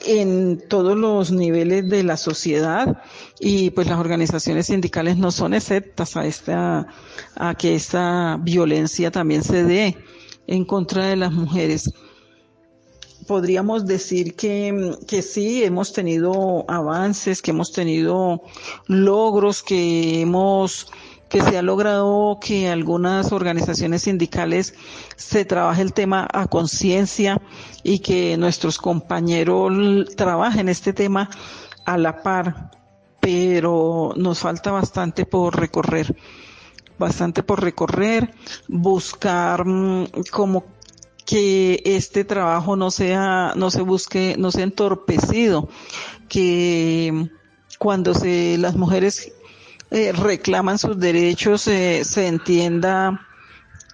en 0.04 0.60
todos 0.68 0.96
los 0.98 1.30
niveles 1.30 1.88
de 1.88 2.02
la 2.02 2.16
sociedad 2.16 3.00
y 3.38 3.70
pues 3.70 3.86
las 3.86 4.00
organizaciones 4.00 4.66
sindicales 4.66 5.16
no 5.16 5.30
son 5.30 5.54
exceptas 5.54 6.16
a 6.16 6.26
esta 6.26 6.88
a 7.36 7.54
que 7.54 7.76
esta 7.76 8.36
violencia 8.40 9.12
también 9.12 9.44
se 9.44 9.62
dé 9.62 9.96
en 10.48 10.64
contra 10.64 11.06
de 11.06 11.14
las 11.14 11.30
mujeres 11.32 11.92
podríamos 13.26 13.86
decir 13.86 14.34
que, 14.34 14.96
que 15.06 15.22
sí, 15.22 15.64
hemos 15.64 15.92
tenido 15.92 16.64
avances, 16.68 17.42
que 17.42 17.50
hemos 17.50 17.72
tenido 17.72 18.42
logros, 18.86 19.62
que 19.62 20.20
hemos 20.22 20.88
que 21.32 21.40
se 21.40 21.56
ha 21.56 21.62
logrado 21.62 22.38
que 22.42 22.68
algunas 22.68 23.32
organizaciones 23.32 24.02
sindicales 24.02 24.74
se 25.16 25.46
trabaje 25.46 25.80
el 25.80 25.94
tema 25.94 26.28
a 26.30 26.46
conciencia 26.46 27.40
y 27.82 28.00
que 28.00 28.36
nuestros 28.36 28.76
compañeros 28.76 30.14
trabajen 30.14 30.68
este 30.68 30.92
tema 30.92 31.30
a 31.86 31.96
la 31.96 32.22
par, 32.22 32.70
pero 33.18 34.12
nos 34.14 34.40
falta 34.40 34.72
bastante 34.72 35.24
por 35.24 35.58
recorrer, 35.58 36.14
bastante 36.98 37.42
por 37.42 37.62
recorrer, 37.62 38.34
buscar 38.68 39.64
mm, 39.64 40.08
como 40.30 40.64
que 41.24 41.82
este 41.84 42.24
trabajo 42.24 42.76
no 42.76 42.90
sea, 42.90 43.52
no 43.56 43.70
se 43.70 43.82
busque, 43.82 44.36
no 44.38 44.50
sea 44.50 44.64
entorpecido, 44.64 45.68
que 46.28 47.28
cuando 47.78 48.14
se, 48.14 48.58
las 48.58 48.76
mujeres 48.76 49.32
eh, 49.90 50.12
reclaman 50.12 50.78
sus 50.78 50.98
derechos 50.98 51.66
eh, 51.68 52.04
se 52.04 52.26
entienda 52.26 53.26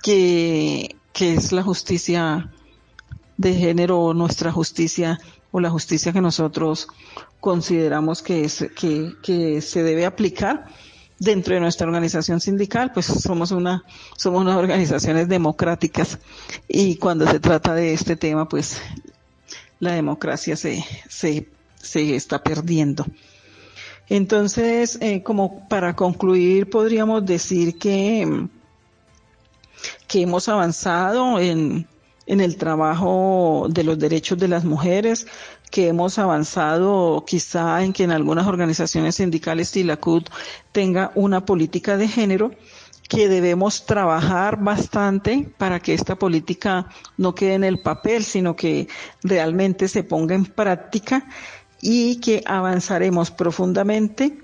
que, 0.03 0.97
que 1.13 1.35
es 1.35 1.53
la 1.53 1.63
justicia 1.63 2.51
de 3.37 3.55
género, 3.55 4.15
nuestra 4.15 4.53
justicia 4.53 5.19
o 5.51 5.61
la 5.61 5.71
justicia 5.71 6.13
que 6.13 6.21
nosotros 6.21 6.89
consideramos 7.41 8.23
que, 8.23 8.45
es, 8.45 8.67
que, 8.77 9.15
que 9.23 9.61
se 9.61 9.83
debe 9.83 10.07
aplicar 10.07 10.67
dentro 11.19 11.55
de 11.55 11.61
nuestra 11.61 11.87
organización 11.87 12.41
sindical, 12.41 12.93
pues 12.93 13.07
somos 13.07 13.51
una, 13.51 13.85
somos 14.17 14.43
unas 14.43 14.57
organizaciones 14.57 15.29
democráticas 15.29 16.19
y 16.69 16.97
cuando 16.97 17.27
se 17.27 17.41
trata 17.41 17.75
de 17.75 17.93
este 17.93 18.17
tema, 18.17 18.49
pues 18.49 18.81
la 19.81 19.93
democracia 19.93 20.57
se, 20.57 20.85
se, 21.09 21.49
se 21.77 22.15
está 22.15 22.43
perdiendo. 22.43 23.05
Entonces, 24.09 24.99
eh, 25.01 25.23
como 25.23 25.69
para 25.69 25.95
concluir, 25.95 26.71
podríamos 26.71 27.27
decir 27.27 27.79
que, 27.79 28.47
que 30.07 30.23
hemos 30.23 30.49
avanzado 30.49 31.39
en, 31.39 31.87
en 32.29 32.41
el 32.41 32.57
trabajo 32.57 33.67
de 33.71 33.83
los 33.83 33.99
derechos 33.99 34.39
de 34.39 34.49
las 34.49 34.65
mujeres, 34.65 35.27
que 35.71 35.89
hemos 35.89 36.19
avanzado 36.19 37.25
quizá 37.27 37.83
en 37.83 37.93
que 37.93 38.05
en 38.05 38.11
algunas 38.13 38.47
organizaciones 38.47 39.17
sindicales 39.17 39.75
y 39.77 39.83
la 39.83 39.97
CUT 39.97 40.29
tenga 40.71 41.11
una 41.15 41.45
política 41.45 41.97
de 41.97 42.07
género, 42.07 42.53
que 43.09 43.29
debemos 43.29 43.87
trabajar 43.87 44.63
bastante 44.63 45.51
para 45.57 45.81
que 45.81 45.95
esta 45.95 46.17
política 46.17 46.89
no 47.17 47.35
quede 47.35 47.55
en 47.55 47.65
el 47.65 47.81
papel, 47.81 48.23
sino 48.23 48.55
que 48.55 48.87
realmente 49.23 49.89
se 49.89 50.05
ponga 50.05 50.35
en 50.35 50.45
práctica 50.45 51.27
y 51.81 52.17
que 52.21 52.43
avanzaremos 52.45 53.31
profundamente 53.31 54.39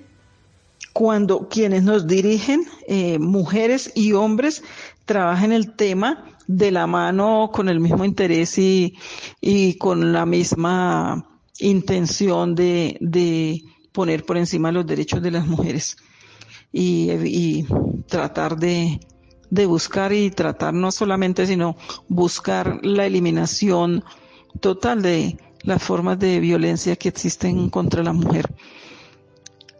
cuando 0.94 1.48
quienes 1.50 1.82
nos 1.82 2.06
dirigen, 2.06 2.64
eh, 2.88 3.18
mujeres 3.18 3.92
y 3.94 4.12
hombres, 4.12 4.62
trabajen 5.04 5.52
el 5.52 5.72
tema 5.72 6.24
de 6.46 6.70
la 6.70 6.86
mano 6.86 7.50
con 7.52 7.68
el 7.68 7.80
mismo 7.80 8.04
interés 8.04 8.58
y, 8.58 8.94
y 9.40 9.78
con 9.78 10.12
la 10.12 10.26
misma 10.26 11.40
intención 11.58 12.54
de, 12.54 12.98
de, 13.00 13.62
poner 13.92 14.24
por 14.24 14.36
encima 14.36 14.72
los 14.72 14.86
derechos 14.86 15.22
de 15.22 15.30
las 15.30 15.46
mujeres 15.46 15.96
y, 16.72 17.10
y 17.12 17.66
tratar 18.08 18.56
de, 18.56 18.98
de 19.50 19.66
buscar 19.66 20.12
y 20.12 20.30
tratar 20.30 20.74
no 20.74 20.90
solamente, 20.90 21.46
sino 21.46 21.76
buscar 22.08 22.80
la 22.84 23.06
eliminación 23.06 24.04
total 24.60 25.00
de 25.02 25.38
las 25.62 25.82
formas 25.82 26.18
de 26.18 26.40
violencia 26.40 26.96
que 26.96 27.08
existen 27.08 27.70
contra 27.70 28.02
la 28.02 28.12
mujer, 28.12 28.52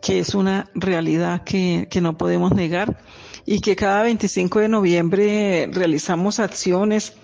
que 0.01 0.21
es 0.21 0.35
una 0.35 0.71
realidad 0.75 1.43
que, 1.43 1.89
que 1.91 2.01
no 2.01 2.17
podemos 2.17 2.53
negar 2.53 2.97
y 3.47 3.61
que 3.61 3.77
cada 3.77 4.03
25 4.03 4.61
de 4.61 4.69
noviembre 4.69 5.69
realizamos 5.73 6.41
acciones 6.41 7.15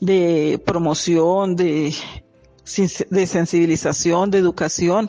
de 0.00 0.60
promoción, 0.64 1.56
de, 1.56 1.94
de 3.10 3.26
sensibilización, 3.26 4.30
de 4.30 4.38
educación 4.38 5.08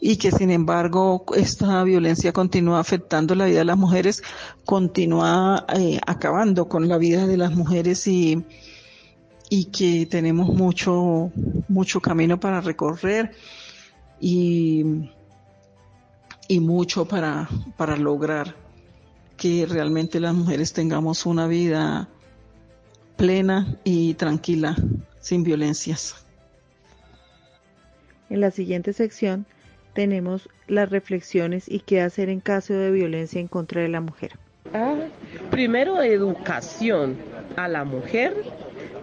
y 0.00 0.16
que 0.16 0.30
sin 0.30 0.50
embargo 0.50 1.24
esta 1.36 1.82
violencia 1.84 2.32
continúa 2.32 2.80
afectando 2.80 3.34
la 3.34 3.46
vida 3.46 3.58
de 3.58 3.64
las 3.64 3.76
mujeres, 3.78 4.22
continúa 4.64 5.64
eh, 5.74 6.00
acabando 6.06 6.68
con 6.68 6.88
la 6.88 6.98
vida 6.98 7.26
de 7.26 7.36
las 7.36 7.52
mujeres 7.52 8.06
y, 8.06 8.44
y 9.48 9.66
que 9.66 10.06
tenemos 10.06 10.48
mucho, 10.48 11.30
mucho 11.68 12.00
camino 12.00 12.40
para 12.40 12.60
recorrer 12.60 13.32
y, 14.20 14.84
y 16.48 16.60
mucho 16.60 17.04
para, 17.06 17.48
para 17.76 17.96
lograr 17.96 18.61
que 19.42 19.66
realmente 19.66 20.20
las 20.20 20.34
mujeres 20.34 20.72
tengamos 20.72 21.26
una 21.26 21.48
vida 21.48 22.06
plena 23.16 23.76
y 23.82 24.14
tranquila, 24.14 24.76
sin 25.18 25.42
violencias. 25.42 26.24
En 28.30 28.40
la 28.40 28.52
siguiente 28.52 28.92
sección 28.92 29.44
tenemos 29.94 30.48
las 30.68 30.90
reflexiones 30.90 31.68
y 31.68 31.80
qué 31.80 32.02
hacer 32.02 32.28
en 32.28 32.38
caso 32.38 32.74
de 32.74 32.92
violencia 32.92 33.40
en 33.40 33.48
contra 33.48 33.82
de 33.82 33.88
la 33.88 34.00
mujer. 34.00 34.38
Ah, 34.74 34.94
primero, 35.50 36.00
educación 36.00 37.16
a 37.56 37.66
la 37.66 37.82
mujer 37.82 38.44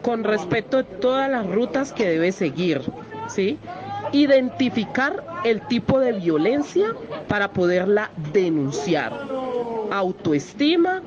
con 0.04 0.24
respecto 0.24 0.78
a 0.78 0.84
todas 0.86 1.30
las 1.30 1.46
rutas 1.48 1.92
que 1.92 2.08
debe 2.08 2.32
seguir, 2.32 2.82
¿sí? 3.28 3.58
Identificar 4.12 5.24
el 5.44 5.62
tipo 5.68 6.00
de 6.00 6.14
violencia 6.14 6.88
para 7.28 7.52
poderla 7.52 8.12
denunciar. 8.34 9.14
Autoestima 9.92 11.02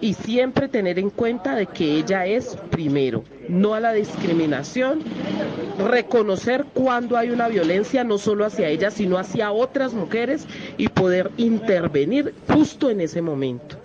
y 0.00 0.14
siempre 0.14 0.68
tener 0.68 0.98
en 0.98 1.10
cuenta 1.10 1.54
de 1.54 1.66
que 1.66 1.96
ella 1.96 2.26
es 2.26 2.56
primero, 2.70 3.24
no 3.48 3.74
a 3.74 3.80
la 3.80 3.92
discriminación, 3.92 5.00
reconocer 5.78 6.66
cuando 6.72 7.16
hay 7.16 7.30
una 7.30 7.48
violencia 7.48 8.04
no 8.04 8.18
solo 8.18 8.44
hacia 8.44 8.68
ella, 8.68 8.90
sino 8.90 9.18
hacia 9.18 9.50
otras 9.50 9.94
mujeres 9.94 10.46
y 10.76 10.88
poder 10.88 11.30
intervenir 11.36 12.34
justo 12.48 12.90
en 12.90 13.00
ese 13.00 13.22
momento. 13.22 13.76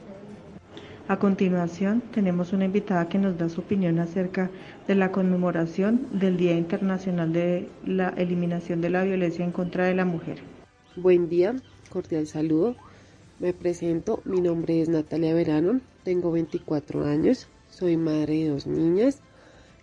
A 1.09 1.19
continuación, 1.19 2.01
tenemos 2.13 2.53
una 2.53 2.63
invitada 2.63 3.09
que 3.09 3.17
nos 3.17 3.37
da 3.37 3.49
su 3.49 3.59
opinión 3.59 3.99
acerca 3.99 4.49
de 4.87 4.95
la 4.95 5.11
conmemoración 5.11 6.07
del 6.13 6.37
Día 6.37 6.53
Internacional 6.53 7.33
de 7.33 7.67
la 7.85 8.09
Eliminación 8.15 8.79
de 8.79 8.89
la 8.89 9.03
Violencia 9.03 9.43
en 9.43 9.51
contra 9.51 9.85
de 9.85 9.95
la 9.95 10.05
Mujer. 10.05 10.37
Buen 10.95 11.27
día, 11.27 11.57
cordial 11.89 12.25
saludo. 12.25 12.77
Me 13.39 13.51
presento, 13.51 14.21
mi 14.23 14.39
nombre 14.39 14.81
es 14.81 14.87
Natalia 14.87 15.33
Verano, 15.33 15.81
tengo 16.05 16.31
24 16.31 17.03
años, 17.03 17.49
soy 17.69 17.97
madre 17.97 18.35
de 18.35 18.49
dos 18.49 18.65
niñas. 18.65 19.19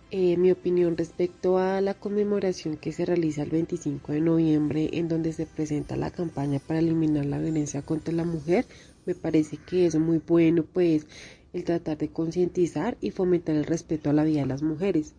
Eh, 0.09 0.35
mi 0.37 0.51
opinión 0.51 0.97
respecto 0.97 1.57
a 1.57 1.79
la 1.81 1.93
conmemoración 1.93 2.75
que 2.75 2.91
se 2.91 3.05
realiza 3.05 3.43
el 3.43 3.49
25 3.51 4.11
de 4.11 4.19
noviembre 4.21 4.89
en 4.91 5.07
donde 5.07 5.31
se 5.33 5.45
presenta 5.45 5.95
la 5.95 6.11
campaña 6.11 6.59
para 6.59 6.79
eliminar 6.79 7.25
la 7.25 7.39
violencia 7.39 7.81
contra 7.81 8.13
la 8.13 8.25
mujer, 8.25 8.65
me 9.11 9.15
parece 9.15 9.57
que 9.57 9.85
es 9.85 9.95
muy 9.97 10.21
bueno 10.25 10.63
pues 10.63 11.05
el 11.51 11.65
tratar 11.65 11.97
de 11.97 12.07
concientizar 12.07 12.97
y 13.01 13.11
fomentar 13.11 13.57
el 13.57 13.65
respeto 13.65 14.09
a 14.09 14.13
la 14.13 14.23
vida 14.23 14.39
de 14.39 14.45
las 14.45 14.63
mujeres, 14.63 15.15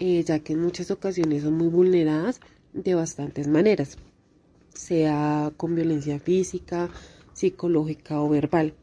eh, 0.00 0.20
ya 0.24 0.40
que 0.40 0.54
en 0.54 0.60
muchas 0.60 0.90
ocasiones 0.90 1.44
son 1.44 1.56
muy 1.56 1.68
vulneradas 1.68 2.40
de 2.72 2.94
bastantes 2.96 3.46
maneras, 3.46 3.98
sea 4.74 5.52
con 5.56 5.76
violencia 5.76 6.18
física, 6.18 6.90
psicológica 7.32 8.20
o 8.20 8.28
verbal. 8.28 8.74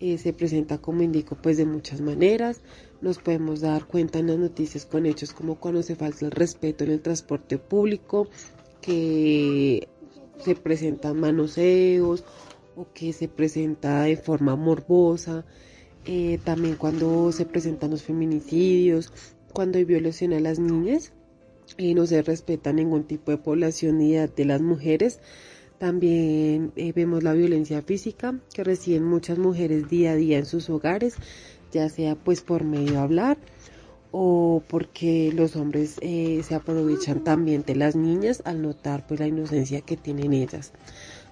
Eh, 0.00 0.18
se 0.18 0.32
presenta, 0.32 0.78
como 0.78 1.02
indico, 1.02 1.38
pues 1.40 1.56
de 1.56 1.64
muchas 1.64 2.00
maneras. 2.00 2.60
Nos 3.00 3.18
podemos 3.18 3.60
dar 3.60 3.86
cuenta 3.86 4.18
en 4.18 4.26
las 4.26 4.38
noticias 4.38 4.84
con 4.84 5.06
hechos 5.06 5.32
como 5.32 5.60
cuando 5.60 5.82
se 5.84 5.94
falta 5.94 6.24
el 6.24 6.32
respeto 6.32 6.82
en 6.82 6.90
el 6.90 7.00
transporte 7.00 7.56
público, 7.56 8.28
que 8.82 9.88
se 10.44 10.54
presentan 10.56 11.18
manoseos 11.20 12.24
o 12.76 12.86
que 12.92 13.12
se 13.12 13.28
presenta 13.28 14.02
de 14.02 14.16
forma 14.16 14.54
morbosa. 14.54 15.44
Eh, 16.04 16.38
también 16.44 16.76
cuando 16.76 17.32
se 17.32 17.46
presentan 17.46 17.90
los 17.90 18.02
feminicidios, 18.02 19.12
cuando 19.52 19.78
hay 19.78 19.84
violación 19.84 20.32
a 20.32 20.40
las 20.40 20.58
niñas, 20.58 21.12
y 21.76 21.94
no 21.94 22.06
se 22.06 22.22
respeta 22.22 22.72
ningún 22.72 23.04
tipo 23.04 23.30
de 23.30 23.38
población 23.38 23.98
de 23.98 24.44
las 24.44 24.60
mujeres. 24.60 25.20
También 25.78 26.72
eh, 26.76 26.92
vemos 26.94 27.22
la 27.22 27.32
violencia 27.32 27.82
física 27.82 28.38
que 28.54 28.64
reciben 28.64 29.04
muchas 29.04 29.38
mujeres 29.38 29.88
día 29.88 30.12
a 30.12 30.16
día 30.16 30.38
en 30.38 30.46
sus 30.46 30.70
hogares, 30.70 31.16
ya 31.72 31.88
sea 31.88 32.14
pues 32.14 32.40
por 32.40 32.64
medio 32.64 32.92
de 32.92 32.98
hablar 32.98 33.38
o 34.10 34.62
porque 34.68 35.32
los 35.34 35.56
hombres 35.56 35.96
eh, 36.00 36.42
se 36.46 36.54
aprovechan 36.54 37.22
también 37.22 37.64
de 37.66 37.74
las 37.74 37.96
niñas 37.96 38.40
al 38.46 38.62
notar 38.62 39.06
pues 39.06 39.20
la 39.20 39.26
inocencia 39.26 39.82
que 39.82 39.96
tienen 39.98 40.32
ellas. 40.32 40.72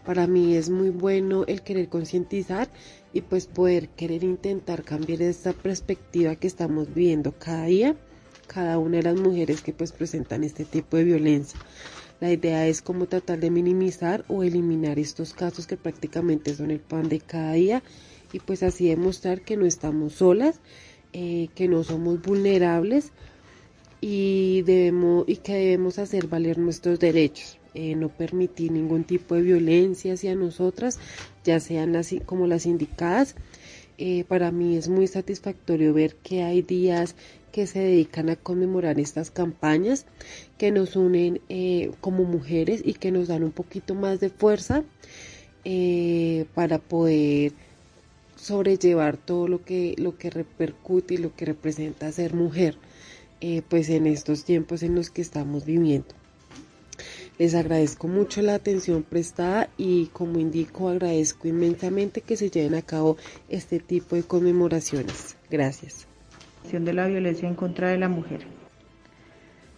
Para 0.05 0.27
mí 0.27 0.55
es 0.55 0.69
muy 0.69 0.91
bueno 0.91 1.45
el 1.47 1.63
querer 1.63 1.89
concientizar 1.89 2.69
y 3.15 3.23
pues 3.23 3.47
poder 3.47 3.89
querer 3.89 4.23
intentar 4.23 4.85
cambiar 4.85 5.23
esta 5.23 5.55
perspectiva 5.55 6.37
que 6.37 6.47
estamos 6.47 6.93
viendo 6.93 7.33
cada 7.33 7.65
día, 7.65 7.97
cada 8.47 8.79
una 8.79 8.99
de 8.99 9.05
las 9.05 9.17
mujeres 9.19 9.63
que 9.63 9.73
pues 9.73 9.93
presentan 9.93 10.45
este 10.45 10.67
tipo 10.67 10.99
de 10.99 11.05
violencia. 11.05 11.59
La 12.21 12.31
idea 12.31 12.67
es 12.67 12.83
como 12.83 13.07
tratar 13.07 13.41
de 13.41 13.51
minimizar 13.51 14.27
o 14.29 14.43
eliminar 14.43 14.99
estos 14.99 15.33
casos 15.33 15.67
que 15.67 15.79
prácticamente 15.79 16.55
son 16.55 16.71
el 16.71 16.81
pan 16.81 17.09
de 17.09 17.21
cada 17.21 17.55
día 17.55 17.83
y 18.31 18.41
pues 18.41 18.63
así 18.63 18.89
demostrar 18.89 19.41
que 19.41 19.57
no 19.57 19.65
estamos 19.65 20.15
solas, 20.15 20.61
eh, 21.15 21.49
que 21.55 21.67
no 21.67 21.83
somos 21.83 22.21
vulnerables 22.21 23.13
y, 24.03 24.63
debemos, 24.63 25.25
y 25.27 25.37
que 25.37 25.55
debemos 25.55 25.99
hacer 25.99 26.27
valer 26.27 26.59
nuestros 26.59 26.99
derechos. 26.99 27.59
Eh, 27.75 27.97
no 27.97 28.09
permitir 28.09 28.71
ningún 28.71 29.03
tipo 29.03 29.35
de 29.35 29.43
violencia 29.43 30.15
hacia 30.15 30.37
nosotras, 30.37 31.01
ya 31.43 31.59
sean 31.59 31.93
las, 31.93 32.15
como 32.25 32.47
las 32.47 32.67
indicadas. 32.67 33.35
Eh, 33.99 34.25
para 34.29 34.53
mí 34.53 34.77
es 34.77 34.89
muy 34.89 35.09
satisfactorio 35.09 35.93
ver 35.93 36.15
que 36.17 36.45
hay 36.45 36.63
días 36.63 37.17
que 37.51 37.67
se 37.67 37.81
dedican 37.81 38.31
a 38.31 38.37
conmemorar 38.37 39.01
estas 39.01 39.33
campañas, 39.33 40.07
que 40.57 40.71
nos 40.71 40.95
unen 40.95 41.41
eh, 41.49 41.91
como 42.01 42.25
mujeres 42.25 42.81
y 42.85 42.95
que 42.95 43.11
nos 43.11 43.29
dan 43.29 43.43
un 43.43 43.53
poquito 43.53 43.95
más 43.95 44.21
de 44.21 44.31
fuerza 44.31 44.85
para 46.55 46.79
poder 46.79 47.53
sobrellevar 48.37 49.17
todo 49.17 49.49
lo 49.49 49.65
que, 49.65 49.95
lo 49.97 50.19
que 50.19 50.29
repercute 50.29 51.15
y 51.15 51.17
lo 51.17 51.35
que 51.35 51.47
representa 51.47 52.13
ser 52.13 52.35
mujer, 52.35 52.77
pues 53.71 53.89
en 53.89 54.07
estos 54.07 54.45
tiempos 54.45 54.83
en 54.83 54.95
los 54.95 55.09
que 55.09 55.23
estamos 55.23 55.65
viviendo. 55.65 56.15
Les 57.39 57.57
agradezco 57.57 58.07
mucho 58.07 58.43
la 58.43 58.55
atención 58.55 59.03
prestada 59.03 59.69
y 59.77 60.07
como 60.07 60.39
indico 60.39 60.89
agradezco 60.89 61.49
inmensamente 61.49 62.21
que 62.21 62.37
se 62.37 62.49
lleven 62.49 62.75
a 62.75 62.83
cabo 62.83 63.17
este 63.49 63.81
tipo 63.81 64.15
de 64.15 64.23
conmemoraciones. 64.23 65.37
Gracias. 65.51 66.07
De 66.71 66.93
la 66.93 67.07
violencia 67.07 67.49
en 67.49 67.55
contra 67.55 67.89
de 67.89 67.99
la 67.99 68.09
mujer. 68.09 68.47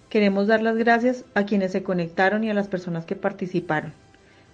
Queremos 0.09 0.47
dar 0.47 0.63
las 0.63 0.77
gracias 0.77 1.25
a 1.35 1.45
quienes 1.45 1.73
se 1.73 1.83
conectaron 1.83 2.45
y 2.45 2.51
a 2.51 2.55
las 2.55 2.69
personas 2.69 3.05
que 3.05 3.17
participaron. 3.17 3.93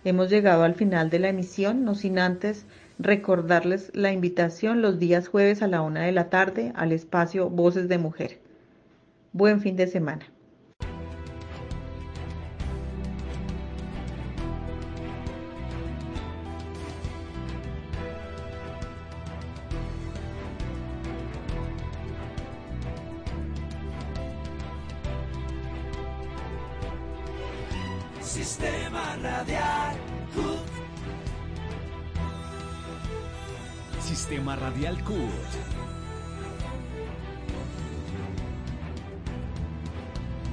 Hemos 0.04 0.30
llegado 0.30 0.64
al 0.64 0.74
final 0.74 1.10
de 1.10 1.18
la 1.18 1.28
emisión, 1.28 1.84
no 1.84 1.94
sin 1.94 2.18
antes 2.18 2.64
recordarles 2.98 3.90
la 3.94 4.12
invitación 4.12 4.82
los 4.82 4.98
días 4.98 5.28
jueves 5.28 5.62
a 5.62 5.68
la 5.68 5.82
una 5.82 6.02
de 6.02 6.12
la 6.12 6.30
tarde 6.30 6.72
al 6.74 6.92
espacio 6.92 7.50
Voces 7.50 7.88
de 7.88 7.98
Mujer. 7.98 8.38
Buen 9.32 9.60
fin 9.60 9.76
de 9.76 9.86
semana. 9.86 10.26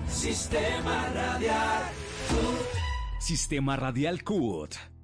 Sistema 0.07 1.09
Radial 1.11 1.83
CUT. 2.27 2.67
Sistema 3.19 3.75
Radial 3.75 4.21
CUT. 4.21 4.98